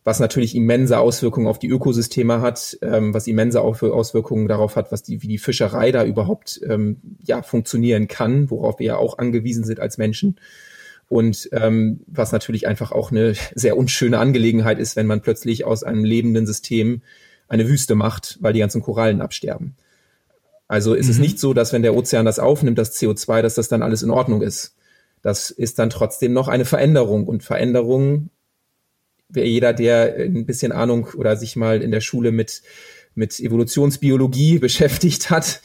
was 0.05 0.19
natürlich 0.19 0.57
immense 0.57 0.99
Auswirkungen 0.99 1.47
auf 1.47 1.59
die 1.59 1.69
Ökosysteme 1.69 2.41
hat, 2.41 2.77
ähm, 2.83 3.15
was 3.15 3.27
immense 3.27 3.61
Auswirkungen 3.61 4.49
darauf 4.49 4.75
hat, 4.75 4.91
was 4.91 5.03
die, 5.03 5.23
wie 5.23 5.29
die 5.29 5.39
Fischerei 5.39 5.93
da 5.93 6.05
überhaupt 6.05 6.61
ähm, 6.69 7.01
ja, 7.23 7.43
funktionieren 7.43 8.09
kann, 8.09 8.51
worauf 8.51 8.81
wir 8.81 8.87
ja 8.87 8.97
auch 8.97 9.19
angewiesen 9.19 9.65
sind 9.65 9.79
als 9.79 9.99
Menschen. 9.99 10.41
Und 11.09 11.49
ähm, 11.53 12.01
was 12.07 12.33
natürlich 12.33 12.67
einfach 12.67 12.91
auch 12.91 13.13
eine 13.13 13.35
sehr 13.55 13.77
unschöne 13.77 14.19
Angelegenheit 14.19 14.79
ist, 14.79 14.97
wenn 14.97 15.07
man 15.07 15.21
plötzlich 15.21 15.65
aus 15.65 15.85
einem 15.85 16.05
lebenden 16.05 16.47
System 16.47 17.03
eine 17.49 17.69
Wüste 17.69 17.95
macht, 17.95 18.39
weil 18.41 18.55
die 18.55 18.61
ganzen 18.61 18.83
Korallen 18.83 19.21
absterben. 19.21 19.77
Also 20.67 20.95
ist 20.95 21.07
mhm. 21.07 21.13
es 21.13 21.19
nicht 21.19 21.39
so, 21.39 21.55
dass 21.55 21.73
wenn 21.73 21.83
der 21.83 21.95
Ozean 21.95 22.25
das 22.25 22.39
aufnimmt, 22.39 22.79
das 22.79 22.99
CO2, 22.99 23.43
dass 23.43 23.55
das 23.55 23.69
dann 23.69 23.83
alles 23.83 24.03
in 24.03 24.11
Ordnung 24.11 24.43
ist. 24.43 24.75
Das 25.21 25.51
ist 25.51 25.79
dann 25.79 25.91
trotzdem 25.91 26.33
noch 26.33 26.49
eine 26.49 26.65
Veränderung 26.65 27.29
und 27.29 27.45
Veränderungen 27.45 28.31
jeder, 29.35 29.73
der 29.73 30.17
ein 30.17 30.47
bisschen 30.47 30.73
Ahnung 30.73 31.09
oder 31.17 31.37
sich 31.37 31.57
mal 31.57 31.83
in 31.83 31.91
der 31.91 32.01
Schule 32.01 32.33
mit, 32.33 32.63
mit 33.15 33.39
Evolutionsbiologie 33.41 34.59
beschäftigt 34.61 35.31
hat, 35.31 35.63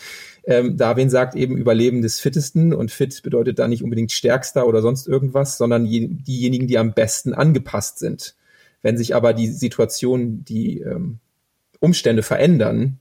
ähm, 0.47 0.77
Darwin 0.77 1.10
sagt 1.10 1.36
eben 1.36 1.58
Überleben 1.58 2.01
des 2.01 2.21
Fittesten 2.21 2.73
und 2.73 2.89
fit 2.89 3.21
bedeutet 3.21 3.60
da 3.60 3.67
nicht 3.67 3.84
unbedingt 3.84 4.13
stärkster 4.13 4.65
oder 4.65 4.82
sonst 4.82 5.06
irgendwas, 5.06 5.58
sondern 5.58 5.86
je, 5.86 6.08
diejenigen, 6.08 6.67
die 6.67 6.77
am 6.77 6.93
besten 6.93 7.34
angepasst 7.34 7.99
sind. 7.99 8.36
Wenn 8.82 8.97
sich 8.97 9.13
aber 9.13 9.34
die 9.34 9.47
Situation, 9.47 10.45
die 10.45 10.80
ähm, 10.80 11.19
Umstände 11.82 12.23
verändern, 12.23 12.99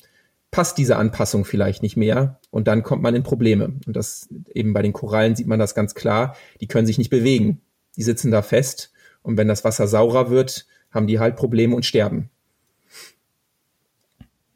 passt 0.51 0.77
diese 0.77 0.97
Anpassung 0.97 1.45
vielleicht 1.45 1.83
nicht 1.83 1.97
mehr 1.97 2.41
und 2.51 2.67
dann 2.67 2.83
kommt 2.83 3.03
man 3.03 3.15
in 3.15 3.23
Probleme. 3.23 3.75
Und 3.87 3.95
das 3.95 4.29
eben 4.53 4.73
bei 4.73 4.83
den 4.83 4.93
Korallen 4.93 5.37
sieht 5.37 5.47
man 5.47 5.61
das 5.61 5.77
ganz 5.77 5.95
klar. 5.95 6.37
Die 6.61 6.67
können 6.67 6.87
sich 6.87 6.99
nicht 6.99 7.11
bewegen. 7.11 7.61
Die 7.97 8.03
sitzen 8.03 8.33
da 8.33 8.43
fest 8.43 8.93
und 9.27 9.37
wenn 9.37 9.49
das 9.49 9.65
Wasser 9.65 9.89
saurer 9.89 10.31
wird, 10.31 10.67
haben 10.93 11.09
die 11.09 11.19
halt 11.19 11.35
Probleme 11.35 11.75
und 11.75 11.85
sterben. 11.85 12.31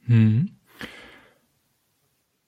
Hm. 0.07 0.53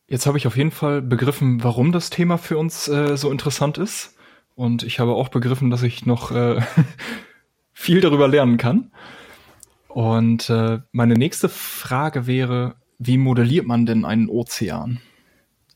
Jetzt 0.07 0.27
habe 0.27 0.39
ich 0.39 0.47
auf 0.47 0.57
jeden 0.57 0.71
Fall 0.71 1.03
begriffen, 1.03 1.65
warum 1.65 1.91
das 1.91 2.11
Thema 2.11 2.39
für 2.39 2.59
uns 2.59 2.87
äh, 2.87 3.17
so 3.17 3.31
interessant 3.31 3.77
ist. 3.77 4.17
Und 4.55 4.85
ich 4.85 5.01
habe 5.01 5.15
auch 5.15 5.31
begriffen, 5.31 5.71
dass 5.71 5.83
ich 5.83 6.07
noch 6.07 6.31
äh, 6.31 6.61
viel 7.73 8.01
darüber 8.01 8.29
lernen 8.29 8.57
kann. 8.57 8.93
Und 9.89 10.49
äh, 10.49 10.79
meine 10.93 11.15
nächste 11.15 11.49
Frage 11.49 12.29
wäre, 12.29 12.77
wie 12.99 13.19
modelliert 13.19 13.67
man 13.67 13.85
denn 13.85 14.05
einen 14.05 14.29
Ozean? 14.29 15.01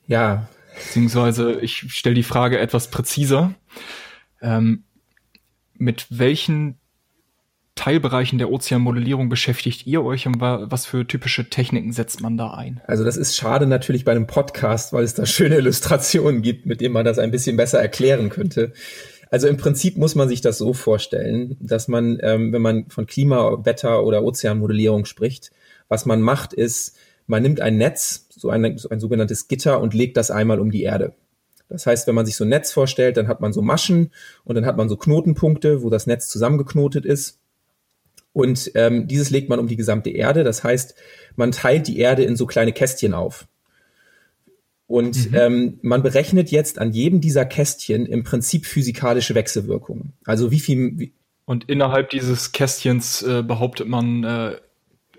Ja. 0.06 0.48
Beziehungsweise 0.76 1.58
ich 1.60 1.92
stelle 1.92 2.14
die 2.14 2.22
Frage 2.22 2.60
etwas 2.60 2.90
präziser. 2.90 3.54
Ähm, 4.40 4.84
mit 5.78 6.06
welchen 6.10 6.78
Teilbereichen 7.76 8.38
der 8.38 8.50
Ozeanmodellierung 8.50 9.28
beschäftigt 9.28 9.86
ihr 9.86 10.02
euch 10.02 10.26
und 10.26 10.40
was 10.40 10.86
für 10.86 11.06
typische 11.06 11.50
Techniken 11.50 11.92
setzt 11.92 12.22
man 12.22 12.36
da 12.38 12.54
ein? 12.54 12.80
Also 12.86 13.04
das 13.04 13.18
ist 13.18 13.36
schade 13.36 13.66
natürlich 13.66 14.04
bei 14.04 14.12
einem 14.12 14.26
Podcast, 14.26 14.92
weil 14.92 15.04
es 15.04 15.14
da 15.14 15.26
schöne 15.26 15.56
Illustrationen 15.58 16.40
gibt, 16.40 16.66
mit 16.66 16.80
denen 16.80 16.94
man 16.94 17.04
das 17.04 17.18
ein 17.18 17.30
bisschen 17.30 17.56
besser 17.56 17.78
erklären 17.80 18.30
könnte. 18.30 18.72
Also 19.30 19.46
im 19.46 19.58
Prinzip 19.58 19.98
muss 19.98 20.14
man 20.14 20.28
sich 20.28 20.40
das 20.40 20.56
so 20.56 20.72
vorstellen, 20.72 21.56
dass 21.60 21.86
man, 21.86 22.18
ähm, 22.22 22.52
wenn 22.52 22.62
man 22.62 22.88
von 22.88 23.06
Klima, 23.06 23.64
Wetter 23.64 24.04
oder 24.04 24.22
Ozeanmodellierung 24.22 25.04
spricht, 25.04 25.50
was 25.88 26.06
man 26.06 26.22
macht 26.22 26.54
ist, 26.54 26.96
man 27.26 27.42
nimmt 27.42 27.60
ein 27.60 27.76
Netz, 27.76 28.28
so 28.30 28.50
ein, 28.50 28.78
so 28.78 28.88
ein 28.88 29.00
sogenanntes 29.00 29.48
Gitter 29.48 29.80
und 29.80 29.94
legt 29.94 30.16
das 30.16 30.30
einmal 30.30 30.60
um 30.60 30.70
die 30.70 30.82
Erde. 30.82 31.12
Das 31.68 31.86
heißt, 31.86 32.06
wenn 32.06 32.14
man 32.14 32.26
sich 32.26 32.36
so 32.36 32.44
ein 32.44 32.48
Netz 32.48 32.72
vorstellt, 32.72 33.16
dann 33.16 33.28
hat 33.28 33.40
man 33.40 33.52
so 33.52 33.62
Maschen 33.62 34.12
und 34.44 34.54
dann 34.54 34.66
hat 34.66 34.76
man 34.76 34.88
so 34.88 34.96
Knotenpunkte, 34.96 35.82
wo 35.82 35.90
das 35.90 36.06
Netz 36.06 36.28
zusammengeknotet 36.28 37.04
ist. 37.04 37.40
Und 38.32 38.70
ähm, 38.74 39.08
dieses 39.08 39.30
legt 39.30 39.48
man 39.48 39.58
um 39.58 39.66
die 39.66 39.76
gesamte 39.76 40.10
Erde. 40.10 40.44
Das 40.44 40.62
heißt, 40.62 40.94
man 41.36 41.52
teilt 41.52 41.88
die 41.88 41.98
Erde 41.98 42.22
in 42.22 42.36
so 42.36 42.46
kleine 42.46 42.72
Kästchen 42.72 43.14
auf. 43.14 43.46
Und 44.86 45.30
mhm. 45.30 45.36
ähm, 45.36 45.78
man 45.82 46.02
berechnet 46.02 46.50
jetzt 46.50 46.78
an 46.78 46.92
jedem 46.92 47.20
dieser 47.20 47.44
Kästchen 47.44 48.06
im 48.06 48.22
Prinzip 48.22 48.66
physikalische 48.66 49.34
Wechselwirkungen. 49.34 50.12
Also 50.24 50.50
wie 50.50 50.60
viel. 50.60 50.92
Wie 50.98 51.12
und 51.44 51.68
innerhalb 51.68 52.10
dieses 52.10 52.50
Kästchens 52.50 53.22
äh, 53.22 53.42
behauptet 53.42 53.86
man, 53.86 54.24
äh, 54.24 54.56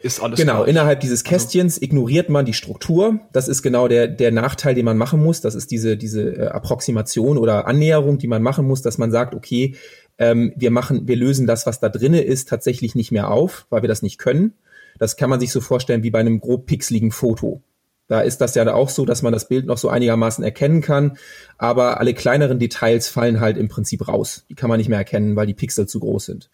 ist 0.01 0.21
alles 0.21 0.39
Genau, 0.39 0.57
gleich. 0.57 0.69
innerhalb 0.69 0.99
dieses 0.99 1.21
also 1.25 1.29
Kästchens 1.29 1.81
ignoriert 1.81 2.29
man 2.29 2.45
die 2.45 2.53
Struktur. 2.53 3.19
Das 3.33 3.47
ist 3.47 3.61
genau 3.61 3.87
der, 3.87 4.07
der 4.07 4.31
Nachteil, 4.31 4.75
den 4.75 4.85
man 4.85 4.97
machen 4.97 5.23
muss. 5.23 5.41
Das 5.41 5.55
ist 5.55 5.71
diese, 5.71 5.97
diese 5.97 6.35
äh, 6.35 6.47
Approximation 6.47 7.37
oder 7.37 7.67
Annäherung, 7.67 8.17
die 8.17 8.27
man 8.27 8.41
machen 8.41 8.65
muss, 8.67 8.81
dass 8.81 8.97
man 8.97 9.11
sagt, 9.11 9.35
okay, 9.35 9.75
ähm, 10.17 10.53
wir 10.55 10.71
machen, 10.71 11.07
wir 11.07 11.15
lösen 11.15 11.47
das, 11.47 11.65
was 11.65 11.79
da 11.79 11.89
drinne 11.89 12.21
ist, 12.21 12.49
tatsächlich 12.49 12.95
nicht 12.95 13.11
mehr 13.11 13.31
auf, 13.31 13.65
weil 13.69 13.81
wir 13.83 13.89
das 13.89 14.01
nicht 14.01 14.17
können. 14.17 14.53
Das 14.99 15.15
kann 15.15 15.29
man 15.29 15.39
sich 15.39 15.51
so 15.51 15.61
vorstellen 15.61 16.03
wie 16.03 16.11
bei 16.11 16.19
einem 16.19 16.39
grob 16.39 16.65
pixeligen 16.65 17.11
Foto. 17.11 17.61
Da 18.07 18.21
ist 18.21 18.39
das 18.39 18.55
ja 18.55 18.73
auch 18.73 18.89
so, 18.89 19.05
dass 19.05 19.21
man 19.21 19.33
das 19.33 19.49
Bild 19.49 19.65
noch 19.65 19.77
so 19.77 19.89
einigermaßen 19.89 20.43
erkennen 20.43 20.81
kann, 20.81 21.17
aber 21.57 21.99
alle 21.99 22.13
kleineren 22.13 22.57
Details 22.57 23.09
fallen 23.09 23.41
halt 23.41 23.57
im 23.57 23.67
Prinzip 23.67 24.07
raus. 24.07 24.45
Die 24.49 24.55
kann 24.55 24.69
man 24.69 24.77
nicht 24.77 24.87
mehr 24.87 24.97
erkennen, 24.97 25.35
weil 25.35 25.45
die 25.45 25.53
Pixel 25.53 25.87
zu 25.87 25.99
groß 25.99 26.25
sind. 26.25 26.49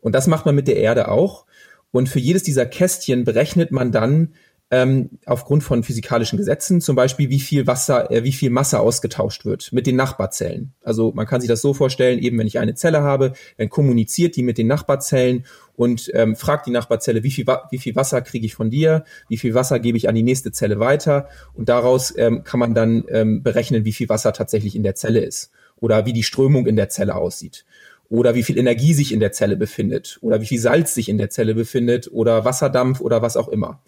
Und 0.00 0.14
das 0.14 0.26
macht 0.26 0.46
man 0.46 0.54
mit 0.54 0.68
der 0.68 0.76
Erde 0.76 1.08
auch. 1.08 1.44
Und 1.92 2.08
für 2.08 2.18
jedes 2.18 2.42
dieser 2.42 2.66
Kästchen 2.66 3.24
berechnet 3.24 3.72
man 3.72 3.92
dann 3.92 4.34
ähm, 4.72 5.10
aufgrund 5.26 5.64
von 5.64 5.82
physikalischen 5.82 6.36
Gesetzen 6.36 6.80
zum 6.80 6.94
Beispiel, 6.94 7.28
wie 7.28 7.40
viel 7.40 7.66
Wasser, 7.66 8.10
äh, 8.10 8.22
wie 8.22 8.32
viel 8.32 8.50
Masse 8.50 8.78
ausgetauscht 8.78 9.44
wird 9.44 9.72
mit 9.72 9.86
den 9.86 9.96
Nachbarzellen. 9.96 10.74
Also 10.82 11.12
man 11.12 11.26
kann 11.26 11.40
sich 11.40 11.48
das 11.48 11.60
so 11.60 11.74
vorstellen, 11.74 12.20
eben 12.20 12.38
wenn 12.38 12.46
ich 12.46 12.58
eine 12.60 12.76
Zelle 12.76 13.02
habe, 13.02 13.32
dann 13.58 13.68
kommuniziert 13.68 14.36
die 14.36 14.44
mit 14.44 14.58
den 14.58 14.68
Nachbarzellen 14.68 15.44
und 15.74 16.10
ähm, 16.14 16.36
fragt 16.36 16.66
die 16.66 16.70
Nachbarzelle, 16.70 17.24
wie 17.24 17.32
viel, 17.32 17.46
wie 17.70 17.78
viel 17.78 17.96
Wasser 17.96 18.20
kriege 18.22 18.46
ich 18.46 18.54
von 18.54 18.70
dir, 18.70 19.04
wie 19.28 19.38
viel 19.38 19.54
Wasser 19.54 19.80
gebe 19.80 19.98
ich 19.98 20.08
an 20.08 20.14
die 20.14 20.22
nächste 20.22 20.52
Zelle 20.52 20.78
weiter? 20.78 21.28
Und 21.52 21.68
daraus 21.68 22.16
ähm, 22.16 22.44
kann 22.44 22.60
man 22.60 22.74
dann 22.74 23.04
ähm, 23.08 23.42
berechnen, 23.42 23.84
wie 23.84 23.92
viel 23.92 24.08
Wasser 24.08 24.32
tatsächlich 24.32 24.76
in 24.76 24.84
der 24.84 24.94
Zelle 24.94 25.20
ist 25.20 25.50
oder 25.80 26.06
wie 26.06 26.12
die 26.12 26.22
Strömung 26.22 26.66
in 26.66 26.76
der 26.76 26.90
Zelle 26.90 27.16
aussieht 27.16 27.64
oder 28.10 28.34
wie 28.34 28.42
viel 28.42 28.58
Energie 28.58 28.92
sich 28.92 29.12
in 29.12 29.20
der 29.20 29.32
Zelle 29.32 29.56
befindet 29.56 30.18
oder 30.20 30.40
wie 30.42 30.46
viel 30.46 30.58
Salz 30.58 30.92
sich 30.92 31.08
in 31.08 31.16
der 31.16 31.30
Zelle 31.30 31.54
befindet 31.54 32.10
oder 32.12 32.44
Wasserdampf 32.44 33.00
oder 33.00 33.22
was 33.22 33.36
auch 33.36 33.48
immer. 33.48 33.80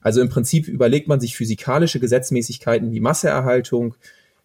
Also 0.00 0.20
im 0.20 0.28
Prinzip 0.28 0.68
überlegt 0.68 1.08
man 1.08 1.18
sich 1.18 1.36
physikalische 1.36 1.98
Gesetzmäßigkeiten 1.98 2.92
wie 2.92 3.00
Masseerhaltung, 3.00 3.94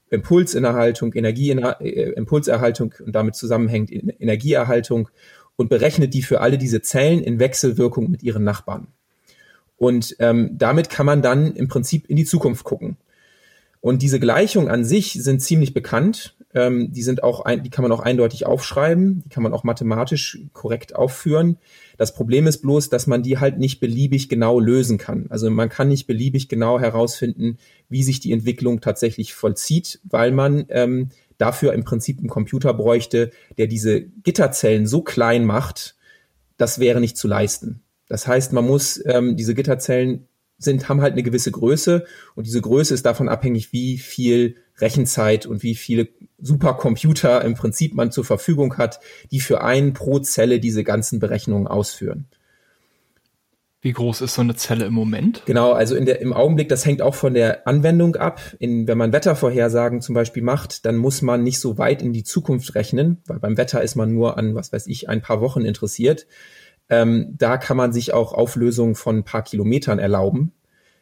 Impulsinnerhaltung, 0.10 1.14
Energie, 1.14 1.52
äh, 1.52 2.14
Impulserhaltung 2.14 2.94
und 3.06 3.14
damit 3.14 3.36
zusammenhängt 3.36 3.92
Energieerhaltung 3.92 5.10
und 5.58 5.70
berechnet 5.70 6.14
die 6.14 6.22
für 6.22 6.42
alle 6.42 6.58
diese 6.58 6.82
Zellen 6.82 7.22
in 7.22 7.40
Wechselwirkung 7.40 8.10
mit 8.10 8.24
ihren 8.24 8.44
Nachbarn. 8.44 8.88
Und 9.78 10.16
ähm, 10.20 10.52
damit 10.54 10.90
kann 10.90 11.06
man 11.06 11.22
dann 11.22 11.56
im 11.56 11.68
Prinzip 11.68 12.10
in 12.10 12.16
die 12.16 12.26
Zukunft 12.26 12.64
gucken. 12.64 12.98
Und 13.82 14.02
diese 14.02 14.20
Gleichungen 14.20 14.70
an 14.70 14.84
sich 14.84 15.14
sind 15.14 15.42
ziemlich 15.42 15.74
bekannt. 15.74 16.35
Ähm, 16.56 16.94
die 16.94 17.04
sind 17.04 17.22
auch, 17.22 17.42
ein, 17.42 17.64
die 17.64 17.70
kann 17.70 17.84
man 17.84 17.92
auch 17.92 18.00
eindeutig 18.00 18.46
aufschreiben, 18.46 19.22
die 19.24 19.30
kann 19.30 19.44
man 19.44 19.54
auch 19.54 19.66
mathematisch 19.66 20.40
korrekt 20.54 20.96
aufführen. 20.96 21.58
Das 21.98 22.14
Problem 22.14 22.48
ist 22.48 22.62
bloß, 22.62 22.90
dass 22.90 23.08
man 23.08 23.24
die 23.24 23.38
halt 23.38 23.60
nicht 23.60 23.82
beliebig 23.82 24.30
genau 24.30 24.62
lösen 24.62 24.98
kann. 24.98 25.28
Also 25.30 25.50
man 25.50 25.68
kann 25.68 25.90
nicht 25.90 26.08
beliebig 26.08 26.48
genau 26.48 26.80
herausfinden, 26.80 27.58
wie 27.90 28.04
sich 28.04 28.22
die 28.22 28.32
Entwicklung 28.32 28.80
tatsächlich 28.80 29.34
vollzieht, 29.34 30.00
weil 30.06 30.32
man 30.32 30.66
ähm, 30.70 31.10
dafür 31.38 31.74
im 31.74 31.84
Prinzip 31.84 32.20
einen 32.20 32.30
Computer 32.30 32.74
bräuchte, 32.74 33.32
der 33.58 33.68
diese 33.68 34.02
Gitterzellen 34.02 34.88
so 34.88 35.02
klein 35.02 35.44
macht, 35.44 35.98
das 36.56 36.80
wäre 36.80 37.02
nicht 37.02 37.18
zu 37.18 37.28
leisten. 37.28 37.82
Das 38.08 38.28
heißt, 38.28 38.54
man 38.54 38.66
muss 38.66 39.04
ähm, 39.06 39.36
diese 39.36 39.56
Gitterzellen 39.56 40.30
sind, 40.58 40.88
haben 40.88 41.02
halt 41.02 41.14
eine 41.14 41.24
gewisse 41.24 41.52
Größe 41.52 42.06
und 42.36 42.48
diese 42.48 42.62
Größe 42.62 42.94
ist 42.94 43.06
davon 43.06 43.28
abhängig, 43.28 43.74
wie 43.74 43.98
viel 43.98 44.56
Rechenzeit 44.80 45.46
und 45.46 45.64
wie 45.64 45.76
viele 45.76 46.10
Supercomputer 46.38 47.44
im 47.44 47.56
Prinzip 47.56 47.94
man 47.94 48.12
zur 48.12 48.26
Verfügung 48.26 48.78
hat, 48.78 49.00
die 49.32 49.40
für 49.40 49.64
einen 49.64 49.94
pro 49.94 50.20
Zelle 50.20 50.60
diese 50.60 50.84
ganzen 50.84 51.20
Berechnungen 51.20 51.68
ausführen. 51.68 52.28
Wie 53.86 53.94
groß 53.94 54.22
ist 54.22 54.34
so 54.34 54.42
eine 54.42 54.56
Zelle 54.56 54.86
im 54.86 54.94
Moment? 54.94 55.44
Genau, 55.46 55.72
also 55.72 55.96
in 55.96 56.08
der, 56.08 56.20
im 56.20 56.34
Augenblick, 56.34 56.70
das 56.70 56.88
hängt 56.88 57.04
auch 57.04 57.14
von 57.14 57.36
der 57.36 57.68
Anwendung 57.68 58.16
ab. 58.16 58.42
In, 58.58 58.88
wenn 58.88 58.98
man 58.98 59.14
Wettervorhersagen 59.14 60.02
zum 60.02 60.16
Beispiel 60.16 60.42
macht, 60.42 60.88
dann 60.88 60.96
muss 60.96 61.22
man 61.22 61.44
nicht 61.44 61.60
so 61.60 61.78
weit 61.78 62.02
in 62.02 62.12
die 62.12 62.24
Zukunft 62.24 62.74
rechnen, 62.74 63.22
weil 63.28 63.38
beim 63.38 63.58
Wetter 63.58 63.84
ist 63.84 63.96
man 63.96 64.12
nur 64.12 64.40
an, 64.40 64.56
was 64.56 64.74
weiß 64.74 64.88
ich, 64.88 65.08
ein 65.08 65.22
paar 65.22 65.40
Wochen 65.40 65.62
interessiert. 65.62 66.26
Ähm, 66.90 67.36
da 67.38 67.58
kann 67.58 67.78
man 67.78 67.94
sich 67.94 68.12
auch 68.12 68.34
Auflösungen 68.34 68.96
von 68.96 69.18
ein 69.18 69.24
paar 69.24 69.44
Kilometern 69.44 70.00
erlauben 70.00 70.55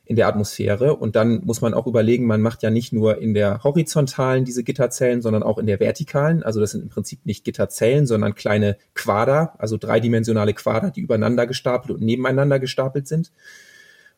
in 0.06 0.16
der 0.16 0.28
Atmosphäre. 0.28 0.96
Und 0.96 1.16
dann 1.16 1.42
muss 1.46 1.62
man 1.62 1.74
auch 1.74 1.88
überlegen, 1.88 2.26
man 2.26 2.42
macht 2.42 2.62
ja 2.62 2.70
nicht 2.70 2.92
nur 2.92 3.20
in 3.20 3.34
der 3.34 3.64
horizontalen 3.64 4.44
diese 4.44 4.64
Gitterzellen, 4.64 5.22
sondern 5.22 5.44
auch 5.44 5.58
in 5.58 5.66
der 5.66 5.80
vertikalen. 5.80 6.44
Also 6.44 6.60
das 6.60 6.72
sind 6.72 6.84
im 6.84 6.90
Prinzip 6.90 7.26
nicht 7.26 7.46
Gitterzellen, 7.46 8.06
sondern 8.06 8.36
kleine 8.36 8.78
Quader, 8.96 9.54
also 9.60 9.78
dreidimensionale 9.78 10.54
Quader, 10.54 10.92
die 10.92 11.02
übereinander 11.02 11.48
gestapelt 11.48 11.98
und 11.98 12.04
nebeneinander 12.04 12.60
gestapelt 12.60 13.08
sind. 13.08 13.32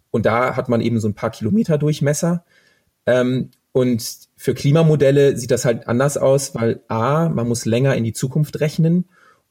Und 0.10 0.26
da 0.26 0.56
hat 0.56 0.70
man 0.70 0.82
eben 0.82 1.00
so 1.00 1.08
ein 1.08 1.14
paar 1.14 1.30
Kilometer 1.30 1.78
Durchmesser. 1.78 2.46
Ähm, 3.06 3.52
und 3.72 4.30
für 4.38 4.54
Klimamodelle 4.54 5.38
sieht 5.38 5.52
das 5.52 5.66
halt 5.66 5.88
anders 5.88 6.18
aus, 6.18 6.56
weil 6.56 6.82
A, 6.88 7.30
man 7.30 7.48
muss 7.48 7.66
länger 7.66 7.96
in 7.96 8.06
die 8.06 8.14
Zukunft 8.14 8.60
rechnen 8.60 9.06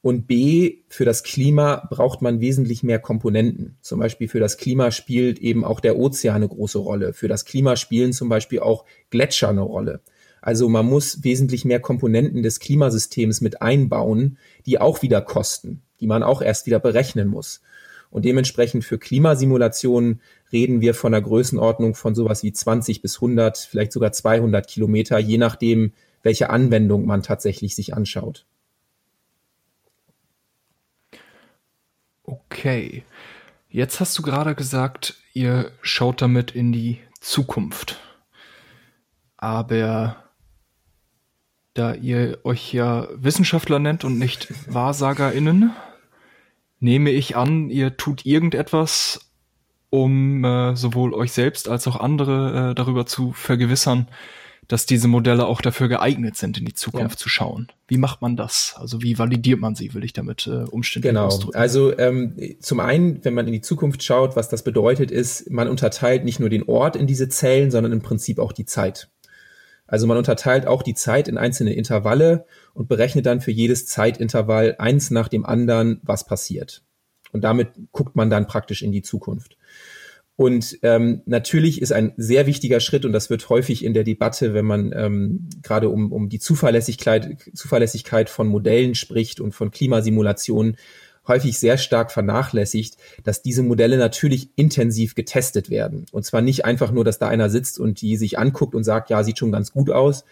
und 0.05 0.27
B, 0.27 0.83
für 0.87 1.03
das 1.03 1.23
Klima 1.23 1.87
braucht 1.89 2.21
man 2.21 2.39
wesentlich 2.39 2.83
mehr 2.83 2.99
Komponenten. 2.99 3.79
Zum 3.81 3.99
Beispiel 3.99 4.27
für 4.27 4.39
das 4.39 4.57
Klima 4.57 4.91
spielt 4.91 5.39
eben 5.39 5.65
auch 5.65 5.79
der 5.79 5.97
Ozean 5.97 6.35
eine 6.35 6.47
große 6.47 6.77
Rolle. 6.77 7.11
Für 7.11 7.27
das 7.27 7.43
Klima 7.43 7.75
spielen 7.75 8.13
zum 8.13 8.29
Beispiel 8.29 8.59
auch 8.59 8.85
Gletscher 9.09 9.49
eine 9.49 9.61
Rolle. 9.61 10.01
Also 10.43 10.69
man 10.69 10.85
muss 10.85 11.23
wesentlich 11.23 11.65
mehr 11.65 11.79
Komponenten 11.79 12.43
des 12.43 12.59
Klimasystems 12.59 13.41
mit 13.41 13.63
einbauen, 13.63 14.37
die 14.67 14.79
auch 14.79 15.01
wieder 15.01 15.21
kosten, 15.21 15.81
die 15.99 16.05
man 16.05 16.21
auch 16.21 16.43
erst 16.43 16.67
wieder 16.67 16.79
berechnen 16.79 17.27
muss. 17.27 17.63
Und 18.11 18.25
dementsprechend 18.25 18.85
für 18.85 18.99
Klimasimulationen 18.99 20.21
reden 20.51 20.81
wir 20.81 20.93
von 20.93 21.15
einer 21.15 21.23
Größenordnung 21.23 21.95
von 21.95 22.13
sowas 22.13 22.43
wie 22.43 22.53
20 22.53 23.01
bis 23.01 23.15
100, 23.15 23.57
vielleicht 23.57 23.91
sogar 23.91 24.11
200 24.11 24.67
Kilometer, 24.67 25.17
je 25.17 25.39
nachdem, 25.39 25.93
welche 26.21 26.51
Anwendung 26.51 27.07
man 27.07 27.23
tatsächlich 27.23 27.75
sich 27.75 27.95
anschaut. 27.95 28.45
Okay. 32.25 33.03
Jetzt 33.69 33.99
hast 33.99 34.17
du 34.17 34.21
gerade 34.21 34.55
gesagt, 34.55 35.15
ihr 35.33 35.71
schaut 35.81 36.21
damit 36.21 36.51
in 36.51 36.71
die 36.71 36.99
Zukunft. 37.19 37.99
Aber 39.37 40.23
da 41.73 41.93
ihr 41.93 42.39
euch 42.43 42.73
ja 42.73 43.07
Wissenschaftler 43.13 43.79
nennt 43.79 44.03
und 44.03 44.17
nicht 44.17 44.47
WahrsagerInnen, 44.73 45.73
nehme 46.79 47.11
ich 47.11 47.35
an, 47.35 47.69
ihr 47.69 47.97
tut 47.97 48.25
irgendetwas, 48.25 49.31
um 49.89 50.43
äh, 50.43 50.75
sowohl 50.75 51.13
euch 51.13 51.31
selbst 51.31 51.69
als 51.69 51.87
auch 51.87 51.99
andere 51.99 52.71
äh, 52.71 52.75
darüber 52.75 53.05
zu 53.05 53.33
vergewissern, 53.33 54.07
dass 54.67 54.85
diese 54.85 55.07
Modelle 55.07 55.45
auch 55.45 55.61
dafür 55.61 55.87
geeignet 55.87 56.37
sind, 56.37 56.57
in 56.57 56.65
die 56.65 56.73
Zukunft 56.73 57.19
ja. 57.19 57.23
zu 57.23 57.29
schauen. 57.29 57.67
Wie 57.87 57.97
macht 57.97 58.21
man 58.21 58.35
das? 58.35 58.75
Also 58.77 59.01
wie 59.01 59.17
validiert 59.17 59.59
man 59.59 59.75
sie, 59.75 59.93
will 59.93 60.03
ich 60.03 60.13
damit 60.13 60.47
äh, 60.47 60.63
umständlich 60.63 61.11
genau. 61.11 61.25
ausdrücken. 61.25 61.57
Also 61.57 61.97
ähm, 61.97 62.35
zum 62.59 62.79
einen, 62.79 63.23
wenn 63.23 63.33
man 63.33 63.47
in 63.47 63.53
die 63.53 63.61
Zukunft 63.61 64.03
schaut, 64.03 64.35
was 64.35 64.49
das 64.49 64.63
bedeutet, 64.63 65.11
ist, 65.11 65.49
man 65.51 65.67
unterteilt 65.67 66.25
nicht 66.25 66.39
nur 66.39 66.49
den 66.49 66.63
Ort 66.63 66.95
in 66.95 67.07
diese 67.07 67.29
Zellen, 67.29 67.71
sondern 67.71 67.91
im 67.91 68.01
Prinzip 68.01 68.39
auch 68.39 68.53
die 68.53 68.65
Zeit. 68.65 69.09
Also 69.87 70.07
man 70.07 70.17
unterteilt 70.17 70.65
auch 70.65 70.81
die 70.81 70.95
Zeit 70.95 71.27
in 71.27 71.37
einzelne 71.37 71.73
Intervalle 71.73 72.45
und 72.73 72.87
berechnet 72.87 73.25
dann 73.27 73.41
für 73.41 73.51
jedes 73.51 73.85
Zeitintervall 73.85 74.75
eins 74.79 75.11
nach 75.11 75.27
dem 75.27 75.45
anderen, 75.45 76.01
was 76.03 76.25
passiert. 76.25 76.83
Und 77.31 77.41
damit 77.43 77.69
guckt 77.91 78.15
man 78.15 78.29
dann 78.29 78.47
praktisch 78.47 78.81
in 78.81 78.91
die 78.91 79.01
Zukunft. 79.01 79.57
Und 80.37 80.79
ähm, 80.81 81.21
natürlich 81.25 81.81
ist 81.81 81.93
ein 81.93 82.13
sehr 82.17 82.45
wichtiger 82.45 82.81
Schritt, 82.81 83.05
und 83.05 83.13
das 83.13 83.29
wird 83.29 83.47
häufig 83.49 83.85
in 83.85 83.93
der 83.93 84.03
Debatte, 84.03 84.53
wenn 84.53 84.65
man 84.65 84.91
ähm, 84.93 85.49
gerade 85.63 85.89
um, 85.89 86.11
um 86.11 86.27
die 86.27 86.39
Zuverlässigkeit, 86.39 87.37
Zuverlässigkeit 87.53 88.29
von 88.29 88.47
Modellen 88.47 88.95
spricht 88.95 89.39
und 89.39 89.53
von 89.53 89.71
Klimasimulationen, 89.71 90.75
häufig 91.27 91.57
sehr 91.57 91.77
stark 91.77 92.11
vernachlässigt, 92.11 92.97
dass 93.23 93.41
diese 93.41 93.63
Modelle 93.63 93.97
natürlich 93.97 94.49
intensiv 94.55 95.15
getestet 95.15 95.69
werden. 95.69 96.05
Und 96.11 96.25
zwar 96.25 96.41
nicht 96.41 96.65
einfach 96.65 96.91
nur, 96.91 97.03
dass 97.03 97.17
da 97.17 97.27
einer 97.27 97.49
sitzt 97.49 97.79
und 97.79 98.01
die 98.01 98.17
sich 98.17 98.37
anguckt 98.37 98.75
und 98.75 98.83
sagt, 98.83 99.09
ja, 99.09 99.23
sieht 99.23 99.39
schon 99.39 99.51
ganz 99.51 99.71
gut 99.71 99.89
aus, 99.89 100.25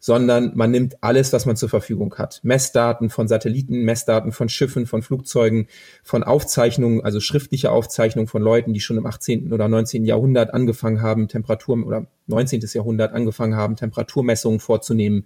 sondern 0.00 0.52
man 0.54 0.70
nimmt 0.70 1.02
alles, 1.02 1.32
was 1.32 1.44
man 1.44 1.56
zur 1.56 1.68
Verfügung 1.68 2.14
hat. 2.16 2.40
Messdaten 2.44 3.10
von 3.10 3.26
Satelliten, 3.26 3.82
Messdaten 3.82 4.30
von 4.30 4.48
Schiffen, 4.48 4.86
von 4.86 5.02
Flugzeugen, 5.02 5.66
von 6.04 6.22
Aufzeichnungen, 6.22 7.02
also 7.04 7.20
schriftliche 7.20 7.72
Aufzeichnungen 7.72 8.28
von 8.28 8.42
Leuten, 8.42 8.72
die 8.72 8.80
schon 8.80 8.96
im 8.96 9.06
18. 9.06 9.52
oder 9.52 9.66
19. 9.68 10.04
Jahrhundert 10.04 10.54
angefangen 10.54 11.02
haben, 11.02 11.28
Temperatur 11.28 11.84
oder 11.84 12.06
19. 12.26 12.62
Jahrhundert 12.72 13.12
angefangen 13.12 13.56
haben, 13.56 13.76
Temperaturmessungen 13.76 14.60
vorzunehmen. 14.60 15.24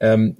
Ähm, 0.00 0.36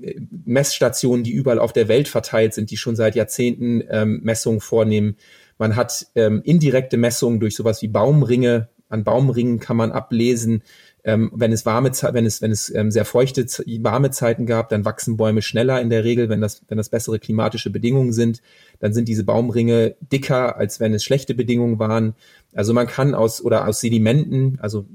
Messstationen, 0.47 1.23
die 1.23 1.33
überall 1.33 1.59
auf 1.59 1.73
der 1.73 1.87
Welt 1.87 2.09
verteilt 2.09 2.55
sind, 2.55 2.71
die 2.71 2.77
schon 2.77 2.97
seit 2.97 3.14
Jahrzehnten 3.14 3.85
ähm, 3.91 4.21
Messungen 4.23 4.61
vornehmen. 4.61 5.16
Man 5.59 5.77
hat 5.77 6.07
ähm, 6.14 6.41
indirekte 6.43 6.97
Messungen 6.97 7.39
durch 7.39 7.55
sowas 7.55 7.83
wie 7.83 7.89
Baumringe. 7.89 8.68
An 8.89 9.05
Baumringen 9.05 9.61
kann 9.61 9.77
man 9.77 9.93
ablesen, 9.93 10.62
ähm, 11.05 11.31
wenn 11.35 11.53
es 11.53 11.65
warme, 11.67 11.91
wenn 11.91 12.27
es, 12.27 12.43
wenn 12.43 12.51
es 12.51 12.75
ähm, 12.75 12.91
sehr 12.91 13.05
feuchte, 13.05 13.47
warme 13.83 14.11
Zeiten 14.11 14.47
gab, 14.47 14.69
dann 14.69 14.85
wachsen 14.85 15.17
Bäume 15.17 15.43
schneller 15.43 15.81
in 15.81 15.91
der 15.91 16.05
Regel, 16.05 16.29
wenn 16.29 16.41
das, 16.41 16.63
wenn 16.69 16.79
das 16.79 16.89
bessere 16.89 17.19
klimatische 17.19 17.71
Bedingungen 17.71 18.13
sind. 18.13 18.43
Dann 18.79 18.93
sind 18.93 19.09
diese 19.09 19.25
Baumringe 19.25 19.97
dicker, 20.01 20.57
als 20.57 20.81
wenn 20.81 20.95
es 20.95 21.05
schlechte 21.05 21.35
Bedingungen 21.35 21.79
waren. 21.79 22.15
Also 22.55 22.73
man 22.75 22.87
kann 22.87 23.15
aus, 23.15 23.43
oder 23.43 23.67
aus 23.67 23.81
Sedimenten, 23.81 24.59
also 24.61 24.87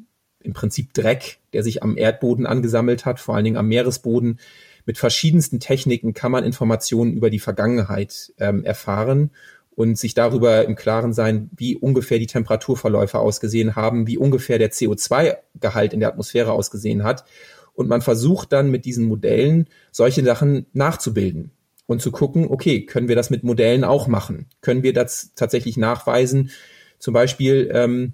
im 0.42 0.54
Prinzip 0.54 0.94
Dreck, 0.94 1.40
der 1.54 1.64
sich 1.64 1.82
am 1.82 1.98
Erdboden 1.98 2.46
angesammelt 2.46 3.06
hat, 3.06 3.20
vor 3.20 3.36
allen 3.36 3.46
Dingen 3.46 3.58
am 3.58 3.68
Meeresboden, 3.68 4.40
mit 4.86 5.00
verschiedensten 5.00 5.60
Techniken 5.60 6.14
kann 6.14 6.32
man 6.32 6.44
Informationen 6.44 7.14
über 7.14 7.32
die 7.32 7.40
Vergangenheit 7.40 8.32
ähm, 8.38 8.64
erfahren 8.64 9.32
und 9.76 9.98
sich 9.98 10.14
darüber 10.14 10.66
im 10.66 10.76
Klaren 10.76 11.14
sein, 11.14 11.50
wie 11.56 11.76
ungefähr 11.76 12.18
die 12.18 12.28
Temperaturverläufe 12.28 13.20
ausgesehen 13.20 13.76
haben, 13.76 14.08
wie 14.08 14.18
ungefähr 14.18 14.58
der 14.58 14.72
CO2-Gehalt 14.72 15.94
in 15.94 16.00
der 16.00 16.10
Atmosphäre 16.10 16.54
ausgesehen 16.54 17.04
hat. 17.04 17.26
Und 17.74 17.90
man 17.90 18.02
versucht 18.02 18.54
dann 18.54 18.72
mit 18.72 18.86
diesen 18.86 19.06
Modellen 19.06 19.68
solche 19.92 20.24
Sachen 20.24 20.66
nachzubilden 20.72 21.52
und 21.88 22.02
zu 22.02 22.12
gucken, 22.12 22.48
okay, 22.50 22.86
können 22.86 23.10
wir 23.10 23.18
das 23.18 23.30
mit 23.30 23.44
Modellen 23.44 23.84
auch 23.84 24.08
machen? 24.08 24.48
Können 24.62 24.82
wir 24.82 24.94
das 24.94 25.34
tatsächlich 25.36 25.76
nachweisen? 25.76 26.52
Zum 26.98 27.14
Beispiel, 27.14 27.70
ähm, 27.74 28.14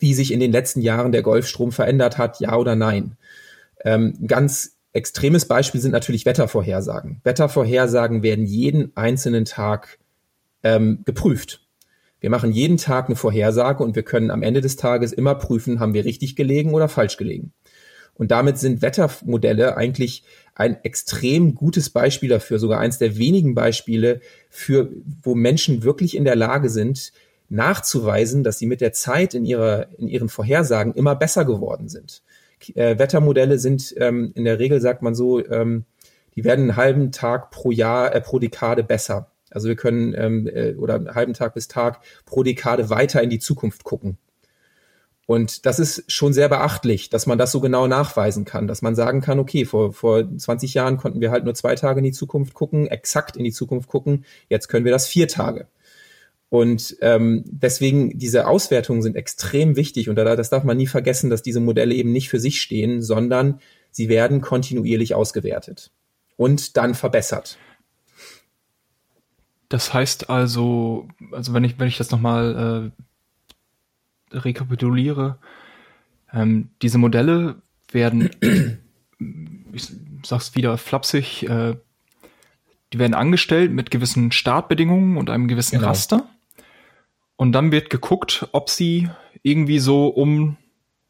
wie 0.00 0.12
sich 0.12 0.32
in 0.32 0.40
den 0.40 0.50
letzten 0.50 0.80
Jahren 0.80 1.12
der 1.12 1.22
Golfstrom 1.22 1.70
verändert 1.70 2.18
hat, 2.18 2.40
ja 2.40 2.56
oder 2.56 2.74
nein? 2.74 3.16
Ähm, 3.84 4.18
ganz 4.26 4.76
extremes 4.92 5.46
Beispiel 5.46 5.80
sind 5.80 5.92
natürlich 5.92 6.26
Wettervorhersagen. 6.26 7.20
Wettervorhersagen 7.22 8.22
werden 8.22 8.44
jeden 8.44 8.96
einzelnen 8.96 9.44
Tag 9.44 9.98
ähm, 10.64 11.02
geprüft. 11.04 11.60
Wir 12.20 12.30
machen 12.30 12.52
jeden 12.52 12.78
Tag 12.78 13.06
eine 13.06 13.16
Vorhersage 13.16 13.84
und 13.84 13.94
wir 13.94 14.02
können 14.02 14.30
am 14.30 14.42
Ende 14.42 14.60
des 14.60 14.76
Tages 14.76 15.12
immer 15.12 15.34
prüfen, 15.34 15.78
haben 15.78 15.94
wir 15.94 16.04
richtig 16.04 16.36
gelegen 16.36 16.72
oder 16.72 16.88
falsch 16.88 17.16
gelegen. 17.16 17.52
Und 18.14 18.30
damit 18.30 18.58
sind 18.58 18.80
Wettermodelle 18.80 19.76
eigentlich 19.76 20.24
ein 20.54 20.82
extrem 20.84 21.54
gutes 21.54 21.90
Beispiel 21.90 22.28
dafür, 22.28 22.58
sogar 22.58 22.80
eins 22.80 22.98
der 22.98 23.18
wenigen 23.18 23.54
Beispiele 23.54 24.20
für, 24.48 24.90
wo 25.22 25.34
Menschen 25.34 25.82
wirklich 25.82 26.16
in 26.16 26.24
der 26.24 26.36
Lage 26.36 26.70
sind, 26.70 27.12
nachzuweisen, 27.48 28.42
dass 28.42 28.58
sie 28.58 28.66
mit 28.66 28.80
der 28.80 28.92
Zeit 28.92 29.34
in 29.34 29.44
ihrer, 29.44 29.88
in 29.98 30.08
ihren 30.08 30.28
Vorhersagen 30.28 30.94
immer 30.94 31.16
besser 31.16 31.44
geworden 31.44 31.88
sind. 31.88 32.22
Äh, 32.74 32.98
Wettermodelle 32.98 33.58
sind 33.58 33.94
ähm, 33.98 34.32
in 34.34 34.44
der 34.44 34.58
Regel, 34.58 34.80
sagt 34.80 35.02
man 35.02 35.14
so, 35.14 35.44
ähm, 35.46 35.84
die 36.36 36.44
werden 36.44 36.62
einen 36.62 36.76
halben 36.76 37.12
Tag 37.12 37.50
pro 37.50 37.70
Jahr, 37.70 38.14
äh, 38.14 38.20
pro 38.20 38.38
Dekade 38.38 38.82
besser. 38.82 39.30
Also 39.54 39.68
wir 39.68 39.76
können 39.76 40.14
ähm, 40.16 40.46
äh, 40.46 40.74
oder 40.74 40.96
einen 40.96 41.14
halben 41.14 41.34
Tag 41.34 41.54
bis 41.54 41.68
Tag 41.68 42.00
pro 42.26 42.42
Dekade 42.42 42.90
weiter 42.90 43.22
in 43.22 43.30
die 43.30 43.38
Zukunft 43.38 43.84
gucken. 43.84 44.18
Und 45.26 45.64
das 45.64 45.78
ist 45.78 46.10
schon 46.12 46.34
sehr 46.34 46.50
beachtlich, 46.50 47.08
dass 47.08 47.26
man 47.26 47.38
das 47.38 47.50
so 47.50 47.60
genau 47.60 47.86
nachweisen 47.86 48.44
kann, 48.44 48.66
dass 48.66 48.82
man 48.82 48.94
sagen 48.94 49.22
kann, 49.22 49.38
okay, 49.38 49.64
vor, 49.64 49.92
vor 49.94 50.24
20 50.36 50.74
Jahren 50.74 50.98
konnten 50.98 51.20
wir 51.20 51.30
halt 51.30 51.44
nur 51.44 51.54
zwei 51.54 51.74
Tage 51.76 52.00
in 52.00 52.04
die 52.04 52.12
Zukunft 52.12 52.52
gucken, 52.52 52.88
exakt 52.88 53.36
in 53.36 53.44
die 53.44 53.52
Zukunft 53.52 53.88
gucken, 53.88 54.26
jetzt 54.50 54.68
können 54.68 54.84
wir 54.84 54.92
das 54.92 55.06
vier 55.06 55.26
Tage. 55.26 55.66
Und 56.50 56.96
ähm, 57.00 57.42
deswegen, 57.46 58.18
diese 58.18 58.46
Auswertungen 58.46 59.02
sind 59.02 59.16
extrem 59.16 59.76
wichtig 59.76 60.08
und 60.08 60.16
da, 60.16 60.36
das 60.36 60.50
darf 60.50 60.62
man 60.62 60.76
nie 60.76 60.86
vergessen, 60.86 61.30
dass 61.30 61.42
diese 61.42 61.60
Modelle 61.60 61.94
eben 61.94 62.12
nicht 62.12 62.28
für 62.28 62.38
sich 62.38 62.60
stehen, 62.60 63.00
sondern 63.00 63.60
sie 63.90 64.08
werden 64.08 64.40
kontinuierlich 64.40 65.14
ausgewertet 65.14 65.90
und 66.36 66.76
dann 66.76 66.94
verbessert. 66.94 67.58
Das 69.68 69.94
heißt 69.94 70.30
also, 70.30 71.08
also 71.32 71.54
wenn 71.54 71.64
ich, 71.64 71.78
wenn 71.78 71.88
ich 71.88 71.98
das 71.98 72.10
nochmal 72.10 72.92
äh, 74.32 74.36
rekapituliere, 74.36 75.38
ähm, 76.32 76.70
diese 76.82 76.98
Modelle 76.98 77.56
werden, 77.90 78.30
ich 79.72 79.88
sag's 80.24 80.54
wieder 80.54 80.76
flapsig, 80.78 81.44
äh, 81.48 81.76
die 82.92 82.98
werden 82.98 83.14
angestellt 83.14 83.72
mit 83.72 83.90
gewissen 83.90 84.32
Startbedingungen 84.32 85.16
und 85.16 85.30
einem 85.30 85.48
gewissen 85.48 85.78
genau. 85.78 85.88
Raster. 85.88 86.28
Und 87.36 87.52
dann 87.52 87.72
wird 87.72 87.90
geguckt, 87.90 88.48
ob 88.52 88.70
sie 88.70 89.10
irgendwie 89.42 89.80
so 89.80 90.08
um 90.08 90.56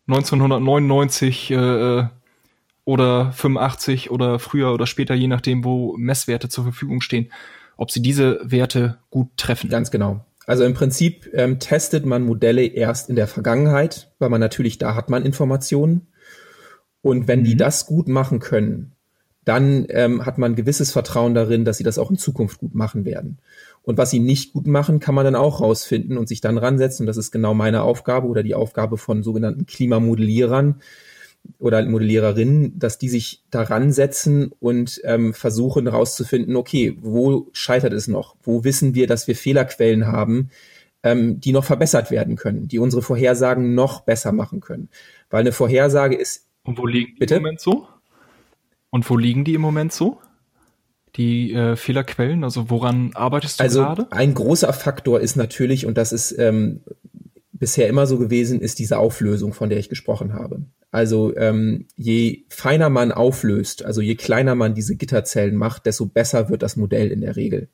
1999 0.07 1.51
äh, 1.51 2.07
oder 2.85 3.33
85 3.33 4.11
oder 4.11 4.39
früher 4.39 4.73
oder 4.73 4.87
später, 4.87 5.15
je 5.15 5.29
nachdem, 5.29 5.65
wo 5.65 5.97
Messwerte 5.97 6.49
zur 6.49 6.65
Verfügung 6.65 7.01
stehen, 7.01 7.31
ob 7.77 7.91
sie 7.91 8.03
diese 8.03 8.41
Werte 8.43 8.99
gut 9.11 9.29
treffen. 9.37 9.71
Ganz 9.71 9.91
genau. 9.91 10.25
Also 10.47 10.65
im 10.65 10.75
Prinzip 10.75 11.31
ähm, 11.33 11.59
testet 11.59 12.05
man 12.05 12.23
Modelle 12.23 12.65
erst 12.65 13.09
in 13.09 13.17
der 13.17 13.27
Vergangenheit, 13.27 14.13
weil 14.19 14.29
man 14.29 14.41
natürlich 14.41 14.79
da 14.79 14.95
hat 14.95 15.09
man 15.09 15.25
Informationen. 15.25 16.09
Und 17.03 17.29
wenn 17.29 17.41
mhm. 17.41 17.45
die 17.45 17.57
das 17.57 17.87
gut 17.87 18.09
machen 18.09 18.41
können, 18.41 18.93
dann 19.45 19.87
ähm, 19.91 20.25
hat 20.25 20.39
man 20.39 20.55
gewisses 20.55 20.91
Vertrauen 20.91 21.35
darin, 21.35 21.65
dass 21.65 21.77
sie 21.77 21.85
das 21.85 21.99
auch 21.99 22.11
in 22.11 22.17
Zukunft 22.17 22.59
gut 22.59 22.75
machen 22.75 23.05
werden. 23.05 23.39
Und 23.83 23.99
was 23.99 24.11
sie 24.11 24.21
nicht 24.21 24.55
gut 24.55 24.67
machen, 24.67 25.01
kann 25.01 25.15
man 25.15 25.25
dann 25.25 25.35
auch 25.35 25.61
rausfinden 25.61 26.17
und 26.17 26.29
sich 26.29 26.41
dann 26.41 26.57
ransetzen. 26.57 27.05
Und 27.05 27.07
das 27.09 27.19
ist 27.19 27.31
genau 27.31 27.53
meine 27.53 27.83
Aufgabe 27.83 28.27
oder 28.27 28.43
die 28.43 28.55
Aufgabe 28.55 28.97
von 28.97 29.23
sogenannten 29.23 29.67
Klimamodellierern, 29.67 30.81
oder 31.59 31.85
Modelliererinnen, 31.85 32.79
dass 32.79 32.99
die 32.99 33.09
sich 33.09 33.43
daran 33.51 33.93
setzen 33.93 34.53
und 34.61 35.01
ähm, 35.05 35.35
versuchen 35.35 35.87
herauszufinden, 35.87 36.57
okay, 36.57 36.97
wo 37.01 37.49
scheitert 37.53 37.93
es 37.93 38.09
noch? 38.09 38.37
Wo 38.43 38.65
wissen 38.65 38.95
wir, 38.95 39.07
dass 39.07 39.29
wir 39.29 39.37
Fehlerquellen 39.37 40.07
haben, 40.07 40.51
ähm, 41.03 41.41
die 41.41 41.53
noch 41.53 41.65
verbessert 41.65 42.11
werden 42.11 42.37
können, 42.37 42.69
die 42.69 42.79
unsere 42.79 43.03
Vorhersagen 43.03 43.75
noch 43.75 44.03
besser 44.03 44.33
machen 44.33 44.61
können? 44.61 44.89
Weil 45.31 45.41
eine 45.41 45.53
Vorhersage 45.53 46.17
ist. 46.17 46.47
Und 46.65 46.79
wo 46.79 46.87
liegen 46.87 47.15
die 47.15 47.21
bitte? 47.21 47.37
im 47.37 47.43
Moment 47.43 47.61
so? 47.61 47.89
Und 48.91 49.09
wo 49.09 49.17
liegen 49.17 49.45
die 49.45 49.55
im 49.55 49.61
Moment 49.61 49.93
so? 49.93 50.19
Die 51.17 51.53
äh, 51.53 51.77
Fehlerquellen, 51.77 52.43
also 52.43 52.71
woran 52.71 53.13
arbeitest 53.15 53.61
du 53.61 53.65
also 53.65 53.81
gerade? 53.81 54.13
Ein 54.13 54.35
großer 54.35 54.73
Faktor 54.73 55.21
ist 55.21 55.37
natürlich, 55.37 55.87
und 55.87 55.97
das 55.97 56.13
ist 56.13 56.37
ähm, 56.39 56.81
bisher 57.53 57.89
immer 57.89 58.07
so 58.07 58.19
gewesen, 58.19 58.61
ist 58.61 58.79
diese 58.79 58.99
Auflösung, 58.99 59.53
von 59.53 59.69
der 59.69 59.79
ich 59.79 59.89
gesprochen 59.89 60.35
habe. 60.35 60.63
Also 60.95 61.37
ähm, 61.37 61.89
je 61.97 62.45
feiner 62.49 62.89
man 62.89 63.11
auflöst, 63.11 63.85
also 63.85 64.01
je 64.01 64.15
kleiner 64.15 64.55
man 64.55 64.77
diese 64.77 64.95
Gitterzellen 64.95 65.57
macht, 65.57 65.87
desto 65.87 66.07
besser 66.07 66.51
wird 66.51 66.63
das 66.63 66.77
Modell 66.77 67.11
in 67.11 67.21
der 67.21 67.35
Regel. 67.35 67.69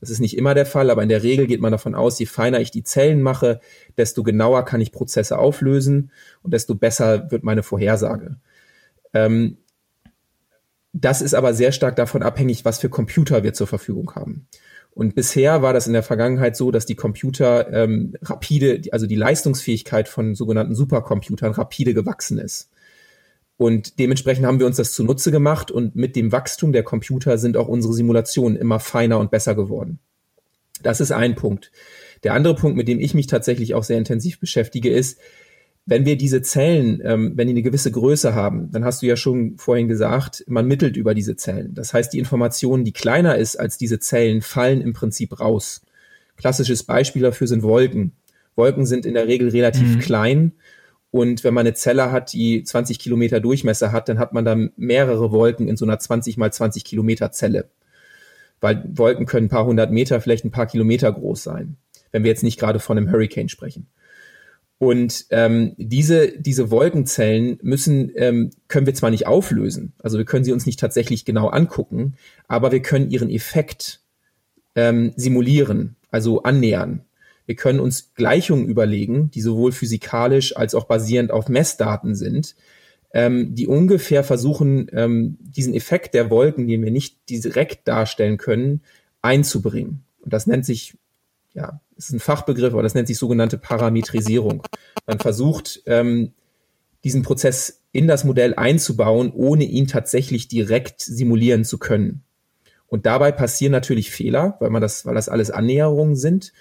Das 0.00 0.08
ist 0.08 0.18
nicht 0.18 0.34
immer 0.38 0.54
der 0.54 0.64
Fall, 0.64 0.88
aber 0.88 1.02
in 1.02 1.10
der 1.10 1.22
Regel 1.22 1.46
geht 1.46 1.60
man 1.60 1.72
davon 1.72 1.94
aus, 1.94 2.18
je 2.18 2.24
feiner 2.24 2.60
ich 2.60 2.70
die 2.70 2.82
Zellen 2.82 3.20
mache, 3.20 3.60
desto 3.98 4.22
genauer 4.22 4.64
kann 4.64 4.80
ich 4.80 4.92
Prozesse 4.92 5.36
auflösen 5.36 6.10
und 6.42 6.54
desto 6.54 6.74
besser 6.74 7.30
wird 7.30 7.44
meine 7.44 7.62
Vorhersage. 7.62 8.36
Ähm, 9.12 9.58
das 10.94 11.20
ist 11.20 11.34
aber 11.34 11.52
sehr 11.52 11.70
stark 11.70 11.96
davon 11.96 12.22
abhängig, 12.22 12.64
was 12.64 12.78
für 12.78 12.88
Computer 12.88 13.42
wir 13.42 13.52
zur 13.52 13.66
Verfügung 13.66 14.14
haben. 14.14 14.46
Und 14.94 15.16
bisher 15.16 15.60
war 15.60 15.72
das 15.72 15.88
in 15.88 15.92
der 15.92 16.04
Vergangenheit 16.04 16.56
so, 16.56 16.70
dass 16.70 16.86
die 16.86 16.94
Computer 16.94 17.72
ähm, 17.72 18.14
rapide, 18.22 18.82
also 18.92 19.06
die 19.06 19.16
Leistungsfähigkeit 19.16 20.08
von 20.08 20.36
sogenannten 20.36 20.76
Supercomputern 20.76 21.52
rapide 21.52 21.94
gewachsen 21.94 22.38
ist. 22.38 22.70
Und 23.56 23.98
dementsprechend 23.98 24.46
haben 24.46 24.60
wir 24.60 24.66
uns 24.66 24.76
das 24.76 24.92
zunutze 24.92 25.30
gemacht 25.30 25.70
und 25.70 25.96
mit 25.96 26.16
dem 26.16 26.32
Wachstum 26.32 26.72
der 26.72 26.82
Computer 26.84 27.38
sind 27.38 27.56
auch 27.56 27.68
unsere 27.68 27.92
Simulationen 27.92 28.56
immer 28.56 28.80
feiner 28.80 29.18
und 29.18 29.30
besser 29.30 29.54
geworden. 29.54 29.98
Das 30.82 31.00
ist 31.00 31.12
ein 31.12 31.34
Punkt. 31.34 31.70
Der 32.22 32.34
andere 32.34 32.54
Punkt, 32.54 32.76
mit 32.76 32.88
dem 32.88 33.00
ich 33.00 33.14
mich 33.14 33.26
tatsächlich 33.26 33.74
auch 33.74 33.84
sehr 33.84 33.98
intensiv 33.98 34.40
beschäftige, 34.40 34.90
ist, 34.90 35.18
wenn 35.86 36.06
wir 36.06 36.16
diese 36.16 36.40
Zellen, 36.40 37.02
ähm, 37.04 37.32
wenn 37.36 37.46
die 37.46 37.52
eine 37.52 37.62
gewisse 37.62 37.90
Größe 37.90 38.34
haben, 38.34 38.70
dann 38.70 38.84
hast 38.84 39.02
du 39.02 39.06
ja 39.06 39.16
schon 39.16 39.58
vorhin 39.58 39.86
gesagt, 39.86 40.44
man 40.46 40.66
mittelt 40.66 40.96
über 40.96 41.14
diese 41.14 41.36
Zellen. 41.36 41.74
Das 41.74 41.92
heißt, 41.92 42.12
die 42.12 42.18
Information, 42.18 42.84
die 42.84 42.92
kleiner 42.92 43.36
ist 43.36 43.56
als 43.56 43.76
diese 43.76 43.98
Zellen, 43.98 44.40
fallen 44.40 44.80
im 44.80 44.94
Prinzip 44.94 45.38
raus. 45.40 45.82
Klassisches 46.36 46.84
Beispiel 46.84 47.22
dafür 47.22 47.46
sind 47.46 47.62
Wolken. 47.62 48.12
Wolken 48.56 48.86
sind 48.86 49.04
in 49.04 49.14
der 49.14 49.28
Regel 49.28 49.50
relativ 49.50 49.96
mhm. 49.96 49.98
klein. 49.98 50.52
Und 51.10 51.44
wenn 51.44 51.54
man 51.54 51.66
eine 51.66 51.74
Zelle 51.74 52.10
hat, 52.10 52.32
die 52.32 52.64
20 52.64 52.98
Kilometer 52.98 53.40
Durchmesser 53.40 53.92
hat, 53.92 54.08
dann 54.08 54.18
hat 54.18 54.32
man 54.32 54.44
dann 54.44 54.72
mehrere 54.76 55.30
Wolken 55.30 55.68
in 55.68 55.76
so 55.76 55.84
einer 55.84 55.98
20 55.98 56.38
mal 56.38 56.52
20 56.52 56.84
Kilometer 56.84 57.30
Zelle. 57.30 57.68
Weil 58.60 58.84
Wolken 58.88 59.26
können 59.26 59.46
ein 59.46 59.50
paar 59.50 59.66
hundert 59.66 59.92
Meter, 59.92 60.20
vielleicht 60.20 60.44
ein 60.44 60.50
paar 60.50 60.66
Kilometer 60.66 61.12
groß 61.12 61.42
sein. 61.42 61.76
Wenn 62.10 62.24
wir 62.24 62.30
jetzt 62.30 62.42
nicht 62.42 62.58
gerade 62.58 62.80
von 62.80 62.96
einem 62.96 63.12
Hurricane 63.12 63.48
sprechen. 63.48 63.86
Und 64.78 65.26
ähm, 65.30 65.74
diese, 65.76 66.32
diese 66.38 66.70
Wolkenzellen 66.70 67.58
müssen, 67.62 68.10
ähm, 68.16 68.50
können 68.68 68.86
wir 68.86 68.94
zwar 68.94 69.10
nicht 69.10 69.26
auflösen, 69.26 69.92
also 69.98 70.18
wir 70.18 70.24
können 70.24 70.44
sie 70.44 70.52
uns 70.52 70.66
nicht 70.66 70.80
tatsächlich 70.80 71.24
genau 71.24 71.48
angucken, 71.48 72.14
aber 72.48 72.72
wir 72.72 72.82
können 72.82 73.10
ihren 73.10 73.30
Effekt 73.30 74.00
ähm, 74.74 75.12
simulieren, 75.16 75.96
also 76.10 76.42
annähern. 76.42 77.02
Wir 77.46 77.54
können 77.56 77.80
uns 77.80 78.14
Gleichungen 78.14 78.68
überlegen, 78.68 79.30
die 79.30 79.42
sowohl 79.42 79.72
physikalisch 79.72 80.56
als 80.56 80.74
auch 80.74 80.84
basierend 80.84 81.30
auf 81.30 81.48
Messdaten 81.48 82.14
sind, 82.14 82.56
ähm, 83.12 83.54
die 83.54 83.66
ungefähr 83.66 84.24
versuchen, 84.24 84.88
ähm, 84.92 85.38
diesen 85.40 85.74
Effekt 85.74 86.14
der 86.14 86.30
Wolken, 86.30 86.66
den 86.66 86.82
wir 86.82 86.90
nicht 86.90 87.28
direkt 87.30 87.86
darstellen 87.86 88.38
können, 88.38 88.82
einzubringen. 89.22 90.04
Und 90.20 90.32
das 90.32 90.46
nennt 90.46 90.64
sich 90.66 90.96
ja, 91.52 91.80
ist 91.96 92.12
ein 92.12 92.20
Fachbegriff, 92.20 92.72
aber 92.72 92.82
das 92.82 92.94
nennt 92.94 93.08
sich 93.08 93.18
sogenannte 93.18 93.58
Parametrisierung. 93.58 94.62
Man 95.06 95.18
versucht, 95.18 95.82
ähm, 95.86 96.32
diesen 97.04 97.22
Prozess 97.22 97.82
in 97.92 98.08
das 98.08 98.24
Modell 98.24 98.54
einzubauen, 98.54 99.30
ohne 99.32 99.64
ihn 99.64 99.86
tatsächlich 99.86 100.48
direkt 100.48 101.00
simulieren 101.02 101.64
zu 101.64 101.78
können. 101.78 102.22
Und 102.86 103.06
dabei 103.06 103.32
passieren 103.32 103.72
natürlich 103.72 104.10
Fehler, 104.10 104.56
weil 104.60 104.70
man 104.70 104.82
das, 104.82 105.04
weil 105.06 105.14
das 105.14 105.28
alles 105.28 105.50
Annäherungen 105.50 106.16
sind. 106.16 106.52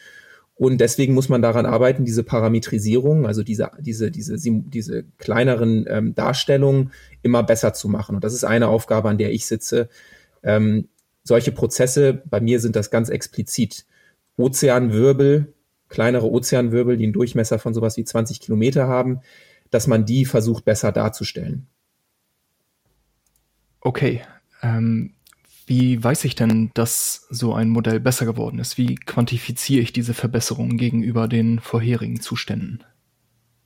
Und 0.56 0.80
deswegen 0.80 1.14
muss 1.14 1.30
man 1.30 1.42
daran 1.42 1.66
arbeiten, 1.66 2.06
diese 2.06 2.24
Parametrisierung, 2.24 3.26
also 3.26 3.42
diese, 3.44 3.72
diese, 3.80 4.12
diese, 4.12 4.38
diese 4.38 5.04
kleineren 5.18 5.86
ähm, 5.88 6.16
Darstellungen 6.16 6.92
immer 7.24 7.44
besser 7.44 7.74
zu 7.74 7.90
machen. 7.90 8.16
Und 8.16 8.24
das 8.24 8.34
ist 8.34 8.44
eine 8.44 8.68
Aufgabe, 8.68 9.10
an 9.10 9.18
der 9.18 9.32
ich 9.32 9.46
sitze. 9.46 9.90
Ähm, 10.44 10.88
solche 11.24 11.52
Prozesse, 11.52 12.22
bei 12.26 12.40
mir 12.40 12.60
sind 12.60 12.76
das 12.76 12.92
ganz 12.92 13.10
explizit 13.10 13.86
Ozeanwirbel, 14.38 15.54
kleinere 15.90 16.30
Ozeanwirbel, 16.30 16.98
die 16.98 17.04
einen 17.04 17.14
Durchmesser 17.14 17.60
von 17.60 17.74
sowas 17.74 17.98
wie 17.98 18.04
20 18.04 18.40
Kilometer 18.40 18.88
haben, 18.88 19.22
dass 19.70 19.88
man 19.88 20.06
die 20.06 20.26
versucht 20.26 20.66
besser 20.66 20.92
darzustellen. 20.92 21.68
Okay. 23.82 24.22
Ähm, 24.62 25.14
wie 25.66 26.04
weiß 26.04 26.26
ich 26.26 26.36
denn, 26.36 26.72
dass 26.74 27.28
so 27.30 27.54
ein 27.54 27.70
Modell 27.70 28.00
besser 28.00 28.26
geworden 28.26 28.60
ist? 28.60 28.78
Wie 28.78 28.96
quantifiziere 28.96 29.82
ich 29.82 29.94
diese 29.94 30.14
Verbesserung 30.14 30.78
gegenüber 30.78 31.28
den 31.28 31.60
vorherigen 31.60 32.20
Zuständen? 32.20 32.84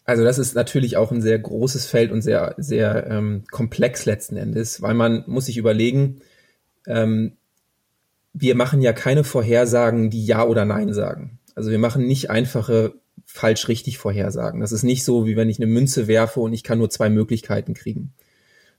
Also 0.05 0.24
das 0.24 0.38
ist 0.38 0.55
natürlich 0.55 0.95
auch 0.95 1.11
ein 1.11 1.22
sehr 1.22 1.38
großes 1.38 1.86
Feld 1.86 2.11
und 2.11 2.22
sehr, 2.22 2.55
sehr 2.57 3.07
ähm, 3.07 3.43
komplex 3.51 4.05
letzten 4.05 4.38
Endes, 4.38 4.82
weil 4.82 4.93
man 4.93 5.24
muss 5.28 5.47
sich 5.47 5.57
überlegen, 5.57 6.22
ähm, 6.88 7.37
wir 8.34 8.55
machen 8.55 8.82
ja 8.82 8.93
keine 8.93 9.23
Vorhersagen, 9.23 10.09
die 10.09 10.25
Ja 10.25 10.45
oder 10.45 10.65
Nein 10.65 10.93
sagen. 10.93 11.39
Also 11.55 11.71
wir 11.71 11.80
machen 11.80 12.05
nicht 12.05 12.30
einfache 12.30 12.93
falsch-richtig 13.25 13.97
Vorhersagen. 13.97 14.61
Das 14.61 14.71
ist 14.71 14.84
nicht 14.84 15.03
so, 15.03 15.25
wie 15.25 15.36
wenn 15.36 15.49
ich 15.49 15.59
eine 15.59 15.67
Münze 15.67 16.07
werfe 16.07 16.39
und 16.39 16.53
ich 16.53 16.63
kann 16.63 16.78
nur 16.78 16.89
zwei 16.89 17.09
Möglichkeiten 17.09 17.73
kriegen. 17.73 18.13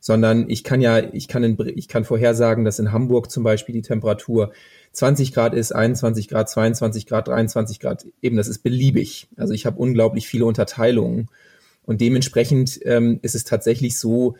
Sondern 0.00 0.48
ich 0.48 0.62
kann 0.62 0.80
ja, 0.80 1.12
ich 1.12 1.26
kann, 1.26 1.42
in, 1.42 1.56
ich 1.74 1.88
kann 1.88 2.04
vorhersagen, 2.04 2.64
dass 2.64 2.78
in 2.78 2.92
Hamburg 2.92 3.30
zum 3.30 3.42
Beispiel 3.42 3.72
die 3.72 3.82
Temperatur 3.82 4.52
20 4.92 5.32
Grad 5.32 5.54
ist, 5.54 5.72
21 5.72 6.28
Grad, 6.28 6.48
22 6.48 7.06
Grad, 7.06 7.28
23 7.28 7.80
Grad. 7.80 8.06
Eben, 8.22 8.36
das 8.36 8.48
ist 8.48 8.60
beliebig. 8.60 9.28
Also 9.36 9.54
ich 9.54 9.66
habe 9.66 9.78
unglaublich 9.78 10.28
viele 10.28 10.46
Unterteilungen. 10.46 11.28
Und 11.84 12.00
dementsprechend 12.00 12.78
ähm, 12.84 13.18
ist 13.22 13.34
es 13.34 13.44
tatsächlich 13.44 13.98
so, 13.98 14.36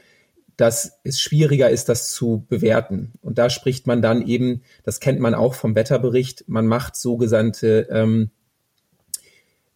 dass 0.59 0.99
es 1.05 1.21
schwieriger 1.21 1.71
ist, 1.71 1.89
das 1.89 2.11
zu 2.11 2.45
bewerten. 2.49 3.13
Und 3.23 3.39
da 3.39 3.49
spricht 3.49 3.87
man 3.87 4.03
dann 4.03 4.27
eben, 4.27 4.63
das 4.83 4.99
kennt 4.99 5.21
man 5.21 5.33
auch 5.33 5.55
vom 5.55 5.77
Wetterbericht, 5.77 6.45
man 6.49 6.67
macht 6.67 6.97
sogenannte 6.97 7.87
ähm, 7.91 8.31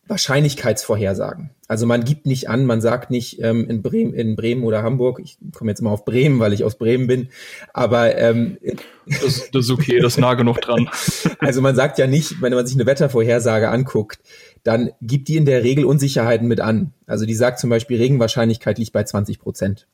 Wahrscheinlichkeitsvorhersagen. 0.09 1.51
Also 1.69 1.87
man 1.87 2.05
gibt 2.05 2.27
nicht 2.27 2.51
an, 2.51 2.67
man 2.67 2.81
sagt 2.81 3.13
nicht 3.13 3.41
ähm, 3.41 3.71
in, 3.71 3.81
Bremen, 3.81 4.13
in 4.13 4.35
Bremen 4.35 4.65
oder 4.65 4.83
Hamburg, 4.83 5.21
ich 5.23 5.39
komme 5.55 5.71
jetzt 5.71 5.79
immer 5.79 5.93
auf 5.93 6.05
Bremen, 6.05 6.41
weil 6.41 6.53
ich 6.53 6.65
aus 6.65 6.75
Bremen 6.75 7.07
bin, 7.07 7.29
aber 7.73 8.19
ähm, 8.19 8.59
das, 9.07 9.51
das 9.53 9.65
ist 9.67 9.71
okay, 9.71 10.01
das 10.01 10.15
ist 10.15 10.19
nah 10.19 10.35
genug 10.35 10.61
dran. 10.61 10.89
Also 11.39 11.61
man 11.61 11.77
sagt 11.77 11.99
ja 11.99 12.07
nicht, 12.09 12.43
wenn 12.43 12.53
man 12.53 12.67
sich 12.67 12.77
eine 12.77 12.87
Wettervorhersage 12.87 13.69
anguckt, 13.69 14.21
dann 14.65 14.91
gibt 15.01 15.29
die 15.29 15.37
in 15.37 15.45
der 15.45 15.63
Regel 15.63 15.85
Unsicherheiten 15.85 16.49
mit 16.49 16.61
an. 16.61 16.93
Also 17.07 17.25
die 17.25 17.35
sagt 17.35 17.61
zum 17.61 17.71
Beispiel, 17.71 17.99
Regenwahrscheinlichkeit 17.99 18.79
liegt 18.79 18.93
bei 18.93 19.05
20 19.05 19.39
Prozent. 19.39 19.87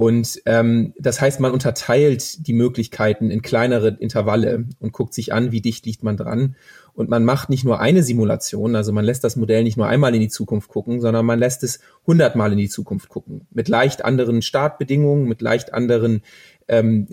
Und 0.00 0.40
ähm, 0.46 0.94
das 0.96 1.20
heißt, 1.20 1.40
man 1.40 1.50
unterteilt 1.50 2.46
die 2.46 2.52
Möglichkeiten 2.52 3.32
in 3.32 3.42
kleinere 3.42 3.96
Intervalle 3.98 4.64
und 4.78 4.92
guckt 4.92 5.12
sich 5.12 5.32
an, 5.32 5.50
wie 5.50 5.60
dicht 5.60 5.86
liegt 5.86 6.04
man 6.04 6.16
dran. 6.16 6.54
Und 6.94 7.10
man 7.10 7.24
macht 7.24 7.50
nicht 7.50 7.64
nur 7.64 7.80
eine 7.80 8.04
Simulation, 8.04 8.76
also 8.76 8.92
man 8.92 9.04
lässt 9.04 9.24
das 9.24 9.34
Modell 9.34 9.64
nicht 9.64 9.76
nur 9.76 9.88
einmal 9.88 10.14
in 10.14 10.20
die 10.20 10.28
Zukunft 10.28 10.68
gucken, 10.68 11.00
sondern 11.00 11.26
man 11.26 11.40
lässt 11.40 11.64
es 11.64 11.80
hundertmal 12.06 12.52
in 12.52 12.58
die 12.58 12.68
Zukunft 12.68 13.08
gucken. 13.08 13.48
Mit 13.50 13.66
leicht 13.66 14.04
anderen 14.04 14.40
Startbedingungen, 14.40 15.26
mit 15.26 15.42
leicht 15.42 15.74
anderen 15.74 16.22
ähm, 16.68 17.08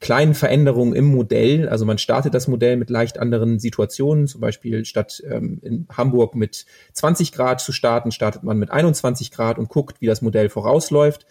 kleinen 0.00 0.34
Veränderungen 0.34 0.94
im 0.94 1.06
Modell. 1.06 1.70
Also 1.70 1.86
man 1.86 1.96
startet 1.96 2.34
das 2.34 2.48
Modell 2.48 2.76
mit 2.76 2.90
leicht 2.90 3.18
anderen 3.18 3.58
Situationen. 3.58 4.26
Zum 4.26 4.42
Beispiel 4.42 4.84
statt 4.84 5.22
ähm, 5.26 5.58
in 5.62 5.86
Hamburg 5.90 6.34
mit 6.34 6.66
20 6.92 7.32
Grad 7.32 7.62
zu 7.62 7.72
starten, 7.72 8.12
startet 8.12 8.42
man 8.42 8.58
mit 8.58 8.70
21 8.70 9.30
Grad 9.30 9.58
und 9.58 9.70
guckt, 9.70 10.02
wie 10.02 10.06
das 10.06 10.20
Modell 10.20 10.50
vorausläuft. 10.50 11.26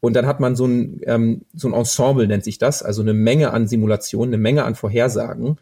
Und 0.00 0.14
dann 0.14 0.26
hat 0.26 0.40
man 0.40 0.56
so 0.56 0.66
ein, 0.66 1.00
ähm, 1.04 1.42
so 1.54 1.68
ein 1.68 1.74
Ensemble, 1.74 2.26
nennt 2.26 2.44
sich 2.44 2.58
das, 2.58 2.82
also 2.82 3.02
eine 3.02 3.14
Menge 3.14 3.52
an 3.52 3.66
Simulationen, 3.66 4.34
eine 4.34 4.42
Menge 4.42 4.64
an 4.64 4.74
Vorhersagen. 4.74 5.58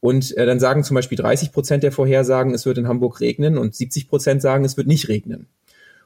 Und 0.00 0.36
äh, 0.36 0.46
dann 0.46 0.60
sagen 0.60 0.84
zum 0.84 0.94
Beispiel 0.94 1.18
30 1.18 1.52
Prozent 1.52 1.82
der 1.82 1.92
Vorhersagen, 1.92 2.54
es 2.54 2.66
wird 2.66 2.78
in 2.78 2.88
Hamburg 2.88 3.20
regnen 3.20 3.58
und 3.58 3.74
70 3.74 4.08
Prozent 4.08 4.42
sagen, 4.42 4.64
es 4.64 4.76
wird 4.76 4.86
nicht 4.86 5.08
regnen. 5.08 5.46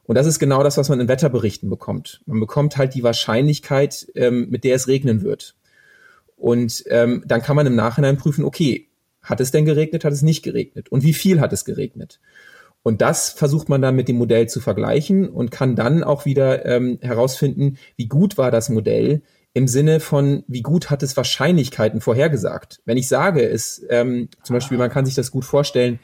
Und 0.05 0.17
das 0.17 0.27
ist 0.27 0.39
genau 0.39 0.63
das, 0.63 0.77
was 0.77 0.89
man 0.89 1.01
in 1.01 1.09
Wetterberichten 1.09 1.69
bekommt. 1.69 2.21
Man 2.27 2.41
bekommt 2.41 2.77
halt 2.77 2.95
die 2.95 3.03
Wahrscheinlichkeit, 3.03 4.07
ähm, 4.15 4.49
mit 4.51 4.65
der 4.65 4.77
es 4.77 4.87
regnen 4.87 5.23
wird. 5.23 5.57
Und 6.37 6.85
ähm, 6.89 7.25
dann 7.27 7.43
kann 7.43 7.57
man 7.57 7.67
im 7.67 7.75
Nachhinein 7.75 8.17
prüfen, 8.17 8.45
okay, 8.45 8.89
hat 9.23 9.41
es 9.41 9.51
denn 9.51 9.65
geregnet, 9.65 10.05
hat 10.05 10.13
es 10.13 10.23
nicht 10.23 10.43
geregnet? 10.43 10.89
Und 10.91 11.03
wie 11.03 11.15
viel 11.15 11.41
hat 11.41 11.53
es 11.53 11.65
geregnet? 11.65 12.21
Und 12.87 13.01
das 13.03 13.31
versucht 13.31 13.69
man 13.69 13.83
dann 13.83 13.97
mit 13.97 14.07
dem 14.07 14.15
Modell 14.15 14.49
zu 14.49 14.61
vergleichen 14.61 15.29
und 15.29 15.51
kann 15.51 15.75
dann 15.75 16.05
auch 16.05 16.25
wieder 16.25 16.65
ähm, 16.67 17.01
herausfinden, 17.03 17.79
wie 17.97 18.07
gut 18.07 18.39
war 18.39 18.53
das 18.53 18.69
Modell 18.69 19.23
im 19.55 19.67
Sinne 19.67 19.99
von, 19.99 20.45
wie 20.47 20.63
gut 20.63 20.89
hat 20.89 21.03
es 21.03 21.17
Wahrscheinlichkeiten 21.17 22.01
vorhergesagt. 22.01 22.83
Wenn 22.85 22.97
ich 22.97 23.09
sage, 23.09 23.43
es, 23.43 23.85
ähm, 23.91 24.29
zum 24.45 24.55
Beispiel, 24.55 24.79
man 24.79 24.93
kann 24.93 25.05
sich 25.05 25.17
das 25.17 25.33
gut 25.33 25.45
vorstellen, 25.45 25.99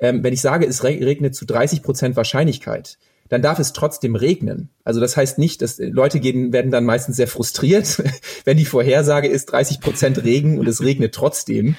ähm, 0.00 0.24
wenn 0.24 0.34
ich 0.34 0.40
sage, 0.40 0.66
es 0.66 0.82
regnet 0.82 1.36
zu 1.36 1.44
30 1.44 1.84
Prozent 1.84 2.16
Wahrscheinlichkeit, 2.16 2.98
dann 3.28 3.40
darf 3.40 3.60
es 3.60 3.72
trotzdem 3.72 4.16
regnen. 4.16 4.70
Also 4.82 4.98
das 4.98 5.16
heißt 5.16 5.38
nicht, 5.38 5.62
dass 5.62 5.78
Leute 5.78 6.18
gehen, 6.18 6.52
werden 6.52 6.72
dann 6.72 6.84
meistens 6.84 7.14
sehr 7.14 7.28
frustriert, 7.28 8.02
wenn 8.44 8.56
die 8.56 8.64
Vorhersage 8.64 9.28
ist 9.28 9.52
30 9.52 9.78
Prozent 9.78 10.24
Regen 10.24 10.58
und 10.58 10.66
es 10.66 10.82
regnet 10.82 11.14
trotzdem. 11.14 11.76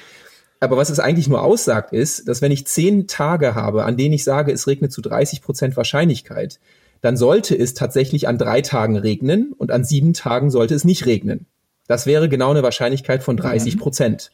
Aber 0.60 0.78
was 0.78 0.90
es 0.90 1.00
eigentlich 1.00 1.28
nur 1.28 1.42
aussagt, 1.42 1.94
ist, 1.94 2.28
dass 2.28 2.42
wenn 2.42 2.52
ich 2.52 2.68
zehn 2.68 3.08
Tage 3.08 3.56
habe, 3.56 3.84
an 3.86 3.98
denen 3.98 4.14
ich 4.14 4.24
sage, 4.24 4.52
es 4.52 4.68
regnet 4.68 4.92
zu 4.92 5.02
30 5.02 5.42
Prozent 5.42 5.78
Wahrscheinlichkeit, 5.78 6.60
dann 7.02 7.18
sollte 7.18 7.58
es 7.58 7.74
tatsächlich 7.74 8.28
an 8.28 8.38
drei 8.38 8.62
Tagen 8.62 8.98
regnen 8.98 9.54
und 9.58 9.72
an 9.72 9.84
sieben 9.84 10.14
Tagen 10.14 10.50
sollte 10.50 10.74
es 10.74 10.86
nicht 10.86 11.06
regnen. 11.06 11.46
Das 11.88 12.06
wäre 12.06 12.30
genau 12.30 12.52
eine 12.52 12.64
Wahrscheinlichkeit 12.64 13.22
von 13.22 13.38
30 13.38 13.78
Prozent. 13.78 14.32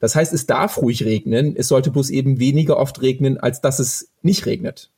Das 0.00 0.14
heißt, 0.14 0.32
es 0.32 0.46
darf 0.46 0.78
ruhig 0.78 1.04
regnen, 1.04 1.54
es 1.56 1.68
sollte 1.68 1.90
bloß 1.90 2.10
eben 2.10 2.38
weniger 2.38 2.78
oft 2.78 3.02
regnen, 3.02 3.38
als 3.38 3.60
dass 3.60 3.78
es 3.78 4.12
nicht 4.22 4.46
regnet. 4.46 4.90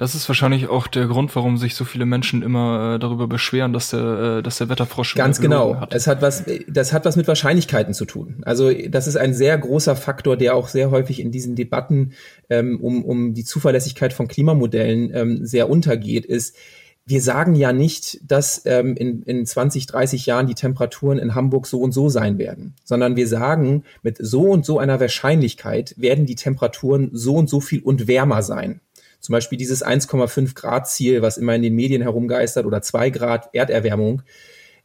Das 0.00 0.14
ist 0.14 0.26
wahrscheinlich 0.30 0.66
auch 0.70 0.86
der 0.86 1.08
Grund, 1.08 1.36
warum 1.36 1.58
sich 1.58 1.74
so 1.74 1.84
viele 1.84 2.06
Menschen 2.06 2.40
immer 2.40 2.94
äh, 2.94 2.98
darüber 2.98 3.26
beschweren, 3.26 3.74
dass 3.74 3.90
der, 3.90 4.38
äh, 4.38 4.42
dass 4.42 4.56
der 4.56 4.70
Wetterfrosch 4.70 5.14
ganz 5.14 5.42
genau. 5.42 5.76
Hat. 5.78 5.94
Es 5.94 6.06
hat 6.06 6.22
was, 6.22 6.44
das 6.66 6.94
hat 6.94 7.04
was 7.04 7.16
mit 7.16 7.28
Wahrscheinlichkeiten 7.28 7.92
zu 7.92 8.06
tun. 8.06 8.36
Also 8.46 8.72
das 8.88 9.06
ist 9.06 9.16
ein 9.16 9.34
sehr 9.34 9.58
großer 9.58 9.96
Faktor, 9.96 10.38
der 10.38 10.56
auch 10.56 10.68
sehr 10.68 10.90
häufig 10.90 11.20
in 11.20 11.32
diesen 11.32 11.54
Debatten 11.54 12.14
ähm, 12.48 12.80
um, 12.80 13.04
um 13.04 13.34
die 13.34 13.44
Zuverlässigkeit 13.44 14.14
von 14.14 14.26
Klimamodellen 14.26 15.14
ähm, 15.14 15.44
sehr 15.44 15.68
untergeht. 15.68 16.24
Ist 16.24 16.56
wir 17.04 17.20
sagen 17.20 17.54
ja 17.54 17.72
nicht, 17.72 18.20
dass 18.22 18.62
ähm, 18.64 18.96
in, 18.96 19.22
in 19.24 19.44
20, 19.44 19.86
30 19.86 20.24
Jahren 20.24 20.46
die 20.46 20.54
Temperaturen 20.54 21.18
in 21.18 21.34
Hamburg 21.34 21.66
so 21.66 21.80
und 21.80 21.92
so 21.92 22.08
sein 22.08 22.38
werden, 22.38 22.74
sondern 22.84 23.16
wir 23.16 23.28
sagen, 23.28 23.84
mit 24.02 24.16
so 24.18 24.42
und 24.42 24.64
so 24.64 24.78
einer 24.78 24.98
Wahrscheinlichkeit 24.98 25.94
werden 25.98 26.24
die 26.24 26.36
Temperaturen 26.36 27.10
so 27.12 27.34
und 27.34 27.50
so 27.50 27.60
viel 27.60 27.82
und 27.82 28.06
wärmer 28.06 28.42
sein. 28.42 28.80
Zum 29.20 29.32
Beispiel 29.34 29.58
dieses 29.58 29.84
1,5 29.84 30.54
Grad 30.54 30.88
Ziel, 30.88 31.22
was 31.22 31.38
immer 31.38 31.54
in 31.54 31.62
den 31.62 31.74
Medien 31.74 32.02
herumgeistert 32.02 32.66
oder 32.66 32.82
2 32.82 33.10
Grad 33.10 33.54
Erderwärmung, 33.54 34.22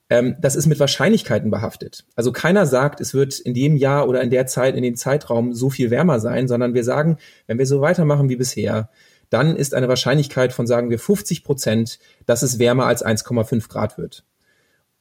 ähm, 0.09 0.35
das 0.39 0.55
ist 0.55 0.67
mit 0.67 0.79
Wahrscheinlichkeiten 0.79 1.49
behaftet. 1.49 2.05
Also 2.15 2.31
keiner 2.31 2.65
sagt, 2.65 3.01
es 3.01 3.13
wird 3.13 3.39
in 3.39 3.53
dem 3.53 3.75
Jahr 3.75 4.07
oder 4.07 4.21
in 4.21 4.29
der 4.29 4.45
Zeit, 4.45 4.75
in 4.75 4.83
dem 4.83 4.95
Zeitraum 4.95 5.53
so 5.53 5.69
viel 5.69 5.89
wärmer 5.89 6.19
sein, 6.19 6.47
sondern 6.47 6.73
wir 6.73 6.83
sagen, 6.83 7.17
wenn 7.47 7.57
wir 7.57 7.65
so 7.65 7.81
weitermachen 7.81 8.29
wie 8.29 8.35
bisher, 8.35 8.89
dann 9.29 9.55
ist 9.55 9.73
eine 9.73 9.87
Wahrscheinlichkeit 9.87 10.53
von, 10.53 10.67
sagen 10.67 10.89
wir, 10.89 10.99
50 10.99 11.43
Prozent, 11.43 11.99
dass 12.25 12.43
es 12.43 12.59
wärmer 12.59 12.85
als 12.85 13.03
1,5 13.03 13.67
Grad 13.67 13.97
wird. 13.97 14.23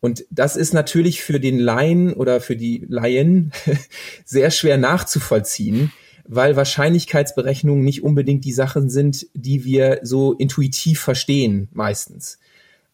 Und 0.01 0.24
das 0.30 0.57
ist 0.57 0.72
natürlich 0.74 1.22
für 1.22 1.41
den 1.41 1.59
Laien 1.59 2.12
oder 2.12 2.41
für 2.41 2.57
die 2.57 2.85
Laien 2.89 3.53
sehr 4.24 4.51
schwer 4.51 4.76
nachzuvollziehen, 4.76 5.93
weil 6.27 6.57
Wahrscheinlichkeitsberechnungen 6.57 7.85
nicht 7.85 8.03
unbedingt 8.03 8.45
die 8.45 8.53
Sachen 8.53 8.89
sind, 8.89 9.27
die 9.35 9.64
wir 9.64 10.01
so 10.03 10.33
intuitiv 10.33 11.01
verstehen 11.01 11.68
meistens. 11.72 12.39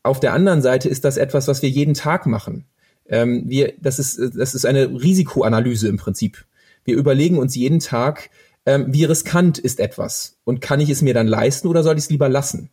Auf 0.03 0.20
der 0.20 0.33
anderen 0.33 0.62
Seite 0.62 0.89
ist 0.89 1.05
das 1.05 1.16
etwas, 1.16 1.47
was 1.47 1.62
wir 1.62 1.68
jeden 1.68 1.95
Tag 1.95 2.26
machen. 2.26 2.64
Ähm, 3.09 3.45
wir, 3.47 3.74
das 3.81 3.99
ist, 3.99 4.18
das 4.37 4.55
ist 4.55 4.64
eine 4.64 4.89
Risikoanalyse 4.89 5.89
im 5.89 5.97
Prinzip. 5.97 6.45
Wir 6.85 6.97
überlegen 6.97 7.39
uns 7.39 7.55
jeden 7.55 7.81
Tag, 7.81 8.31
ähm, 8.66 8.87
wie 8.89 9.05
riskant 9.05 9.59
ist 9.59 9.81
etwas 9.81 10.37
und 10.45 10.61
kann 10.61 10.81
ich 10.81 10.91
es 10.91 11.03
mir 11.03 11.14
dann 11.14 11.26
leisten 11.26 11.68
oder 11.68 11.83
soll 11.83 11.97
ich 11.99 12.05
es 12.05 12.11
lieber 12.11 12.28
lassen? 12.28 12.70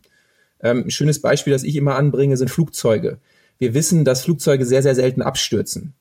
Ähm, 0.62 0.86
ein 0.86 0.92
schönes 0.92 1.22
Beispiel, 1.22 1.54
das 1.54 1.64
ich 1.64 1.76
immer 1.76 1.96
anbringe, 1.96 2.38
sind 2.38 2.50
Flugzeuge. 2.50 3.20
Wir 3.60 3.74
wissen, 3.74 4.06
dass 4.06 4.24
Flugzeuge 4.24 4.66
sehr, 4.66 4.84
sehr 4.84 4.96
selten 4.96 5.22
abstürzen. 5.22 5.94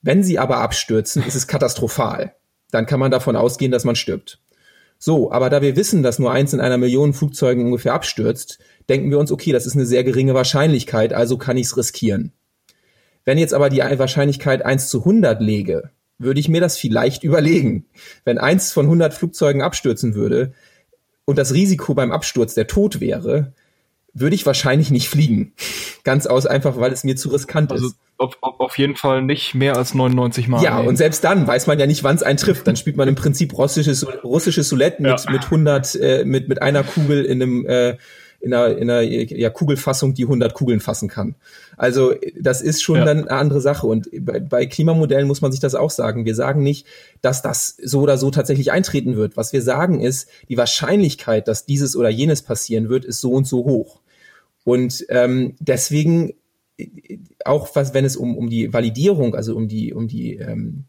Wenn 0.00 0.24
sie 0.24 0.38
aber 0.38 0.58
abstürzen, 0.58 1.22
ist 1.24 1.36
es 1.36 1.46
katastrophal 1.46 2.34
dann 2.72 2.86
kann 2.86 2.98
man 2.98 3.12
davon 3.12 3.36
ausgehen, 3.36 3.70
dass 3.70 3.84
man 3.84 3.94
stirbt. 3.94 4.40
So, 4.98 5.30
aber 5.30 5.50
da 5.50 5.62
wir 5.62 5.76
wissen, 5.76 6.02
dass 6.02 6.18
nur 6.18 6.32
eins 6.32 6.52
in 6.52 6.60
einer 6.60 6.78
Million 6.78 7.12
Flugzeugen 7.12 7.66
ungefähr 7.66 7.92
abstürzt, 7.92 8.58
denken 8.88 9.10
wir 9.10 9.18
uns, 9.18 9.30
okay, 9.30 9.52
das 9.52 9.66
ist 9.66 9.74
eine 9.74 9.86
sehr 9.86 10.04
geringe 10.04 10.34
Wahrscheinlichkeit, 10.34 11.12
also 11.12 11.38
kann 11.38 11.56
ich 11.56 11.66
es 11.66 11.76
riskieren. 11.76 12.32
Wenn 13.24 13.38
jetzt 13.38 13.54
aber 13.54 13.68
die 13.68 13.78
Wahrscheinlichkeit 13.78 14.64
1 14.64 14.88
zu 14.88 15.00
100 15.00 15.40
lege, 15.40 15.90
würde 16.18 16.40
ich 16.40 16.48
mir 16.48 16.60
das 16.60 16.78
vielleicht 16.78 17.24
überlegen. 17.24 17.86
Wenn 18.24 18.38
eins 18.38 18.72
von 18.72 18.86
100 18.86 19.14
Flugzeugen 19.14 19.62
abstürzen 19.62 20.14
würde 20.14 20.52
und 21.24 21.36
das 21.36 21.52
Risiko 21.52 21.94
beim 21.94 22.12
Absturz 22.12 22.54
der 22.54 22.66
Tod 22.66 23.00
wäre, 23.00 23.52
würde 24.14 24.34
ich 24.34 24.44
wahrscheinlich 24.46 24.90
nicht 24.90 25.08
fliegen. 25.08 25.52
Ganz 26.04 26.26
aus 26.26 26.46
einfach, 26.46 26.78
weil 26.78 26.92
es 26.92 27.04
mir 27.04 27.16
zu 27.16 27.30
riskant 27.30 27.72
also, 27.72 27.88
ist. 27.88 27.96
Auf, 28.18 28.36
auf 28.40 28.78
jeden 28.78 28.94
Fall 28.94 29.22
nicht 29.22 29.54
mehr 29.54 29.76
als 29.76 29.94
99 29.94 30.46
Mal. 30.46 30.62
Ja, 30.62 30.80
nee. 30.80 30.86
und 30.86 30.96
selbst 30.96 31.24
dann 31.24 31.46
weiß 31.46 31.66
man 31.66 31.78
ja 31.80 31.86
nicht, 31.86 32.04
wann 32.04 32.14
es 32.14 32.22
einen 32.22 32.36
trifft. 32.36 32.66
Dann 32.66 32.76
spielt 32.76 32.96
man 32.96 33.08
im 33.08 33.16
Prinzip 33.16 33.56
russisches, 33.56 34.06
russisches 34.22 34.68
Soulette 34.68 35.02
mit, 35.02 35.24
ja. 35.24 35.30
mit 35.30 35.44
100, 35.44 35.94
äh, 35.96 36.24
mit, 36.24 36.48
mit 36.48 36.62
einer 36.62 36.84
Kugel 36.84 37.24
in 37.24 37.42
einem, 37.42 37.66
äh, 37.66 37.96
in 38.42 38.52
einer, 38.52 38.76
in 38.76 38.90
einer 38.90 39.02
ja, 39.02 39.50
Kugelfassung, 39.50 40.14
die 40.14 40.24
100 40.24 40.52
Kugeln 40.52 40.80
fassen 40.80 41.08
kann. 41.08 41.36
Also 41.76 42.14
das 42.38 42.60
ist 42.60 42.82
schon 42.82 42.96
ja. 42.96 43.04
dann 43.04 43.28
eine 43.28 43.38
andere 43.38 43.60
Sache. 43.60 43.86
Und 43.86 44.08
bei, 44.20 44.40
bei 44.40 44.66
Klimamodellen 44.66 45.28
muss 45.28 45.40
man 45.40 45.52
sich 45.52 45.60
das 45.60 45.74
auch 45.74 45.90
sagen. 45.90 46.24
Wir 46.24 46.34
sagen 46.34 46.62
nicht, 46.62 46.86
dass 47.22 47.42
das 47.42 47.76
so 47.82 48.00
oder 48.00 48.18
so 48.18 48.30
tatsächlich 48.30 48.72
eintreten 48.72 49.16
wird. 49.16 49.36
Was 49.36 49.52
wir 49.52 49.62
sagen 49.62 50.00
ist, 50.00 50.28
die 50.48 50.56
Wahrscheinlichkeit, 50.56 51.48
dass 51.48 51.66
dieses 51.66 51.96
oder 51.96 52.08
jenes 52.08 52.42
passieren 52.42 52.88
wird, 52.88 53.04
ist 53.04 53.20
so 53.20 53.32
und 53.32 53.46
so 53.46 53.64
hoch. 53.64 54.01
Und 54.64 55.04
ähm, 55.08 55.54
deswegen 55.58 56.34
auch 57.44 57.74
was, 57.74 57.94
wenn 57.94 58.04
es 58.04 58.16
um, 58.16 58.36
um 58.36 58.48
die 58.48 58.72
Validierung, 58.72 59.34
also 59.34 59.56
um 59.56 59.68
die, 59.68 59.92
um 59.92 60.08
die 60.08 60.36
ähm, 60.36 60.84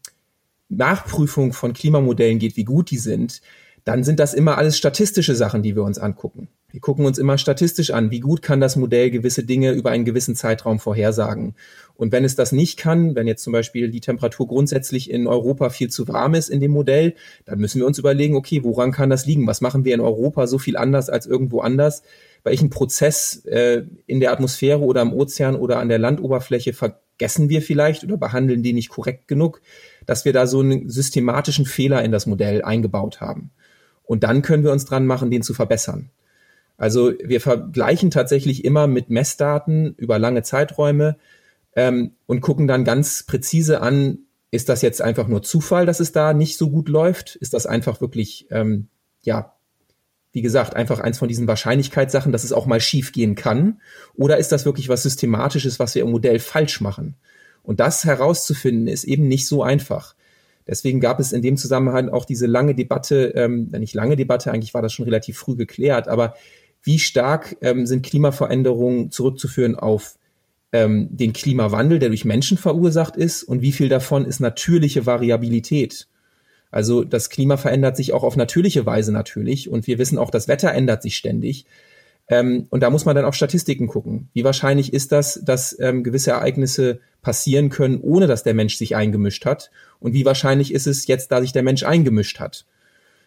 Nachprüfung 0.68 1.52
von 1.52 1.72
Klimamodellen 1.72 2.38
geht, 2.38 2.56
wie 2.56 2.64
gut 2.64 2.90
die 2.90 2.98
sind, 2.98 3.40
dann 3.84 4.02
sind 4.02 4.18
das 4.18 4.32
immer 4.32 4.56
alles 4.56 4.78
statistische 4.78 5.34
Sachen, 5.34 5.62
die 5.62 5.76
wir 5.76 5.82
uns 5.82 5.98
angucken. 5.98 6.48
Wir 6.70 6.80
gucken 6.80 7.04
uns 7.04 7.18
immer 7.18 7.38
statistisch 7.38 7.90
an, 7.90 8.10
wie 8.10 8.18
gut 8.18 8.42
kann 8.42 8.60
das 8.60 8.74
Modell 8.74 9.10
gewisse 9.10 9.44
Dinge 9.44 9.72
über 9.72 9.90
einen 9.90 10.04
gewissen 10.04 10.34
Zeitraum 10.34 10.80
vorhersagen. 10.80 11.54
Und 11.94 12.10
wenn 12.10 12.24
es 12.24 12.34
das 12.34 12.50
nicht 12.50 12.78
kann, 12.78 13.14
wenn 13.14 13.28
jetzt 13.28 13.44
zum 13.44 13.52
Beispiel 13.52 13.90
die 13.90 14.00
Temperatur 14.00 14.48
grundsätzlich 14.48 15.08
in 15.08 15.28
Europa 15.28 15.70
viel 15.70 15.90
zu 15.90 16.08
warm 16.08 16.34
ist 16.34 16.48
in 16.48 16.60
dem 16.60 16.72
Modell, 16.72 17.14
dann 17.44 17.60
müssen 17.60 17.78
wir 17.78 17.86
uns 17.86 17.98
überlegen, 17.98 18.34
okay, 18.34 18.64
woran 18.64 18.90
kann 18.90 19.10
das 19.10 19.26
liegen? 19.26 19.46
Was 19.46 19.60
machen 19.60 19.84
wir 19.84 19.94
in 19.94 20.00
Europa 20.00 20.48
so 20.48 20.58
viel 20.58 20.76
anders 20.76 21.10
als 21.10 21.26
irgendwo 21.26 21.60
anders? 21.60 22.02
Welchen 22.44 22.70
Prozess 22.70 23.44
äh, 23.46 23.82
in 24.06 24.20
der 24.20 24.32
Atmosphäre 24.32 24.80
oder 24.80 25.02
im 25.02 25.12
Ozean 25.12 25.56
oder 25.56 25.78
an 25.80 25.88
der 25.88 25.98
Landoberfläche 25.98 26.74
vergessen 26.74 27.48
wir 27.48 27.62
vielleicht 27.62 28.04
oder 28.04 28.18
behandeln 28.18 28.62
die 28.62 28.74
nicht 28.74 28.90
korrekt 28.90 29.26
genug, 29.26 29.60
dass 30.06 30.24
wir 30.24 30.32
da 30.32 30.46
so 30.46 30.60
einen 30.60 30.88
systematischen 30.88 31.64
Fehler 31.64 32.04
in 32.04 32.12
das 32.12 32.26
Modell 32.26 32.62
eingebaut 32.62 33.20
haben. 33.20 33.50
Und 34.04 34.22
dann 34.22 34.42
können 34.42 34.62
wir 34.62 34.72
uns 34.72 34.84
dran 34.84 35.06
machen, 35.06 35.30
den 35.30 35.42
zu 35.42 35.54
verbessern. 35.54 36.10
Also 36.76 37.12
wir 37.22 37.40
vergleichen 37.40 38.10
tatsächlich 38.10 38.64
immer 38.64 38.86
mit 38.86 39.08
Messdaten 39.08 39.94
über 39.96 40.18
lange 40.18 40.42
Zeiträume 40.42 41.16
ähm, 41.74 42.12
und 42.26 42.42
gucken 42.42 42.66
dann 42.66 42.84
ganz 42.84 43.22
präzise 43.22 43.80
an, 43.80 44.18
ist 44.50 44.68
das 44.68 44.82
jetzt 44.82 45.00
einfach 45.00 45.28
nur 45.28 45.42
Zufall, 45.42 45.86
dass 45.86 45.98
es 45.98 46.12
da 46.12 46.34
nicht 46.34 46.58
so 46.58 46.70
gut 46.70 46.88
läuft? 46.88 47.36
Ist 47.36 47.54
das 47.54 47.66
einfach 47.66 48.00
wirklich 48.00 48.46
ähm, 48.50 48.88
ja 49.22 49.53
wie 50.34 50.42
gesagt, 50.42 50.74
einfach 50.74 50.98
eins 50.98 51.18
von 51.18 51.28
diesen 51.28 51.46
Wahrscheinlichkeitssachen, 51.46 52.32
dass 52.32 52.42
es 52.42 52.52
auch 52.52 52.66
mal 52.66 52.80
schief 52.80 53.12
gehen 53.12 53.36
kann? 53.36 53.80
Oder 54.16 54.36
ist 54.38 54.50
das 54.50 54.64
wirklich 54.64 54.88
was 54.88 55.04
Systematisches, 55.04 55.78
was 55.78 55.94
wir 55.94 56.02
im 56.02 56.10
Modell 56.10 56.40
falsch 56.40 56.80
machen? 56.80 57.14
Und 57.62 57.78
das 57.78 58.04
herauszufinden, 58.04 58.88
ist 58.88 59.04
eben 59.04 59.28
nicht 59.28 59.46
so 59.46 59.62
einfach. 59.62 60.16
Deswegen 60.66 60.98
gab 60.98 61.20
es 61.20 61.32
in 61.32 61.40
dem 61.40 61.56
Zusammenhang 61.56 62.08
auch 62.08 62.24
diese 62.24 62.46
lange 62.46 62.74
Debatte, 62.74 63.32
ähm, 63.36 63.70
nicht 63.78 63.94
lange 63.94 64.16
Debatte, 64.16 64.50
eigentlich 64.50 64.74
war 64.74 64.82
das 64.82 64.92
schon 64.92 65.04
relativ 65.04 65.38
früh 65.38 65.54
geklärt, 65.54 66.08
aber 66.08 66.34
wie 66.82 66.98
stark 66.98 67.56
ähm, 67.60 67.86
sind 67.86 68.04
Klimaveränderungen 68.04 69.12
zurückzuführen 69.12 69.76
auf 69.76 70.16
ähm, 70.72 71.08
den 71.12 71.32
Klimawandel, 71.32 72.00
der 72.00 72.08
durch 72.08 72.24
Menschen 72.24 72.58
verursacht 72.58 73.16
ist 73.16 73.44
und 73.44 73.62
wie 73.62 73.72
viel 73.72 73.88
davon 73.88 74.24
ist 74.24 74.40
natürliche 74.40 75.06
Variabilität? 75.06 76.08
Also 76.74 77.04
das 77.04 77.30
Klima 77.30 77.56
verändert 77.56 77.96
sich 77.96 78.12
auch 78.12 78.24
auf 78.24 78.36
natürliche 78.36 78.84
Weise 78.84 79.12
natürlich 79.12 79.70
und 79.70 79.86
wir 79.86 79.96
wissen 79.98 80.18
auch, 80.18 80.32
das 80.32 80.48
Wetter 80.48 80.72
ändert 80.72 81.02
sich 81.02 81.16
ständig. 81.16 81.66
Ähm, 82.26 82.66
und 82.68 82.82
da 82.82 82.90
muss 82.90 83.04
man 83.04 83.14
dann 83.14 83.24
auf 83.24 83.36
Statistiken 83.36 83.86
gucken. 83.86 84.28
Wie 84.32 84.42
wahrscheinlich 84.42 84.92
ist 84.92 85.12
das, 85.12 85.40
dass 85.44 85.78
ähm, 85.78 86.02
gewisse 86.02 86.32
Ereignisse 86.32 86.98
passieren 87.22 87.68
können, 87.68 88.00
ohne 88.00 88.26
dass 88.26 88.42
der 88.42 88.54
Mensch 88.54 88.76
sich 88.76 88.96
eingemischt 88.96 89.46
hat? 89.46 89.70
Und 90.00 90.14
wie 90.14 90.24
wahrscheinlich 90.24 90.74
ist 90.74 90.88
es 90.88 91.06
jetzt, 91.06 91.30
da 91.30 91.40
sich 91.40 91.52
der 91.52 91.62
Mensch 91.62 91.84
eingemischt 91.84 92.40
hat? 92.40 92.66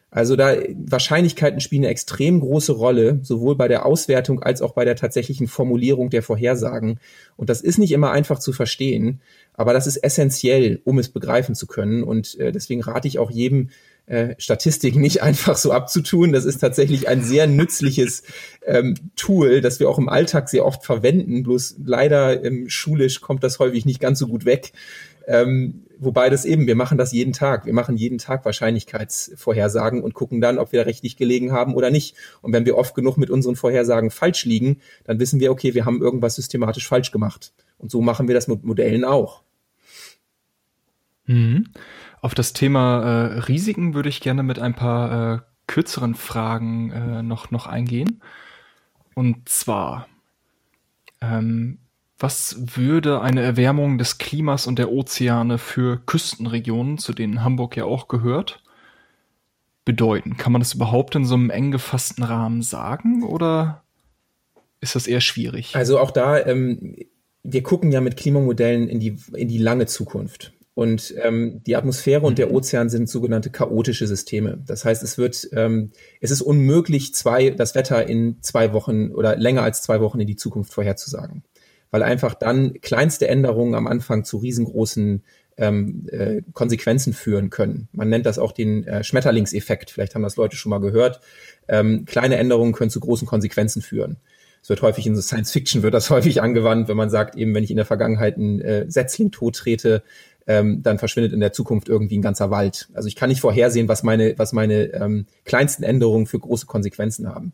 Also 0.10 0.36
da 0.36 0.56
Wahrscheinlichkeiten 0.86 1.60
spielen 1.60 1.84
eine 1.84 1.92
extrem 1.92 2.40
große 2.40 2.72
Rolle, 2.72 3.20
sowohl 3.24 3.56
bei 3.56 3.68
der 3.68 3.86
Auswertung 3.86 4.42
als 4.42 4.62
auch 4.62 4.74
bei 4.74 4.86
der 4.86 4.96
tatsächlichen 4.96 5.48
Formulierung 5.48 6.10
der 6.10 6.24
Vorhersagen. 6.24 7.00
Und 7.36 7.50
das 7.50 7.62
ist 7.62 7.78
nicht 7.78 7.92
immer 7.92 8.12
einfach 8.12 8.40
zu 8.40 8.54
verstehen, 8.54 9.22
aber 9.54 9.74
das 9.74 9.86
ist 9.86 9.98
essentiell, 9.98 10.82
um 10.86 10.98
es 10.98 11.10
begreifen 11.10 11.56
zu 11.56 11.68
können. 11.68 12.04
Und 12.04 12.40
äh, 12.40 12.52
deswegen 12.52 12.82
rate 12.82 13.08
ich 13.08 13.20
auch 13.20 13.32
jedem, 13.32 13.70
äh, 14.08 14.36
Statistik 14.38 14.96
nicht 14.96 15.22
einfach 15.22 15.58
so 15.58 15.72
abzutun. 15.74 16.32
Das 16.32 16.46
ist 16.46 16.60
tatsächlich 16.60 17.08
ein 17.10 17.22
sehr 17.22 17.46
nützliches 17.46 18.24
ähm, 18.66 18.96
Tool, 19.18 19.62
das 19.62 19.80
wir 19.82 19.90
auch 19.90 19.98
im 19.98 20.08
Alltag 20.08 20.48
sehr 20.48 20.66
oft 20.66 20.86
verwenden. 20.86 21.44
Bloß 21.44 21.76
leider 21.86 22.44
ähm, 22.44 22.70
schulisch 22.70 23.20
kommt 23.20 23.44
das 23.44 23.60
häufig 23.60 23.86
nicht 23.86 24.00
ganz 24.00 24.20
so 24.20 24.28
gut 24.28 24.46
weg. 24.46 24.72
Ähm, 25.28 25.84
wobei 26.00 26.30
das 26.30 26.46
eben, 26.46 26.68
wir 26.68 26.76
machen 26.76 26.98
das 26.98 27.12
jeden 27.12 27.34
Tag. 27.34 27.66
Wir 27.66 27.74
machen 27.74 27.98
jeden 27.98 28.18
Tag 28.18 28.46
Wahrscheinlichkeitsvorhersagen 28.46 30.02
und 30.02 30.14
gucken 30.14 30.40
dann, 30.40 30.58
ob 30.58 30.72
wir 30.72 30.86
richtig 30.86 31.18
gelegen 31.18 31.52
haben 31.52 31.76
oder 31.76 31.92
nicht. 31.92 32.16
Und 32.42 32.54
wenn 32.54 32.66
wir 32.66 32.78
oft 32.78 32.96
genug 32.96 33.18
mit 33.18 33.30
unseren 33.30 33.58
Vorhersagen 33.58 34.10
falsch 34.10 34.46
liegen, 34.46 34.80
dann 35.04 35.20
wissen 35.20 35.42
wir, 35.42 35.52
okay, 35.52 35.74
wir 35.74 35.86
haben 35.86 36.02
irgendwas 36.02 36.36
systematisch 36.36 36.88
falsch 36.88 37.12
gemacht. 37.12 37.52
Und 37.78 37.92
so 37.92 38.02
machen 38.02 38.28
wir 38.28 38.36
das 38.36 38.48
mit 38.48 38.64
Modellen 38.64 39.04
auch. 39.04 39.44
Mhm. 41.26 41.66
Auf 42.22 42.34
das 42.34 42.54
Thema 42.54 43.02
äh, 43.04 43.40
Risiken 43.40 43.94
würde 43.94 44.10
ich 44.10 44.22
gerne 44.22 44.44
mit 44.44 44.60
ein 44.60 44.74
paar 44.74 45.36
äh, 45.36 45.40
kürzeren 45.68 46.16
Fragen 46.16 46.92
äh, 46.92 47.22
noch, 47.22 47.52
noch 47.52 47.68
eingehen. 47.68 48.22
Und 49.14 49.50
zwar, 49.50 50.08
ähm, 51.22 51.80
was 52.20 52.76
würde 52.76 53.22
eine 53.22 53.44
Erwärmung 53.44 53.98
des 53.98 54.18
Klimas 54.18 54.66
und 54.66 54.80
der 54.80 54.92
Ozeane 54.92 55.58
für 55.58 56.02
Küstenregionen, 56.06 56.98
zu 56.98 57.14
denen 57.14 57.44
Hamburg 57.44 57.78
ja 57.78 57.86
auch 57.86 58.08
gehört, 58.08 58.64
bedeuten? 59.86 60.38
Kann 60.38 60.52
man 60.52 60.62
das 60.62 60.74
überhaupt 60.74 61.16
in 61.16 61.26
so 61.26 61.36
einem 61.36 61.50
eng 61.50 61.72
gefassten 61.72 62.24
Rahmen 62.24 62.62
sagen 62.64 63.24
oder 63.24 63.84
ist 64.82 64.96
das 64.96 65.08
eher 65.08 65.22
schwierig? 65.22 65.76
Also 65.76 66.00
auch 66.00 66.12
da, 66.12 66.44
ähm, 66.46 66.96
wir 67.44 67.64
gucken 67.64 67.92
ja 67.92 68.02
mit 68.02 68.18
Klimamodellen 68.18 68.88
in 68.88 69.00
die, 69.00 69.18
in 69.34 69.48
die 69.48 69.60
lange 69.60 69.86
Zukunft. 69.86 70.54
Und 70.74 71.16
ähm, 71.24 71.64
die 71.66 71.76
Atmosphäre 71.76 72.24
und 72.24 72.38
der 72.38 72.50
mhm. 72.50 72.56
Ozean 72.56 72.90
sind 72.90 73.10
sogenannte 73.10 73.50
chaotische 73.50 74.06
Systeme. 74.06 74.64
Das 74.68 74.86
heißt, 74.86 75.02
es 75.02 75.18
wird, 75.18 75.50
ähm, 75.54 75.92
es 76.22 76.30
ist 76.30 76.42
unmöglich, 76.42 77.16
zwei, 77.16 77.50
das 77.50 77.74
Wetter 77.74 78.08
in 78.08 78.38
zwei 78.42 78.74
Wochen 78.74 79.12
oder 79.12 79.36
länger 79.38 79.64
als 79.64 79.82
zwei 79.82 80.02
Wochen 80.02 80.20
in 80.20 80.28
die 80.28 80.36
Zukunft 80.36 80.72
vorherzusagen. 80.72 81.44
Weil 81.92 82.04
einfach 82.04 82.34
dann 82.34 82.82
kleinste 82.82 83.28
Änderungen 83.28 83.76
am 83.76 83.88
Anfang 83.88 84.24
zu 84.24 84.38
riesengroßen 84.38 85.24
ähm, 85.58 86.08
äh, 86.12 86.42
Konsequenzen 86.54 87.14
führen 87.14 87.50
können. 87.50 87.88
Man 87.92 88.10
nennt 88.10 88.26
das 88.26 88.40
auch 88.40 88.52
den 88.52 88.86
äh, 88.86 89.04
Schmetterlingseffekt. 89.04 89.90
Vielleicht 89.92 90.16
haben 90.16 90.24
das 90.24 90.36
Leute 90.36 90.56
schon 90.56 90.70
mal 90.70 90.80
gehört. 90.80 91.20
Ähm, 91.68 92.06
kleine 92.06 92.38
Änderungen 92.38 92.74
können 92.74 92.90
zu 92.90 93.00
großen 93.00 93.28
Konsequenzen 93.28 93.82
führen. 93.82 94.18
Es 94.62 94.70
wird 94.70 94.82
häufig 94.82 95.08
in 95.08 95.16
so 95.16 95.22
Science 95.22 95.52
Fiction 95.52 95.82
wird 95.82 95.94
das 95.94 96.10
häufig 96.12 96.42
angewandt, 96.42 96.88
wenn 96.88 96.98
man 96.98 97.10
sagt, 97.10 97.36
eben 97.36 97.56
wenn 97.56 97.64
ich 97.64 97.72
in 97.72 97.78
der 97.78 97.86
Vergangenheit 97.86 98.38
einen 98.38 98.62
äh, 98.62 98.90
Setzling 98.90 99.32
tot 99.32 99.56
trete, 99.56 100.04
ähm, 100.46 100.82
dann 100.84 100.98
verschwindet 100.98 101.34
in 101.34 101.40
der 101.40 101.52
Zukunft 101.52 101.90
irgendwie 101.90 102.18
ein 102.18 102.22
ganzer 102.22 102.52
Wald. 102.52 102.88
Also 102.94 103.08
ich 103.08 103.16
kann 103.16 103.30
nicht 103.30 103.42
vorhersehen, 103.42 103.88
was 103.88 104.04
meine, 104.04 104.38
was 104.38 104.54
meine 104.54 104.94
ähm, 104.94 105.26
kleinsten 105.46 105.84
Änderungen 105.84 106.26
für 106.26 106.40
große 106.40 106.66
Konsequenzen 106.66 107.28
haben. 107.28 107.54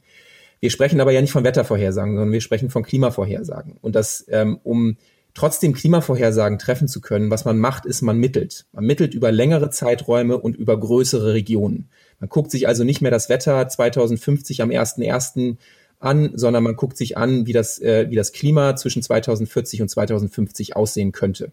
Wir 0.64 0.70
sprechen 0.70 1.02
aber 1.02 1.12
ja 1.12 1.20
nicht 1.20 1.34
von 1.34 1.44
Wettervorhersagen, 1.44 2.16
sondern 2.16 2.32
wir 2.32 2.40
sprechen 2.40 2.70
von 2.70 2.84
Klimavorhersagen. 2.84 3.76
Und 3.82 3.96
das, 3.96 4.26
ähm, 4.30 4.62
um 4.64 4.96
trotzdem 5.34 5.74
Klimavorhersagen 5.74 6.58
treffen 6.58 6.88
zu 6.88 7.02
können, 7.02 7.30
was 7.30 7.44
man 7.44 7.60
macht, 7.60 7.86
ist, 7.86 8.02
man 8.02 8.18
mittelt. 8.18 8.66
Man 8.72 8.86
mittelt 8.86 9.14
über 9.14 9.30
längere 9.34 9.72
Zeiträume 9.72 10.38
und 10.38 10.56
über 10.56 10.80
größere 10.80 11.34
Regionen. 11.34 11.90
Man 12.22 12.30
guckt 12.30 12.50
sich 12.50 12.66
also 12.66 12.86
nicht 12.86 13.02
mehr 13.02 13.12
das 13.12 13.28
Wetter 13.28 13.68
2050 13.68 14.62
am 14.62 14.70
1.1. 14.70 15.58
an, 16.00 16.32
sondern 16.34 16.64
man 16.64 16.78
guckt 16.78 16.96
sich 16.96 17.18
an, 17.18 17.46
wie 17.46 17.52
das, 17.52 17.80
äh, 17.80 18.10
wie 18.10 18.16
das 18.16 18.32
Klima 18.32 18.78
zwischen 18.78 19.04
2040 19.04 19.82
und 19.82 19.90
2050 19.90 20.78
aussehen 20.78 21.12
könnte. 21.12 21.52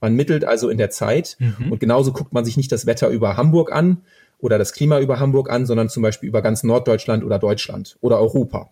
Man 0.00 0.14
mittelt 0.14 0.44
also 0.44 0.68
in 0.68 0.78
der 0.78 0.90
Zeit 0.90 1.36
mhm. 1.38 1.70
und 1.70 1.78
genauso 1.78 2.12
guckt 2.12 2.32
man 2.32 2.44
sich 2.44 2.56
nicht 2.56 2.72
das 2.72 2.86
Wetter 2.86 3.08
über 3.08 3.36
Hamburg 3.36 3.70
an 3.70 3.98
oder 4.38 4.58
das 4.58 4.72
Klima 4.72 5.00
über 5.00 5.20
Hamburg 5.20 5.50
an, 5.50 5.66
sondern 5.66 5.88
zum 5.88 6.02
Beispiel 6.02 6.28
über 6.28 6.42
ganz 6.42 6.62
Norddeutschland 6.62 7.24
oder 7.24 7.38
Deutschland 7.38 7.96
oder 8.00 8.18
Europa. 8.18 8.70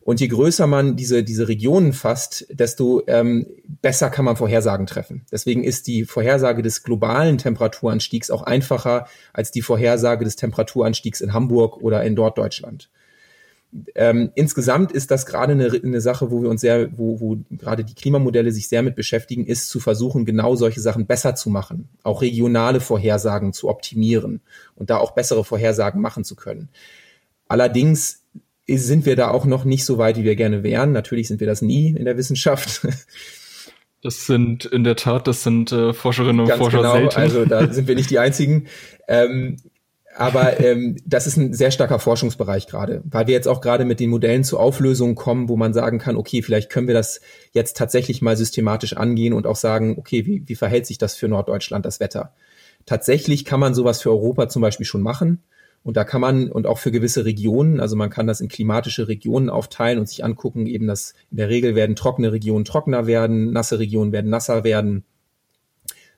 Und 0.00 0.20
je 0.20 0.28
größer 0.28 0.68
man 0.68 0.94
diese, 0.94 1.24
diese 1.24 1.48
Regionen 1.48 1.92
fasst, 1.92 2.46
desto 2.50 3.02
ähm, 3.08 3.46
besser 3.82 4.08
kann 4.08 4.24
man 4.24 4.36
Vorhersagen 4.36 4.86
treffen. 4.86 5.26
Deswegen 5.32 5.64
ist 5.64 5.88
die 5.88 6.04
Vorhersage 6.04 6.62
des 6.62 6.84
globalen 6.84 7.38
Temperaturanstiegs 7.38 8.30
auch 8.30 8.42
einfacher 8.42 9.08
als 9.32 9.50
die 9.50 9.62
Vorhersage 9.62 10.24
des 10.24 10.36
Temperaturanstiegs 10.36 11.20
in 11.20 11.32
Hamburg 11.32 11.78
oder 11.78 12.04
in 12.04 12.14
Norddeutschland 12.14 12.88
ähm, 13.94 14.30
insgesamt 14.34 14.92
ist 14.92 15.10
das 15.10 15.26
gerade 15.26 15.52
eine, 15.52 15.70
eine 15.72 16.00
Sache, 16.00 16.30
wo 16.30 16.42
wir 16.42 16.48
uns 16.48 16.60
sehr, 16.60 16.88
wo, 16.96 17.20
wo 17.20 17.38
gerade 17.50 17.84
die 17.84 17.94
Klimamodelle 17.94 18.52
sich 18.52 18.68
sehr 18.68 18.82
mit 18.82 18.94
beschäftigen, 18.94 19.46
ist 19.46 19.68
zu 19.68 19.80
versuchen, 19.80 20.24
genau 20.24 20.56
solche 20.56 20.80
Sachen 20.80 21.06
besser 21.06 21.34
zu 21.34 21.50
machen, 21.50 21.88
auch 22.02 22.22
regionale 22.22 22.80
Vorhersagen 22.80 23.52
zu 23.52 23.68
optimieren 23.68 24.40
und 24.74 24.90
da 24.90 24.98
auch 24.98 25.12
bessere 25.12 25.44
Vorhersagen 25.44 26.00
machen 26.00 26.24
zu 26.24 26.36
können. 26.36 26.68
Allerdings 27.48 28.22
sind 28.68 29.06
wir 29.06 29.16
da 29.16 29.30
auch 29.30 29.44
noch 29.44 29.64
nicht 29.64 29.84
so 29.84 29.98
weit, 29.98 30.16
wie 30.16 30.24
wir 30.24 30.36
gerne 30.36 30.62
wären. 30.62 30.92
Natürlich 30.92 31.28
sind 31.28 31.40
wir 31.40 31.46
das 31.46 31.62
nie 31.62 31.88
in 31.90 32.04
der 32.04 32.16
Wissenschaft. 32.16 32.86
Das 34.02 34.26
sind 34.26 34.66
in 34.66 34.84
der 34.84 34.94
Tat, 34.94 35.26
das 35.26 35.42
sind 35.42 35.72
äh, 35.72 35.92
Forscherinnen 35.92 36.38
und 36.38 36.46
Ganz 36.46 36.60
Forscher 36.60 36.78
genau, 36.78 36.92
selten. 36.92 37.16
Also 37.16 37.44
da 37.44 37.66
sind 37.72 37.88
wir 37.88 37.96
nicht 37.96 38.10
die 38.10 38.20
einzigen. 38.20 38.68
Ähm, 39.08 39.56
aber 40.18 40.60
ähm, 40.60 40.96
das 41.04 41.26
ist 41.26 41.36
ein 41.36 41.52
sehr 41.52 41.70
starker 41.70 41.98
Forschungsbereich 41.98 42.66
gerade, 42.66 43.02
weil 43.04 43.26
wir 43.26 43.34
jetzt 43.34 43.48
auch 43.48 43.60
gerade 43.60 43.84
mit 43.84 44.00
den 44.00 44.10
Modellen 44.10 44.44
zu 44.44 44.58
Auflösungen 44.58 45.14
kommen, 45.14 45.48
wo 45.48 45.56
man 45.56 45.74
sagen 45.74 45.98
kann, 45.98 46.16
okay, 46.16 46.40
vielleicht 46.42 46.70
können 46.70 46.86
wir 46.86 46.94
das 46.94 47.20
jetzt 47.52 47.76
tatsächlich 47.76 48.22
mal 48.22 48.36
systematisch 48.36 48.96
angehen 48.96 49.34
und 49.34 49.46
auch 49.46 49.56
sagen, 49.56 49.96
okay, 49.98 50.24
wie, 50.24 50.42
wie 50.46 50.54
verhält 50.54 50.86
sich 50.86 50.96
das 50.96 51.16
für 51.16 51.28
Norddeutschland, 51.28 51.84
das 51.84 52.00
Wetter? 52.00 52.32
Tatsächlich 52.86 53.44
kann 53.44 53.60
man 53.60 53.74
sowas 53.74 54.00
für 54.00 54.10
Europa 54.10 54.48
zum 54.48 54.62
Beispiel 54.62 54.86
schon 54.86 55.02
machen. 55.02 55.42
Und 55.82 55.96
da 55.96 56.02
kann 56.02 56.20
man, 56.20 56.50
und 56.50 56.66
auch 56.66 56.78
für 56.78 56.90
gewisse 56.90 57.24
Regionen, 57.24 57.78
also 57.78 57.94
man 57.94 58.10
kann 58.10 58.26
das 58.26 58.40
in 58.40 58.48
klimatische 58.48 59.06
Regionen 59.06 59.50
aufteilen 59.50 59.98
und 60.00 60.08
sich 60.08 60.24
angucken, 60.24 60.66
eben, 60.66 60.86
dass 60.86 61.14
in 61.30 61.36
der 61.36 61.48
Regel 61.48 61.76
werden 61.76 61.94
trockene 61.94 62.32
Regionen 62.32 62.64
trockener 62.64 63.06
werden, 63.06 63.52
nasse 63.52 63.78
Regionen 63.78 64.10
werden 64.10 64.30
nasser 64.30 64.64
werden. 64.64 65.04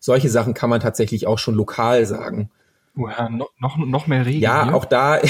Solche 0.00 0.30
Sachen 0.30 0.54
kann 0.54 0.70
man 0.70 0.80
tatsächlich 0.80 1.26
auch 1.26 1.38
schon 1.38 1.54
lokal 1.54 2.06
sagen. 2.06 2.50
Ja, 2.98 3.28
noch, 3.28 3.50
noch, 3.60 3.76
noch 3.76 4.06
mehr 4.06 4.26
Regen. 4.26 4.40
Ja, 4.40 4.64
hier? 4.64 4.74
auch 4.74 4.84
da 4.84 5.20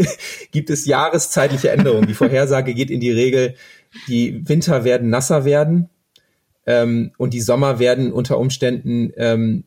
gibt 0.50 0.70
es 0.70 0.86
jahreszeitliche 0.86 1.70
Änderungen. 1.70 2.06
Die 2.06 2.14
Vorhersage 2.14 2.74
geht 2.74 2.90
in 2.90 3.00
die 3.00 3.10
Regel, 3.10 3.54
die 4.08 4.48
Winter 4.48 4.84
werden 4.84 5.10
nasser 5.10 5.44
werden 5.44 5.90
ähm, 6.66 7.12
und 7.18 7.34
die 7.34 7.40
Sommer 7.40 7.78
werden 7.78 8.12
unter 8.12 8.38
Umständen 8.38 9.12
ähm, 9.16 9.64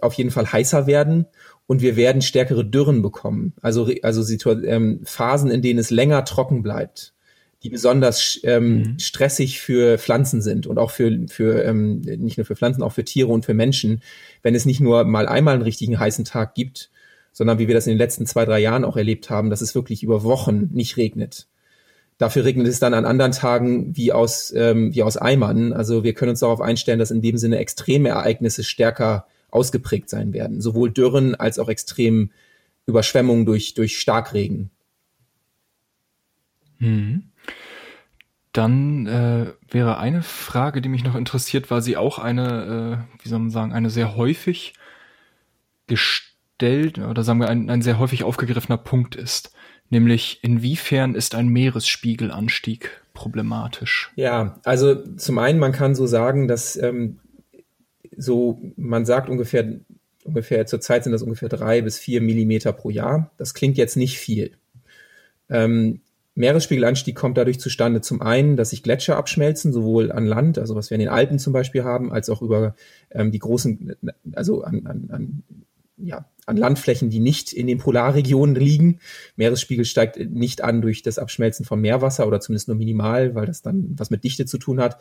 auf 0.00 0.14
jeden 0.14 0.30
Fall 0.30 0.50
heißer 0.50 0.86
werden 0.86 1.26
und 1.66 1.80
wir 1.80 1.96
werden 1.96 2.22
stärkere 2.22 2.64
Dürren 2.64 3.02
bekommen. 3.02 3.54
Also, 3.60 3.90
also 4.02 4.22
ähm, 4.64 5.00
Phasen, 5.04 5.50
in 5.50 5.62
denen 5.62 5.78
es 5.78 5.90
länger 5.90 6.24
trocken 6.24 6.62
bleibt, 6.62 7.14
die 7.62 7.70
besonders 7.70 8.38
ähm, 8.44 8.76
mhm. 8.76 8.98
stressig 8.98 9.60
für 9.60 9.98
Pflanzen 9.98 10.42
sind 10.42 10.66
und 10.66 10.78
auch 10.78 10.90
für, 10.90 11.26
für 11.28 11.64
ähm, 11.64 12.02
nicht 12.02 12.36
nur 12.36 12.44
für 12.44 12.56
Pflanzen, 12.56 12.82
auch 12.82 12.92
für 12.92 13.04
Tiere 13.04 13.28
und 13.28 13.46
für 13.46 13.54
Menschen, 13.54 14.02
wenn 14.42 14.54
es 14.54 14.66
nicht 14.66 14.80
nur 14.80 15.04
mal 15.04 15.26
einmal 15.26 15.54
einen 15.54 15.62
richtigen 15.62 15.98
heißen 15.98 16.26
Tag 16.26 16.54
gibt, 16.54 16.90
sondern 17.34 17.58
wie 17.58 17.68
wir 17.68 17.74
das 17.74 17.86
in 17.86 17.92
den 17.92 17.98
letzten 17.98 18.24
zwei, 18.24 18.46
drei 18.46 18.60
Jahren 18.60 18.84
auch 18.84 18.96
erlebt 18.96 19.28
haben, 19.28 19.50
dass 19.50 19.60
es 19.60 19.74
wirklich 19.74 20.02
über 20.02 20.22
Wochen 20.22 20.70
nicht 20.72 20.96
regnet. 20.96 21.48
Dafür 22.16 22.44
regnet 22.44 22.68
es 22.68 22.78
dann 22.78 22.94
an 22.94 23.04
anderen 23.04 23.32
Tagen 23.32 23.96
wie 23.96 24.12
aus, 24.12 24.52
ähm, 24.56 24.94
wie 24.94 25.02
aus 25.02 25.16
Eimern. 25.16 25.72
Also 25.72 26.04
wir 26.04 26.14
können 26.14 26.30
uns 26.30 26.40
darauf 26.40 26.60
einstellen, 26.60 27.00
dass 27.00 27.10
in 27.10 27.22
dem 27.22 27.36
Sinne 27.36 27.58
extreme 27.58 28.10
Ereignisse 28.10 28.62
stärker 28.62 29.26
ausgeprägt 29.50 30.08
sein 30.08 30.32
werden. 30.32 30.60
Sowohl 30.60 30.90
Dürren 30.90 31.34
als 31.34 31.58
auch 31.58 31.68
extrem 31.68 32.30
Überschwemmungen 32.86 33.46
durch, 33.46 33.74
durch 33.74 33.98
Starkregen. 33.98 34.70
Hm. 36.78 37.30
Dann 38.52 39.06
äh, 39.08 39.46
wäre 39.68 39.98
eine 39.98 40.22
Frage, 40.22 40.80
die 40.80 40.88
mich 40.88 41.02
noch 41.02 41.16
interessiert, 41.16 41.72
weil 41.72 41.82
sie 41.82 41.96
auch 41.96 42.20
eine, 42.20 43.08
äh, 43.18 43.24
wie 43.24 43.28
soll 43.28 43.40
man 43.40 43.50
sagen, 43.50 43.72
eine 43.72 43.90
sehr 43.90 44.16
häufig 44.16 44.74
gestellt 46.58 46.98
oder 46.98 47.22
sagen 47.22 47.40
wir 47.40 47.48
ein, 47.48 47.70
ein 47.70 47.82
sehr 47.82 47.98
häufig 47.98 48.24
aufgegriffener 48.24 48.78
Punkt 48.78 49.16
ist. 49.16 49.52
Nämlich, 49.90 50.40
inwiefern 50.42 51.14
ist 51.14 51.34
ein 51.34 51.48
Meeresspiegelanstieg 51.48 53.02
problematisch? 53.12 54.12
Ja, 54.16 54.58
also 54.64 54.94
zum 54.94 55.38
einen, 55.38 55.58
man 55.58 55.72
kann 55.72 55.94
so 55.94 56.06
sagen, 56.06 56.48
dass 56.48 56.76
ähm, 56.76 57.20
so, 58.16 58.60
man 58.76 59.04
sagt 59.04 59.28
ungefähr, 59.28 59.80
ungefähr, 60.24 60.66
zurzeit 60.66 61.04
sind 61.04 61.12
das 61.12 61.22
ungefähr 61.22 61.48
drei 61.48 61.82
bis 61.82 61.98
vier 61.98 62.20
Millimeter 62.20 62.72
pro 62.72 62.90
Jahr. 62.90 63.30
Das 63.36 63.54
klingt 63.54 63.76
jetzt 63.76 63.96
nicht 63.96 64.18
viel. 64.18 64.52
Ähm, 65.50 66.00
Meeresspiegelanstieg 66.34 67.14
kommt 67.14 67.38
dadurch 67.38 67.60
zustande, 67.60 68.00
zum 68.00 68.20
einen, 68.20 68.56
dass 68.56 68.70
sich 68.70 68.82
Gletscher 68.82 69.16
abschmelzen, 69.16 69.72
sowohl 69.72 70.10
an 70.10 70.26
Land, 70.26 70.58
also 70.58 70.74
was 70.74 70.90
wir 70.90 70.96
in 70.96 71.00
den 71.00 71.08
Alpen 71.08 71.38
zum 71.38 71.52
Beispiel 71.52 71.84
haben, 71.84 72.10
als 72.12 72.28
auch 72.30 72.42
über 72.42 72.74
ähm, 73.10 73.30
die 73.30 73.38
großen, 73.38 73.94
also 74.32 74.64
an, 74.64 74.86
an, 74.86 75.10
an, 75.12 75.42
ja, 75.98 76.24
an 76.46 76.56
Landflächen, 76.56 77.10
die 77.10 77.20
nicht 77.20 77.52
in 77.52 77.66
den 77.66 77.78
Polarregionen 77.78 78.54
liegen. 78.54 79.00
Meeresspiegel 79.36 79.84
steigt 79.84 80.18
nicht 80.30 80.62
an 80.62 80.82
durch 80.82 81.02
das 81.02 81.18
Abschmelzen 81.18 81.64
von 81.64 81.80
Meerwasser 81.80 82.26
oder 82.26 82.40
zumindest 82.40 82.68
nur 82.68 82.76
minimal, 82.76 83.34
weil 83.34 83.46
das 83.46 83.62
dann 83.62 83.94
was 83.96 84.10
mit 84.10 84.24
Dichte 84.24 84.46
zu 84.46 84.58
tun 84.58 84.80
hat. 84.80 84.98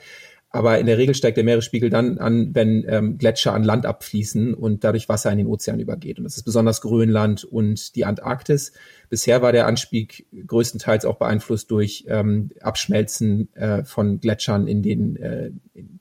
Aber 0.56 0.78
in 0.78 0.86
der 0.86 1.00
Regel 1.00 1.16
steigt 1.16 1.38
der 1.38 1.44
Meeresspiegel 1.44 1.89
dann 1.89 2.20
an, 2.20 2.54
wenn 2.54 2.86
ähm, 2.88 3.18
Gletscher 3.18 3.54
an 3.54 3.64
Land 3.64 3.88
abfließen 3.88 4.54
und 4.54 4.84
dadurch 4.84 5.10
Wasser 5.10 5.32
in 5.32 5.39
den 5.39 5.48
Ozean 5.48 5.80
übergeht. 5.80 6.20
Und 6.20 6.26
das 6.26 6.38
ist 6.38 6.44
besonders 6.44 6.82
Grönland 6.82 7.44
und 7.44 7.96
die 7.96 8.06
Antarktis. 8.06 8.72
Bisher 9.10 9.41
war 9.41 9.52
der 9.52 9.66
Anstieg 9.66 10.28
größtenteils 10.46 11.06
auch 11.06 11.18
beeinflusst 11.18 11.72
durch 11.72 12.06
ähm, 12.08 12.52
Abschmelzen 12.62 13.52
äh, 13.56 13.84
von 13.84 14.20
Gletschern 14.20 14.68
in 14.68 14.84
den 14.84 15.16
äh, 15.16 15.52
in, 15.74 16.00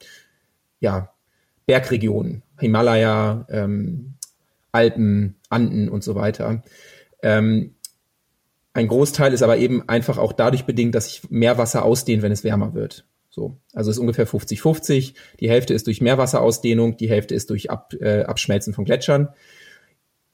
ja, 0.81 1.15
Bergregionen, 1.65 2.43
Himalaya, 2.59 3.47
ähm, 3.49 4.15
Alpen, 4.73 5.37
Anden 5.49 5.89
und 5.89 6.03
so 6.03 6.15
weiter. 6.15 6.63
Ähm, 7.23 7.77
ein 8.75 8.89
Großteil 8.89 9.33
ist 9.33 9.43
aber 9.43 9.59
eben 9.59 9.89
einfach 9.89 10.19
auch 10.19 10.33
dadurch 10.33 10.65
bedingt, 10.65 10.95
dass 10.95 11.05
sich 11.05 11.31
Meerwasser 11.31 11.85
ausdehnt, 11.85 12.23
wenn 12.23 12.33
es 12.33 12.43
wärmer 12.43 12.75
wird. 12.75 13.07
So, 13.29 13.57
also 13.73 13.91
ist 13.91 13.99
ungefähr 13.99 14.27
50-50. 14.27 15.15
Die 15.41 15.49
Hälfte 15.49 15.75
ist 15.75 15.87
durch 15.87 16.01
Meerwasserausdehnung, 16.01 16.97
die 16.97 17.09
Hälfte 17.09 17.35
ist 17.35 17.51
durch 17.51 17.71
Ab, 17.71 17.95
äh, 18.01 18.25
Abschmelzen 18.25 18.75
von 18.75 18.85
Gletschern. 18.85 19.29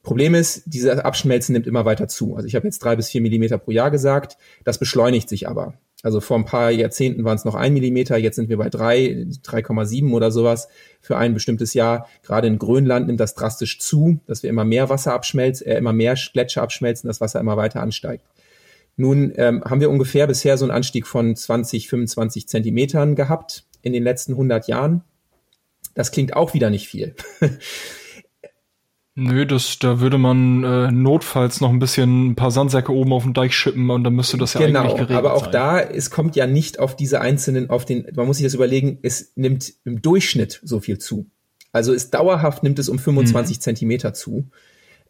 Problem 0.03 0.33
ist, 0.35 0.63
dieses 0.65 0.99
Abschmelzen 0.99 1.53
nimmt 1.53 1.67
immer 1.67 1.85
weiter 1.85 2.07
zu. 2.07 2.35
Also 2.35 2.47
ich 2.47 2.55
habe 2.55 2.67
jetzt 2.67 2.79
drei 2.79 2.95
bis 2.95 3.09
vier 3.09 3.21
Millimeter 3.21 3.57
pro 3.57 3.71
Jahr 3.71 3.91
gesagt. 3.91 4.37
Das 4.63 4.77
beschleunigt 4.77 5.29
sich 5.29 5.47
aber. 5.47 5.73
Also 6.01 6.21
vor 6.21 6.37
ein 6.37 6.45
paar 6.45 6.71
Jahrzehnten 6.71 7.25
waren 7.25 7.35
es 7.35 7.43
noch 7.43 7.55
ein 7.55 7.73
Millimeter, 7.73 8.17
jetzt 8.17 8.37
sind 8.37 8.47
wir 8.47 8.57
bei 8.57 8.69
drei, 8.69 9.25
3,7 9.43 10.13
oder 10.13 10.31
sowas 10.31 10.69
für 11.01 11.17
ein 11.17 11.33
bestimmtes 11.33 11.73
Jahr. 11.73 12.07
Gerade 12.23 12.47
in 12.47 12.57
Grönland 12.57 13.07
nimmt 13.07 13.19
das 13.19 13.35
drastisch 13.35 13.79
zu, 13.79 14.19
dass 14.25 14.41
wir 14.41 14.49
immer 14.49 14.63
mehr 14.63 14.89
Wasser 14.89 15.13
abschmelzen, 15.13 15.67
äh, 15.67 15.77
immer 15.77 15.91
mehr 15.91 16.15
Gletscher 16.31 16.61
abschmelzen, 16.61 17.07
das 17.09 17.19
Wasser 17.19 17.41
immer 17.41 17.57
weiter 17.57 17.81
ansteigt. 17.81 18.23
Nun 18.95 19.33
ähm, 19.35 19.63
haben 19.63 19.81
wir 19.81 19.89
ungefähr 19.89 20.27
bisher 20.27 20.57
so 20.57 20.65
einen 20.65 20.71
Anstieg 20.71 21.05
von 21.05 21.35
20, 21.35 21.89
25 21.89 22.47
Zentimetern 22.47 23.15
gehabt 23.15 23.65
in 23.81 23.91
den 23.91 24.03
letzten 24.03 24.33
100 24.33 24.67
Jahren. 24.67 25.03
Das 25.95 26.11
klingt 26.11 26.33
auch 26.33 26.53
wieder 26.53 26.69
nicht 26.69 26.87
viel. 26.87 27.15
Nö, 29.19 29.45
das, 29.45 29.79
da 29.79 29.99
würde 29.99 30.17
man 30.17 30.63
äh, 30.63 30.91
notfalls 30.91 31.59
noch 31.59 31.69
ein 31.69 31.79
bisschen 31.79 32.29
ein 32.29 32.35
paar 32.35 32.51
Sandsäcke 32.51 32.93
oben 32.93 33.11
auf 33.11 33.23
den 33.23 33.33
Deich 33.33 33.53
schippen 33.53 33.89
und 33.89 34.03
dann 34.03 34.13
müsste 34.13 34.37
das 34.37 34.53
ja 34.53 34.61
genau, 34.61 34.81
eigentlich 34.81 34.95
geregelt 34.95 35.17
aber 35.17 35.33
auch 35.33 35.43
sein. 35.43 35.51
da, 35.51 35.79
es 35.81 36.09
kommt 36.09 36.35
ja 36.35 36.47
nicht 36.47 36.79
auf 36.79 36.95
diese 36.95 37.19
einzelnen, 37.19 37.69
auf 37.69 37.85
den, 37.85 38.07
man 38.15 38.27
muss 38.27 38.37
sich 38.37 38.45
das 38.45 38.53
überlegen, 38.53 38.99
es 39.01 39.33
nimmt 39.35 39.73
im 39.83 40.01
Durchschnitt 40.01 40.61
so 40.63 40.79
viel 40.79 40.97
zu. 40.99 41.29
Also 41.71 41.93
ist 41.93 42.13
dauerhaft 42.13 42.63
nimmt 42.63 42.79
es 42.79 42.87
um 42.89 42.97
25 42.97 43.57
mhm. 43.57 43.61
Zentimeter 43.61 44.13
zu, 44.13 44.49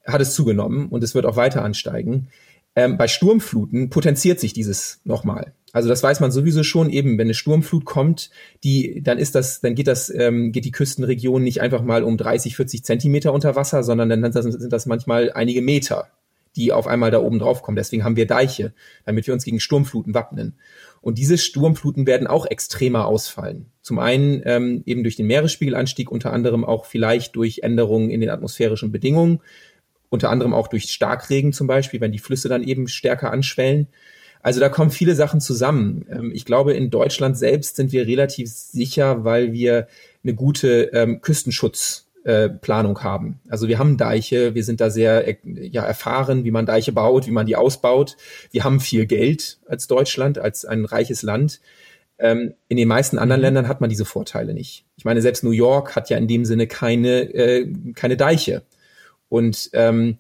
hat 0.06 0.22
es 0.22 0.34
zugenommen 0.34 0.90
und 0.90 1.04
es 1.04 1.14
wird 1.14 1.26
auch 1.26 1.36
weiter 1.36 1.64
ansteigen. 1.64 2.30
Ähm, 2.76 2.98
bei 2.98 3.08
Sturmfluten 3.08 3.90
potenziert 3.90 4.40
sich 4.40 4.54
dieses 4.54 5.02
nochmal. 5.04 5.54
Also 5.74 5.90
das 5.90 6.02
weiß 6.02 6.20
man 6.20 6.32
sowieso 6.32 6.64
schon 6.64 6.90
eben, 6.90 7.18
wenn 7.18 7.28
eine 7.28 7.34
Sturmflut 7.34 7.86
kommt, 7.86 8.30
die, 8.64 9.02
dann 9.04 9.18
ist 9.18 9.36
das, 9.36 9.62
dann 9.62 9.76
geht 9.76 9.88
das, 9.88 10.10
ähm, 10.14 10.52
geht 10.52 10.66
die 10.66 10.72
Küstenregion 10.72 11.44
nicht 11.44 11.62
einfach 11.62 11.84
mal 11.84 12.04
um 12.04 12.18
30, 12.18 12.56
40 12.56 12.84
Zentimeter 12.84 13.34
unter 13.34 13.56
Wasser, 13.56 13.84
sondern 13.84 14.10
dann 14.10 14.32
sind 14.32 14.74
das 14.74 14.86
manchmal 14.86 15.32
einige 15.32 15.62
Meter, 15.62 16.10
die 16.56 16.72
auf 16.72 16.88
einmal 16.88 17.12
da 17.12 17.20
oben 17.20 17.40
drauf 17.40 17.62
kommen. 17.62 17.76
Deswegen 17.76 18.04
haben 18.04 18.16
wir 18.16 18.26
Deiche, 18.26 18.74
damit 19.06 19.28
wir 19.28 19.34
uns 19.34 19.46
gegen 19.46 19.60
Sturmfluten 19.60 20.14
wappnen. 20.14 20.58
Und 21.02 21.18
diese 21.18 21.38
Sturmfluten 21.38 22.08
werden 22.08 22.28
auch 22.28 22.46
extremer 22.46 23.06
ausfallen. 23.06 23.68
Zum 23.82 24.00
einen 24.00 24.42
ähm, 24.46 24.84
eben 24.86 25.04
durch 25.04 25.16
den 25.16 25.28
Meeresspiegelanstieg, 25.28 26.12
unter 26.12 26.34
anderem 26.34 26.66
auch 26.66 26.86
vielleicht 26.86 27.36
durch 27.36 27.60
Änderungen 27.60 28.10
in 28.10 28.22
den 28.22 28.30
atmosphärischen 28.30 28.92
Bedingungen 28.92 29.40
unter 30.10 30.30
anderem 30.30 30.54
auch 30.54 30.68
durch 30.68 30.86
Starkregen 30.86 31.54
zum 31.54 31.68
Beispiel, 31.68 32.02
wenn 32.02 32.12
die 32.12 32.20
Flüsse 32.20 32.50
dann 32.50 32.64
eben 32.64 32.88
stärker 32.88 33.32
anschwellen. 33.32 33.88
Also 34.42 34.60
da 34.60 34.70
kommen 34.70 34.92
viele 34.92 35.16
Sachen 35.16 35.42
zusammen. 35.42 36.06
Ähm, 36.10 36.32
ich 36.34 36.46
glaube, 36.46 36.74
in 36.74 36.90
Deutschland 36.90 37.38
selbst 37.38 37.76
sind 37.76 37.92
wir 37.92 38.08
relativ 38.08 38.50
sicher, 38.50 39.24
weil 39.24 39.54
wir 39.54 39.88
eine 40.24 40.34
gute 40.34 40.92
ähm, 40.94 41.22
Küstenschutzplanung 41.22 42.98
äh, 42.98 43.00
haben. 43.02 43.40
Also 43.50 43.68
wir 43.68 43.80
haben 43.80 43.98
Deiche, 43.98 44.56
wir 44.56 44.64
sind 44.64 44.82
da 44.82 44.90
sehr 44.90 45.28
äh, 45.28 45.38
ja, 45.44 45.84
erfahren, 45.84 46.44
wie 46.46 46.52
man 46.52 46.66
Deiche 46.66 46.92
baut, 46.92 47.28
wie 47.28 47.32
man 47.32 47.46
die 47.46 47.56
ausbaut. 47.56 48.18
Wir 48.52 48.64
haben 48.64 48.80
viel 48.80 49.06
Geld 49.06 49.60
als 49.68 49.88
Deutschland, 49.88 50.38
als 50.38 50.66
ein 50.66 50.86
reiches 50.86 51.22
Land. 51.22 51.60
Ähm, 52.18 52.54
in 52.68 52.78
den 52.78 52.88
meisten 52.88 53.18
anderen 53.18 53.42
mhm. 53.42 53.46
Ländern 53.46 53.68
hat 53.68 53.82
man 53.82 53.90
diese 53.90 54.06
Vorteile 54.06 54.54
nicht. 54.54 54.86
Ich 54.98 55.06
meine, 55.06 55.22
selbst 55.22 55.44
New 55.44 55.52
York 55.52 55.96
hat 55.96 56.10
ja 56.10 56.18
in 56.18 56.28
dem 56.28 56.46
Sinne 56.46 56.68
keine, 56.68 57.34
äh, 57.34 57.72
keine 57.96 58.18
Deiche. 58.18 58.64
Und 59.30 59.70
ähm, 59.74 60.18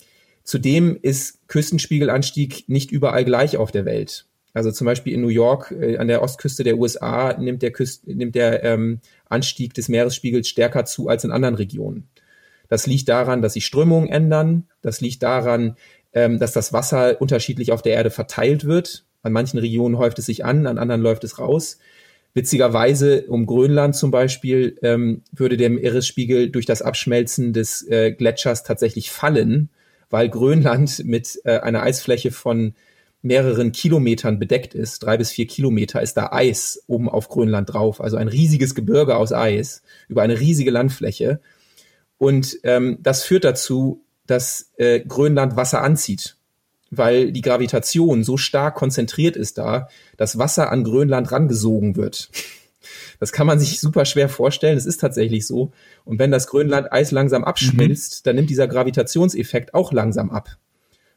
zudem 0.49 0.97
ist 0.99 1.47
Küstenspiegelanstieg 1.47 2.67
nicht 2.67 2.91
überall 2.91 3.23
gleich 3.23 3.57
auf 3.57 3.71
der 3.71 3.85
Welt. 3.85 4.25
Also 4.51 4.71
zum 4.71 4.85
Beispiel 4.85 5.13
in 5.13 5.21
New 5.21 5.27
York 5.27 5.71
äh, 5.71 5.97
an 5.97 6.07
der 6.07 6.23
Ostküste 6.23 6.63
der 6.63 6.79
USA 6.79 7.37
nimmt 7.37 7.61
der, 7.61 7.71
Küst, 7.71 8.07
nimmt 8.07 8.33
der 8.33 8.63
ähm, 8.63 8.99
Anstieg 9.29 9.75
des 9.75 9.89
Meeresspiegels 9.89 10.47
stärker 10.49 10.85
zu 10.85 11.07
als 11.07 11.23
in 11.23 11.31
anderen 11.31 11.53
Regionen. 11.53 12.09
Das 12.67 12.87
liegt 12.87 13.09
daran, 13.09 13.43
dass 13.43 13.53
sich 13.53 13.65
Strömungen 13.67 14.09
ändern. 14.09 14.67
Das 14.81 15.01
liegt 15.01 15.21
daran, 15.21 15.75
ähm, 16.13 16.39
dass 16.39 16.51
das 16.51 16.73
Wasser 16.73 17.21
unterschiedlich 17.21 17.71
auf 17.71 17.83
der 17.83 17.93
Erde 17.93 18.09
verteilt 18.09 18.65
wird. 18.65 19.05
An 19.21 19.33
manchen 19.33 19.59
Regionen 19.59 19.99
häuft 19.99 20.17
es 20.17 20.25
sich 20.25 20.45
an, 20.45 20.65
an 20.65 20.79
anderen 20.79 21.01
läuft 21.01 21.23
es 21.23 21.37
raus. 21.37 21.77
Witzigerweise 22.33 23.25
um 23.27 23.45
Grönland 23.45 23.95
zum 23.95 24.09
Beispiel 24.09 24.77
ähm, 24.81 25.21
würde 25.31 25.57
der 25.57 25.69
Meeresspiegel 25.69 26.49
durch 26.49 26.65
das 26.65 26.81
Abschmelzen 26.81 27.53
des 27.53 27.87
äh, 27.87 28.13
Gletschers 28.13 28.63
tatsächlich 28.63 29.11
fallen, 29.11 29.69
weil 30.09 30.29
Grönland 30.29 31.03
mit 31.05 31.39
äh, 31.43 31.59
einer 31.59 31.83
Eisfläche 31.83 32.31
von 32.31 32.73
mehreren 33.21 33.71
Kilometern 33.71 34.39
bedeckt 34.39 34.73
ist. 34.73 34.99
Drei 34.99 35.17
bis 35.17 35.31
vier 35.31 35.45
Kilometer 35.45 36.01
ist 36.01 36.15
da 36.15 36.31
Eis 36.31 36.83
oben 36.87 37.09
auf 37.09 37.27
Grönland 37.27 37.73
drauf, 37.73 37.99
also 38.01 38.17
ein 38.17 38.29
riesiges 38.29 38.75
Gebirge 38.75 39.17
aus 39.17 39.33
Eis 39.33 39.81
über 40.07 40.21
eine 40.21 40.39
riesige 40.39 40.71
Landfläche. 40.71 41.41
Und 42.17 42.57
ähm, 42.63 42.97
das 43.01 43.23
führt 43.23 43.43
dazu, 43.43 44.03
dass 44.25 44.71
äh, 44.77 45.01
Grönland 45.01 45.55
Wasser 45.55 45.81
anzieht 45.81 46.37
weil 46.91 47.31
die 47.31 47.41
Gravitation 47.41 48.23
so 48.23 48.37
stark 48.37 48.75
konzentriert 48.75 49.35
ist 49.35 49.57
da, 49.57 49.89
dass 50.17 50.37
Wasser 50.37 50.71
an 50.71 50.83
Grönland 50.83 51.31
rangesogen 51.31 51.95
wird. 51.95 52.29
Das 53.19 53.31
kann 53.31 53.47
man 53.47 53.59
sich 53.59 53.79
super 53.79 54.05
schwer 54.05 54.29
vorstellen. 54.29 54.77
Es 54.77 54.85
ist 54.85 54.99
tatsächlich 54.99 55.45
so. 55.47 55.71
Und 56.05 56.19
wenn 56.19 56.31
das 56.31 56.47
Grönland-Eis 56.47 57.11
langsam 57.11 57.43
abschmilzt, 57.43 58.19
mhm. 58.19 58.21
dann 58.23 58.35
nimmt 58.35 58.49
dieser 58.49 58.67
Gravitationseffekt 58.67 59.73
auch 59.73 59.91
langsam 59.91 60.29
ab. 60.29 60.57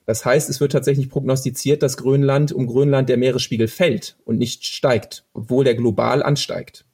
Das 0.07 0.24
heißt, 0.24 0.51
es 0.51 0.61
wird 0.61 0.72
tatsächlich 0.72 1.09
prognostiziert, 1.09 1.83
dass 1.83 1.97
Grönland 1.97 2.53
um 2.53 2.66
Grönland 2.66 3.09
der 3.09 3.16
Meeresspiegel 3.16 3.68
fällt 3.68 4.16
und 4.24 4.39
nicht 4.39 4.66
steigt, 4.66 5.24
obwohl 5.33 5.64
der 5.64 5.74
global 5.74 6.22
ansteigt. 6.22 6.85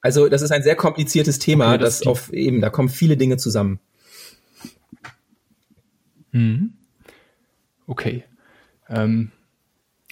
Also 0.00 0.28
das 0.28 0.42
ist 0.42 0.50
ein 0.50 0.62
sehr 0.62 0.76
kompliziertes 0.76 1.38
Thema, 1.38 1.74
okay, 1.74 1.78
das, 1.78 1.98
das 1.98 2.06
auf 2.06 2.32
eben, 2.32 2.60
da 2.60 2.70
kommen 2.70 2.88
viele 2.88 3.16
Dinge 3.16 3.36
zusammen. 3.36 3.78
Mhm. 6.32 6.74
Okay. 7.86 8.24
Ähm, 8.88 9.30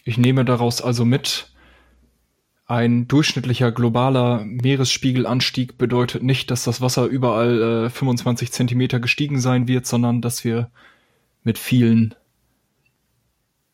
ich 0.05 0.19
nehme 0.19 0.45
daraus 0.45 0.83
also 0.83 1.05
mit, 1.05 1.51
ein 2.69 3.09
durchschnittlicher 3.09 3.73
globaler 3.73 4.45
Meeresspiegelanstieg 4.45 5.79
bedeutet 5.79 6.23
nicht, 6.23 6.51
dass 6.51 6.65
das 6.65 6.83
Wasser 6.83 7.07
überall 7.07 7.87
äh, 7.87 7.91
25 7.91 8.53
Zentimeter 8.53 9.01
gestiegen 9.01 9.41
sein 9.41 9.67
wird, 9.67 9.87
sondern 9.87 10.21
dass 10.21 10.45
wir 10.45 10.71
mit 11.43 11.57
vielen 11.57 12.15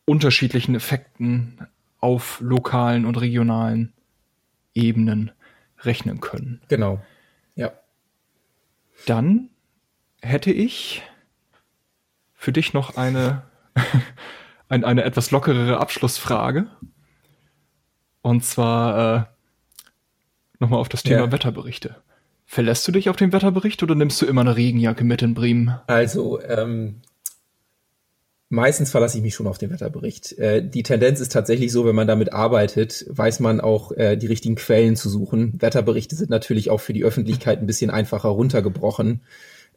unterschiedlichen 0.04 0.76
Effekten 0.76 1.66
auf 1.98 2.38
lokalen 2.40 3.04
und 3.04 3.20
regionalen 3.20 3.92
Ebenen 4.74 5.32
rechnen 5.80 6.20
können. 6.20 6.60
Genau. 6.68 7.02
Ja. 7.56 7.72
Dann 9.06 9.50
hätte 10.22 10.52
ich 10.52 11.02
für 12.34 12.52
dich 12.52 12.74
noch 12.74 12.96
eine 12.96 13.42
ein, 14.68 14.84
eine 14.84 15.02
etwas 15.02 15.32
lockerere 15.32 15.80
Abschlussfrage. 15.80 16.68
Und 18.24 18.42
zwar 18.42 19.16
äh, 19.16 19.24
nochmal 20.58 20.80
auf 20.80 20.88
das 20.88 21.02
Thema 21.02 21.26
ja. 21.26 21.32
Wetterberichte. 21.32 21.96
Verlässt 22.46 22.88
du 22.88 22.92
dich 22.92 23.10
auf 23.10 23.16
den 23.16 23.34
Wetterbericht 23.34 23.82
oder 23.82 23.94
nimmst 23.94 24.20
du 24.22 24.24
immer 24.24 24.40
eine 24.40 24.56
Regenjacke 24.56 25.04
mit 25.04 25.20
in 25.20 25.34
Bremen? 25.34 25.78
Also, 25.88 26.40
ähm, 26.40 27.02
meistens 28.48 28.90
verlasse 28.90 29.18
ich 29.18 29.22
mich 29.22 29.34
schon 29.34 29.46
auf 29.46 29.58
den 29.58 29.68
Wetterbericht. 29.70 30.38
Äh, 30.38 30.66
die 30.66 30.82
Tendenz 30.82 31.20
ist 31.20 31.32
tatsächlich 31.32 31.70
so, 31.70 31.84
wenn 31.84 31.94
man 31.94 32.08
damit 32.08 32.32
arbeitet, 32.32 33.04
weiß 33.10 33.40
man 33.40 33.60
auch 33.60 33.92
äh, 33.92 34.16
die 34.16 34.26
richtigen 34.26 34.54
Quellen 34.54 34.96
zu 34.96 35.10
suchen. 35.10 35.60
Wetterberichte 35.60 36.16
sind 36.16 36.30
natürlich 36.30 36.70
auch 36.70 36.80
für 36.80 36.94
die 36.94 37.04
Öffentlichkeit 37.04 37.60
ein 37.60 37.66
bisschen 37.66 37.90
einfacher 37.90 38.30
runtergebrochen 38.30 39.20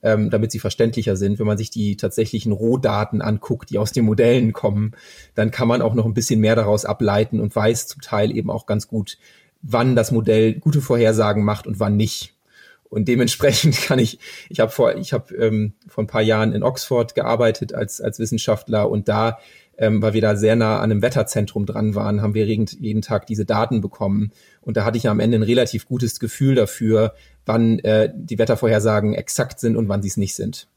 ähm, 0.04 0.30
damit 0.30 0.52
sie 0.52 0.60
verständlicher 0.60 1.16
sind. 1.16 1.40
Wenn 1.40 1.48
man 1.48 1.58
sich 1.58 1.70
die 1.70 1.98
tatsächlichen 1.98 2.52
Rohdaten 2.52 3.22
anguckt, 3.22 3.70
die 3.70 3.78
aus 3.78 3.92
den 3.92 4.06
Modellen 4.06 4.54
kommen, 4.54 4.94
dann 5.36 5.52
kann 5.52 5.68
man 5.68 5.82
auch 5.82 5.96
noch 5.96 6.06
ein 6.06 6.14
bisschen 6.14 6.40
mehr 6.40 6.56
daraus 6.56 6.86
ableiten 6.86 7.40
und 7.40 7.56
weiß 7.56 7.88
zum 7.88 8.02
Teil 8.02 8.36
eben 8.36 8.50
auch 8.50 8.66
ganz 8.66 8.88
gut, 8.88 9.18
wann 9.62 9.96
das 9.96 10.12
Modell 10.12 10.54
gute 10.54 10.82
Vorhersagen 10.82 11.44
macht 11.44 11.68
und 11.68 11.80
wann 11.80 11.98
nicht. 11.98 12.34
Und 12.90 13.08
dementsprechend 13.08 13.82
kann 13.86 14.00
ich, 14.00 14.20
ich 14.50 14.60
habe 14.60 14.72
vor, 14.72 14.96
ich 14.96 15.14
habe 15.14 15.36
ähm, 15.36 15.74
vor 15.88 16.04
ein 16.04 16.08
paar 16.08 16.22
Jahren 16.22 16.54
in 16.54 16.64
Oxford 16.64 17.16
gearbeitet 17.16 17.74
als, 17.74 18.02
als 18.02 18.20
Wissenschaftler 18.20 18.90
und 18.90 19.08
da, 19.10 19.40
ähm, 19.78 20.02
weil 20.02 20.14
wir 20.14 20.22
da 20.22 20.36
sehr 20.36 20.56
nah 20.56 20.78
an 20.78 20.92
einem 20.92 21.02
Wetterzentrum 21.02 21.66
dran 21.66 21.96
waren, 21.96 22.22
haben 22.22 22.34
wir 22.34 22.46
jeden 22.46 23.02
Tag 23.02 23.28
diese 23.28 23.46
Daten 23.46 23.82
bekommen. 23.82 24.32
Und 24.62 24.78
da 24.78 24.86
hatte 24.86 24.98
ich 24.98 25.08
am 25.08 25.20
Ende 25.20 25.38
ein 25.38 25.44
relativ 25.44 25.86
gutes 25.86 26.20
Gefühl 26.20 26.56
dafür, 26.56 27.14
wann 27.48 27.80
äh, 27.80 28.12
die 28.14 28.38
Wettervorhersagen 28.38 29.14
exakt 29.14 29.60
sind 29.60 29.76
und 29.76 29.90
wann 29.90 30.02
sie 30.02 30.10
es 30.10 30.18
nicht 30.18 30.36
sind. 30.36 30.68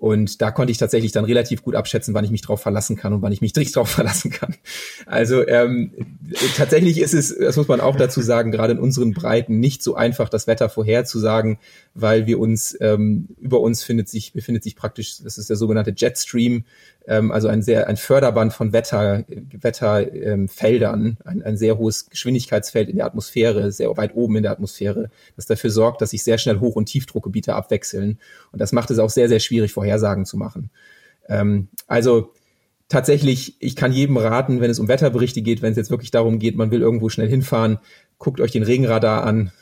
Und 0.00 0.40
da 0.40 0.52
konnte 0.52 0.70
ich 0.70 0.78
tatsächlich 0.78 1.10
dann 1.10 1.24
relativ 1.24 1.64
gut 1.64 1.74
abschätzen, 1.74 2.14
wann 2.14 2.24
ich 2.24 2.30
mich 2.30 2.42
drauf 2.42 2.62
verlassen 2.62 2.94
kann 2.94 3.12
und 3.12 3.22
wann 3.22 3.32
ich 3.32 3.40
mich 3.40 3.54
nicht 3.56 3.74
drauf 3.76 3.90
verlassen 3.90 4.30
kann. 4.30 4.54
Also 5.06 5.46
ähm, 5.46 5.92
tatsächlich 6.56 7.00
ist 7.00 7.14
es, 7.14 7.36
das 7.36 7.56
muss 7.56 7.66
man 7.66 7.80
auch 7.80 7.96
dazu 7.96 8.20
sagen, 8.20 8.52
gerade 8.52 8.74
in 8.74 8.78
unseren 8.78 9.12
Breiten 9.12 9.58
nicht 9.58 9.82
so 9.82 9.96
einfach, 9.96 10.28
das 10.28 10.46
Wetter 10.46 10.68
vorherzusagen, 10.68 11.58
weil 11.94 12.26
wir 12.26 12.38
uns 12.38 12.76
ähm, 12.80 13.28
über 13.40 13.60
uns 13.60 13.82
findet 13.82 14.08
sich 14.08 14.32
befindet 14.32 14.62
sich 14.62 14.76
praktisch, 14.76 15.18
das 15.22 15.36
ist 15.36 15.50
der 15.50 15.56
sogenannte 15.56 15.92
Jetstream, 15.96 16.64
ähm, 17.08 17.32
also 17.32 17.48
ein 17.48 17.62
sehr 17.62 17.88
ein 17.88 17.96
Förderband 17.96 18.52
von 18.52 18.72
Wetter 18.72 19.24
Wetterfeldern, 19.28 21.06
ähm, 21.06 21.16
ein, 21.24 21.42
ein 21.42 21.56
sehr 21.56 21.78
hohes 21.78 22.08
Geschwindigkeitsfeld 22.10 22.88
in 22.88 22.96
der 22.96 23.06
Atmosphäre, 23.06 23.72
sehr 23.72 23.96
weit 23.96 24.14
oben 24.14 24.36
in 24.36 24.42
der 24.44 24.52
Atmosphäre, 24.52 25.10
das 25.34 25.46
dafür 25.46 25.70
sorgt, 25.70 26.00
dass 26.02 26.10
sich 26.10 26.22
sehr 26.22 26.38
schnell 26.38 26.60
Hoch- 26.60 26.76
und 26.76 26.86
Tiefdruckgebiete 26.86 27.54
abwechseln 27.54 28.18
und 28.52 28.60
das 28.60 28.72
macht 28.72 28.90
es 28.90 28.98
auch 28.98 29.10
sehr 29.10 29.28
sehr 29.28 29.40
schwierig 29.40 29.72
Vorhersagen 29.72 30.26
zu 30.26 30.36
machen. 30.36 30.70
Ähm, 31.28 31.68
also 31.86 32.32
tatsächlich, 32.88 33.56
ich 33.60 33.76
kann 33.76 33.92
jedem 33.92 34.16
raten, 34.16 34.60
wenn 34.60 34.70
es 34.70 34.78
um 34.78 34.88
Wetterberichte 34.88 35.42
geht, 35.42 35.62
wenn 35.62 35.72
es 35.72 35.76
jetzt 35.76 35.90
wirklich 35.90 36.10
darum 36.10 36.38
geht, 36.38 36.56
man 36.56 36.70
will 36.70 36.80
irgendwo 36.80 37.08
schnell 37.08 37.28
hinfahren, 37.28 37.78
guckt 38.18 38.40
euch 38.40 38.50
den 38.50 38.64
Regenradar 38.64 39.24
an. 39.24 39.52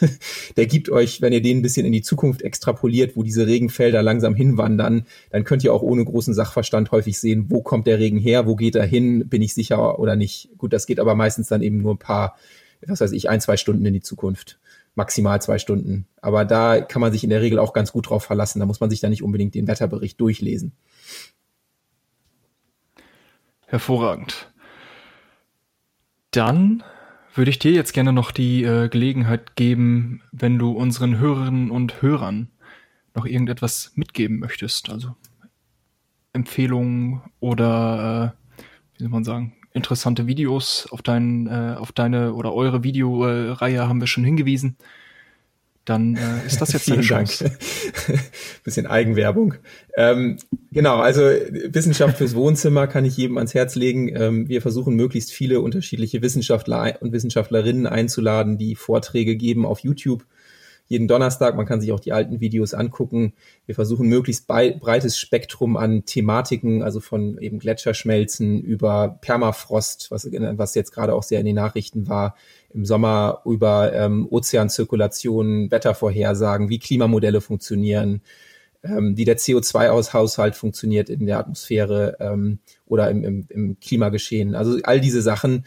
Der 0.56 0.66
gibt 0.66 0.88
euch, 0.88 1.20
wenn 1.20 1.32
ihr 1.32 1.42
den 1.42 1.58
ein 1.58 1.62
bisschen 1.62 1.84
in 1.84 1.92
die 1.92 2.02
Zukunft 2.02 2.42
extrapoliert, 2.42 3.16
wo 3.16 3.22
diese 3.22 3.46
Regenfelder 3.46 4.02
langsam 4.02 4.34
hinwandern, 4.34 5.06
dann 5.30 5.44
könnt 5.44 5.64
ihr 5.64 5.74
auch 5.74 5.82
ohne 5.82 6.04
großen 6.04 6.32
Sachverstand 6.32 6.92
häufig 6.92 7.18
sehen, 7.18 7.46
wo 7.48 7.62
kommt 7.62 7.86
der 7.86 7.98
Regen 7.98 8.18
her, 8.18 8.46
wo 8.46 8.54
geht 8.54 8.76
er 8.76 8.86
hin, 8.86 9.28
bin 9.28 9.42
ich 9.42 9.54
sicher 9.54 9.98
oder 9.98 10.14
nicht. 10.16 10.50
Gut, 10.58 10.72
das 10.72 10.86
geht 10.86 11.00
aber 11.00 11.14
meistens 11.14 11.48
dann 11.48 11.62
eben 11.62 11.78
nur 11.82 11.94
ein 11.94 11.98
paar, 11.98 12.36
was 12.86 13.00
weiß 13.00 13.12
ich, 13.12 13.28
ein, 13.28 13.40
zwei 13.40 13.56
Stunden 13.56 13.84
in 13.84 13.94
die 13.94 14.00
Zukunft. 14.00 14.58
Maximal 14.94 15.42
zwei 15.42 15.58
Stunden. 15.58 16.06
Aber 16.20 16.44
da 16.44 16.80
kann 16.80 17.00
man 17.00 17.10
sich 17.10 17.24
in 17.24 17.30
der 17.30 17.42
Regel 17.42 17.58
auch 17.58 17.72
ganz 17.72 17.90
gut 17.90 18.10
drauf 18.10 18.24
verlassen. 18.24 18.60
Da 18.60 18.66
muss 18.66 18.78
man 18.78 18.90
sich 18.90 19.00
da 19.00 19.08
nicht 19.08 19.24
unbedingt 19.24 19.56
den 19.56 19.66
Wetterbericht 19.66 20.20
durchlesen. 20.20 20.72
Hervorragend. 23.66 24.52
Dann 26.30 26.84
würde 27.34 27.50
ich 27.50 27.58
dir 27.58 27.72
jetzt 27.72 27.92
gerne 27.92 28.12
noch 28.12 28.30
die 28.30 28.64
äh, 28.64 28.88
Gelegenheit 28.88 29.56
geben, 29.56 30.22
wenn 30.32 30.58
du 30.58 30.70
unseren 30.70 31.18
Hörerinnen 31.18 31.70
und 31.70 32.00
Hörern 32.00 32.48
noch 33.14 33.26
irgendetwas 33.26 33.92
mitgeben 33.94 34.38
möchtest. 34.38 34.90
Also 34.90 35.14
Empfehlungen 36.32 37.22
oder, 37.40 38.34
äh, 38.58 38.64
wie 38.94 39.02
soll 39.02 39.10
man 39.10 39.24
sagen, 39.24 39.54
interessante 39.72 40.26
Videos 40.26 40.88
auf, 40.90 41.02
dein, 41.02 41.46
äh, 41.46 41.76
auf 41.78 41.92
deine 41.92 42.34
oder 42.34 42.54
eure 42.54 42.84
Videoreihe 42.84 43.88
haben 43.88 44.00
wir 44.00 44.06
schon 44.06 44.24
hingewiesen 44.24 44.76
dann 45.84 46.16
äh, 46.16 46.46
ist 46.46 46.60
das 46.60 46.72
jetzt 46.72 46.88
deine 46.90 47.02
Chance. 47.02 47.50
Bisschen 48.64 48.86
Eigenwerbung. 48.86 49.54
Ähm, 49.96 50.38
genau, 50.72 50.98
also 50.98 51.22
Wissenschaft 51.22 52.18
fürs 52.18 52.34
Wohnzimmer 52.34 52.86
kann 52.86 53.04
ich 53.04 53.16
jedem 53.16 53.36
ans 53.36 53.54
Herz 53.54 53.74
legen. 53.74 54.14
Ähm, 54.14 54.48
wir 54.48 54.62
versuchen 54.62 54.94
möglichst 54.94 55.32
viele 55.32 55.60
unterschiedliche 55.60 56.22
Wissenschaftler 56.22 56.96
und 57.00 57.12
Wissenschaftlerinnen 57.12 57.86
einzuladen, 57.86 58.58
die 58.58 58.74
Vorträge 58.74 59.36
geben 59.36 59.66
auf 59.66 59.80
YouTube 59.80 60.24
jeden 60.86 61.08
Donnerstag. 61.08 61.56
Man 61.56 61.66
kann 61.66 61.80
sich 61.80 61.92
auch 61.92 62.00
die 62.00 62.12
alten 62.12 62.40
Videos 62.40 62.74
angucken. 62.74 63.32
Wir 63.66 63.74
versuchen 63.74 64.08
möglichst 64.08 64.46
breites 64.46 65.18
Spektrum 65.18 65.76
an 65.76 66.04
Thematiken, 66.04 66.82
also 66.82 67.00
von 67.00 67.38
eben 67.38 67.58
Gletscherschmelzen 67.58 68.60
über 68.60 69.18
Permafrost, 69.20 70.10
was, 70.10 70.28
was 70.30 70.74
jetzt 70.74 70.92
gerade 70.92 71.14
auch 71.14 71.22
sehr 71.22 71.40
in 71.40 71.46
den 71.46 71.56
Nachrichten 71.56 72.08
war, 72.08 72.36
im 72.74 72.84
Sommer 72.84 73.40
über 73.44 73.92
ähm, 73.94 74.26
Ozeanzirkulation, 74.28 75.70
Wettervorhersagen, 75.70 76.68
wie 76.68 76.80
Klimamodelle 76.80 77.40
funktionieren, 77.40 78.20
ähm, 78.82 79.16
wie 79.16 79.24
der 79.24 79.38
CO2-Haushalt 79.38 80.56
funktioniert 80.56 81.08
in 81.08 81.26
der 81.26 81.38
Atmosphäre 81.38 82.16
ähm, 82.20 82.58
oder 82.86 83.10
im, 83.10 83.24
im, 83.24 83.46
im 83.48 83.80
Klimageschehen. 83.80 84.54
Also 84.54 84.78
all 84.82 85.00
diese 85.00 85.22
Sachen. 85.22 85.66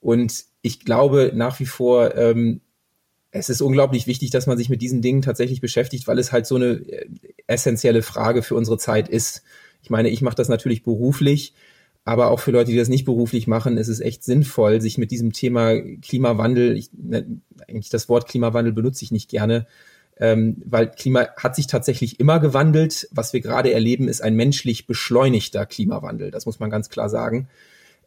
Und 0.00 0.44
ich 0.62 0.80
glaube 0.80 1.32
nach 1.34 1.60
wie 1.60 1.66
vor, 1.66 2.16
ähm, 2.16 2.62
es 3.30 3.50
ist 3.50 3.60
unglaublich 3.60 4.06
wichtig, 4.06 4.30
dass 4.30 4.46
man 4.46 4.56
sich 4.56 4.70
mit 4.70 4.80
diesen 4.80 5.02
Dingen 5.02 5.22
tatsächlich 5.22 5.60
beschäftigt, 5.60 6.06
weil 6.08 6.18
es 6.18 6.32
halt 6.32 6.46
so 6.46 6.56
eine 6.56 6.66
äh, 6.66 7.06
essentielle 7.46 8.02
Frage 8.02 8.42
für 8.42 8.54
unsere 8.54 8.78
Zeit 8.78 9.08
ist. 9.08 9.42
Ich 9.82 9.90
meine, 9.90 10.08
ich 10.08 10.22
mache 10.22 10.36
das 10.36 10.48
natürlich 10.48 10.82
beruflich, 10.82 11.54
aber 12.06 12.30
auch 12.30 12.38
für 12.38 12.52
Leute, 12.52 12.70
die 12.70 12.76
das 12.76 12.88
nicht 12.88 13.04
beruflich 13.04 13.48
machen, 13.48 13.76
ist 13.76 13.88
es 13.88 13.98
echt 13.98 14.22
sinnvoll, 14.22 14.80
sich 14.80 14.96
mit 14.96 15.10
diesem 15.10 15.32
Thema 15.32 15.74
Klimawandel, 16.00 16.76
ich, 16.76 16.90
ne, 16.92 17.26
eigentlich 17.68 17.90
das 17.90 18.08
Wort 18.08 18.28
Klimawandel 18.28 18.72
benutze 18.72 19.04
ich 19.04 19.10
nicht 19.10 19.28
gerne, 19.28 19.66
ähm, 20.18 20.62
weil 20.64 20.88
Klima 20.88 21.26
hat 21.36 21.56
sich 21.56 21.66
tatsächlich 21.66 22.20
immer 22.20 22.38
gewandelt. 22.38 23.08
Was 23.10 23.32
wir 23.32 23.40
gerade 23.40 23.72
erleben, 23.72 24.06
ist 24.06 24.22
ein 24.22 24.36
menschlich 24.36 24.86
beschleunigter 24.86 25.66
Klimawandel. 25.66 26.30
Das 26.30 26.46
muss 26.46 26.60
man 26.60 26.70
ganz 26.70 26.90
klar 26.90 27.08
sagen. 27.08 27.48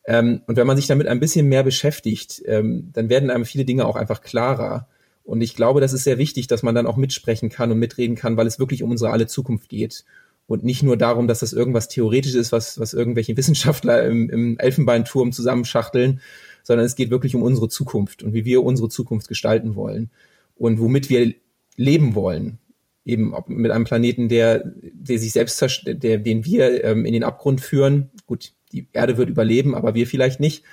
Ähm, 0.05 0.43
und 0.47 0.55
wenn 0.55 0.65
man 0.65 0.77
sich 0.77 0.87
damit 0.87 1.07
ein 1.07 1.19
bisschen 1.19 1.47
mehr 1.47 1.63
beschäftigt, 1.63 2.41
ähm, 2.45 2.91
dann 2.93 3.09
werden 3.09 3.29
einem 3.29 3.43
viele 3.43 3.65
Dinge 3.65 3.85
auch 3.85 3.97
einfach 3.97 4.21
klarer. 4.21 4.87
Und 5.25 5.41
ich 5.41 5.57
glaube, 5.57 5.81
das 5.81 5.91
ist 5.91 6.05
sehr 6.05 6.17
wichtig, 6.17 6.47
dass 6.47 6.63
man 6.63 6.73
dann 6.73 6.87
auch 6.87 6.95
mitsprechen 6.95 7.49
kann 7.49 7.69
und 7.69 7.79
mitreden 7.79 8.15
kann, 8.15 8.37
weil 8.37 8.47
es 8.47 8.59
wirklich 8.59 8.81
um 8.81 8.91
unsere 8.91 9.11
alle 9.11 9.27
Zukunft 9.27 9.67
geht. 9.67 10.05
Und 10.49 10.63
nicht 10.63 10.81
nur 10.81 10.97
darum, 10.97 11.27
dass 11.27 11.41
das 11.41 11.53
irgendwas 11.53 11.89
theoretisch 11.89 12.33
ist, 12.33 12.51
was, 12.51 12.79
was 12.79 12.95
irgendwelche 12.95 13.37
Wissenschaftler 13.37 14.03
im, 14.03 14.31
im 14.31 14.57
Elfenbeinturm 14.57 15.31
zusammenschachteln, 15.31 16.21
sondern 16.63 16.87
es 16.87 16.95
geht 16.95 17.11
wirklich 17.11 17.35
um 17.35 17.43
unsere 17.43 17.69
Zukunft 17.69 18.23
und 18.23 18.33
wie 18.33 18.45
wir 18.45 18.63
unsere 18.63 18.89
Zukunft 18.89 19.27
gestalten 19.27 19.75
wollen 19.75 20.09
und 20.55 20.79
womit 20.79 21.07
wir 21.11 21.35
leben 21.77 22.15
wollen. 22.15 22.57
Eben 23.05 23.35
mit 23.45 23.69
einem 23.69 23.85
Planeten, 23.85 24.27
der, 24.27 24.63
der 24.75 25.19
sich 25.19 25.33
selbst, 25.33 25.63
der, 25.85 26.17
den 26.17 26.45
wir 26.45 26.83
ähm, 26.83 27.05
in 27.05 27.13
den 27.13 27.23
Abgrund 27.23 27.61
führen. 27.61 28.09
Gut, 28.25 28.53
die 28.71 28.87
Erde 28.91 29.17
wird 29.17 29.29
überleben, 29.29 29.75
aber 29.75 29.93
wir 29.93 30.07
vielleicht 30.07 30.39
nicht 30.39 30.63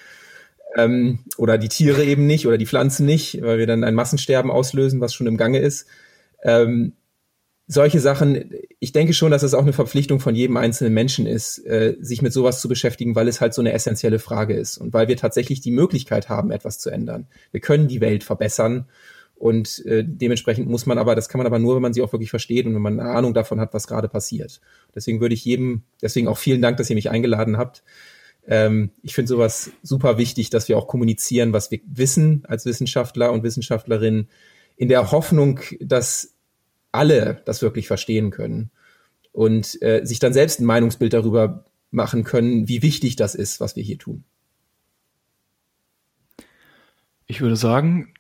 ähm, 0.75 1.19
oder 1.37 1.59
die 1.59 1.69
Tiere 1.69 2.03
eben 2.03 2.27
nicht 2.27 2.47
oder 2.47 2.57
die 2.57 2.67
Pflanzen 2.67 3.05
nicht, 3.05 3.43
weil 3.43 3.59
wir 3.59 3.67
dann 3.67 3.85
ein 3.85 3.95
Massensterben 3.95 4.51
auslösen, 4.51 5.03
was 5.03 5.13
schon 5.13 5.27
im 5.27 5.37
Gange 5.37 5.59
ist. 5.59 5.87
Ähm, 6.43 6.95
solche 7.67 8.01
Sachen, 8.01 8.53
ich 8.79 8.93
denke 8.93 9.13
schon, 9.13 9.33
dass 9.33 9.43
es 9.43 9.55
auch 9.55 9.63
eine 9.63 9.73
Verpflichtung 9.73 10.21
von 10.21 10.35
jedem 10.35 10.57
einzelnen 10.57 10.95
Menschen 10.95 11.27
ist, 11.27 11.59
äh, 11.67 11.97
sich 12.01 12.23
mit 12.23 12.33
sowas 12.33 12.61
zu 12.61 12.69
beschäftigen, 12.69 13.17
weil 13.17 13.27
es 13.27 13.41
halt 13.41 13.55
so 13.55 13.63
eine 13.63 13.73
essentielle 13.73 14.19
Frage 14.19 14.55
ist 14.55 14.79
und 14.79 14.93
weil 14.93 15.09
wir 15.09 15.17
tatsächlich 15.17 15.61
die 15.61 15.73
Möglichkeit 15.73 16.29
haben, 16.29 16.53
etwas 16.53 16.79
zu 16.79 16.91
ändern. 16.91 17.27
Wir 17.51 17.61
können 17.61 17.89
die 17.89 18.01
Welt 18.01 18.23
verbessern 18.23 18.87
und 19.35 19.85
äh, 19.85 20.05
dementsprechend 20.07 20.69
muss 20.69 20.87
man 20.87 20.97
aber, 20.97 21.17
das 21.17 21.29
kann 21.29 21.39
man 21.39 21.47
aber 21.47 21.59
nur, 21.59 21.75
wenn 21.75 21.83
man 21.83 21.93
sie 21.93 22.03
auch 22.03 22.13
wirklich 22.13 22.31
versteht 22.31 22.67
und 22.67 22.75
wenn 22.75 22.83
man 22.83 23.01
eine 23.01 23.11
Ahnung 23.11 23.35
davon 23.35 23.61
hat, 23.61 23.75
was 23.75 23.89
gerade 23.89 24.09
passiert. 24.09 24.61
Deswegen 24.95 25.21
würde 25.21 25.35
ich 25.35 25.45
jedem, 25.45 25.83
deswegen 26.01 26.29
auch 26.29 26.39
vielen 26.39 26.63
Dank, 26.63 26.77
dass 26.77 26.89
ihr 26.89 26.97
mich 26.97 27.11
eingeladen 27.11 27.59
habt. 27.59 27.83
Ähm, 28.47 28.93
ich 29.03 29.15
finde 29.15 29.29
sowas 29.29 29.73
super 29.83 30.19
wichtig, 30.19 30.51
dass 30.51 30.69
wir 30.69 30.79
auch 30.79 30.87
kommunizieren, 30.87 31.53
was 31.53 31.71
wir 31.73 31.81
wissen 31.85 32.45
als 32.47 32.65
Wissenschaftler 32.65 33.33
und 33.33 33.43
Wissenschaftlerinnen, 33.43 34.29
in 34.77 34.89
der 34.89 35.11
Hoffnung, 35.11 35.61
dass 35.81 36.36
alle 36.97 37.43
das 37.45 37.63
wirklich 37.63 37.87
verstehen 37.87 38.31
können 38.31 38.71
und 39.33 39.81
äh, 39.83 40.05
sich 40.05 40.19
dann 40.19 40.33
selbst 40.33 40.61
ein 40.61 40.65
Meinungsbild 40.65 41.13
darüber 41.13 41.65
machen 41.91 42.25
können, 42.25 42.69
wie 42.69 42.83
wichtig 42.83 43.17
das 43.17 43.35
ist, 43.35 43.61
was 43.61 43.77
wir 43.77 43.83
hier 43.83 43.99
tun. 43.99 44.25
Ich 47.27 47.41
würde 47.41 47.57
sagen, 47.57 48.15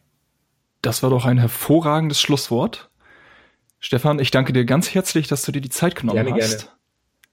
das 0.82 1.02
war 1.02 1.10
doch 1.10 1.24
ein 1.24 1.38
hervorragendes 1.38 2.20
Schlusswort. 2.20 2.90
Stefan, 3.78 4.18
ich 4.18 4.30
danke 4.30 4.52
dir 4.52 4.64
ganz 4.64 4.94
herzlich, 4.94 5.28
dass 5.28 5.42
du 5.42 5.52
dir 5.52 5.60
die 5.60 5.68
Zeit 5.68 5.94
genommen 5.96 6.24
gerne, 6.24 6.42
hast. 6.42 6.58
Gerne. 6.58 6.70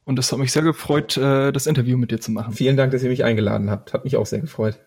und 0.05 0.19
es 0.19 0.31
hat 0.31 0.39
mich 0.39 0.51
sehr 0.51 0.61
gefreut, 0.61 1.17
äh, 1.17 1.51
das 1.51 1.65
Interview 1.65 1.97
mit 1.97 2.11
dir 2.11 2.19
zu 2.19 2.31
machen. 2.31 2.53
Vielen 2.53 2.77
Dank, 2.77 2.91
dass 2.91 3.03
ihr 3.03 3.09
mich 3.09 3.23
eingeladen 3.23 3.69
habt. 3.69 3.93
Hat 3.93 4.03
mich 4.03 4.17
auch 4.17 4.25
sehr 4.25 4.39
gefreut. 4.39 4.79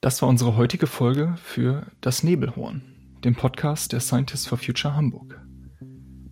das 0.00 0.22
war 0.22 0.28
unsere 0.28 0.56
heutige 0.56 0.86
Folge 0.86 1.36
für 1.42 1.86
Das 2.00 2.22
Nebelhorn, 2.22 2.82
dem 3.24 3.34
Podcast 3.34 3.92
der 3.92 4.00
Scientists 4.00 4.46
for 4.46 4.58
Future 4.58 4.94
Hamburg. 4.94 5.40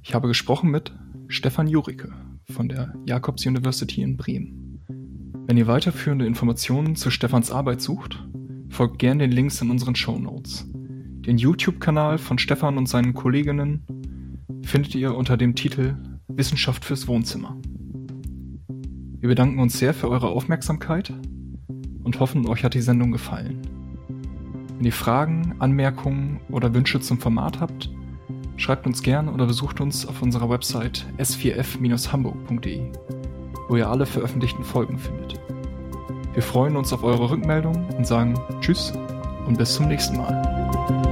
Ich 0.02 0.12
habe 0.14 0.28
gesprochen 0.28 0.70
mit 0.70 0.94
Stefan 1.26 1.66
Jurike 1.66 2.12
von 2.50 2.68
der 2.68 2.92
Jacobs 3.06 3.46
University 3.46 4.02
in 4.02 4.18
Bremen. 4.18 4.84
Wenn 5.46 5.56
ihr 5.56 5.66
weiterführende 5.66 6.26
Informationen 6.26 6.94
zu 6.94 7.10
Stefans 7.10 7.50
Arbeit 7.50 7.80
sucht, 7.80 8.22
folgt 8.68 8.98
gerne 8.98 9.26
den 9.26 9.32
Links 9.32 9.62
in 9.62 9.70
unseren 9.70 9.94
Show 9.94 10.18
Notes. 10.18 10.68
Den 10.74 11.38
YouTube-Kanal 11.38 12.18
von 12.18 12.38
Stefan 12.38 12.76
und 12.76 12.90
seinen 12.90 13.14
Kolleginnen 13.14 13.86
findet 14.62 14.94
ihr 14.94 15.14
unter 15.14 15.38
dem 15.38 15.54
Titel 15.54 15.96
Wissenschaft 16.28 16.84
fürs 16.84 17.08
Wohnzimmer. 17.08 17.58
Wir 19.18 19.30
bedanken 19.30 19.60
uns 19.60 19.78
sehr 19.78 19.94
für 19.94 20.10
eure 20.10 20.28
Aufmerksamkeit 20.28 21.10
und 22.04 22.20
hoffen, 22.20 22.46
euch 22.46 22.64
hat 22.64 22.74
die 22.74 22.82
Sendung 22.82 23.12
gefallen. 23.12 23.62
Wenn 24.82 24.86
ihr 24.86 24.92
Fragen, 24.92 25.54
Anmerkungen 25.60 26.40
oder 26.50 26.74
Wünsche 26.74 26.98
zum 26.98 27.20
Format 27.20 27.60
habt, 27.60 27.88
schreibt 28.56 28.84
uns 28.84 29.00
gern 29.04 29.28
oder 29.28 29.46
besucht 29.46 29.80
uns 29.80 30.04
auf 30.04 30.22
unserer 30.22 30.50
Website 30.50 31.06
s4f-hamburg.de, 31.18 32.90
wo 33.68 33.76
ihr 33.76 33.88
alle 33.88 34.06
veröffentlichten 34.06 34.64
Folgen 34.64 34.98
findet. 34.98 35.38
Wir 36.34 36.42
freuen 36.42 36.76
uns 36.76 36.92
auf 36.92 37.04
eure 37.04 37.30
Rückmeldung 37.30 37.90
und 37.96 38.08
sagen 38.08 38.34
Tschüss 38.60 38.92
und 39.46 39.56
bis 39.56 39.72
zum 39.72 39.86
nächsten 39.86 40.16
Mal. 40.16 41.11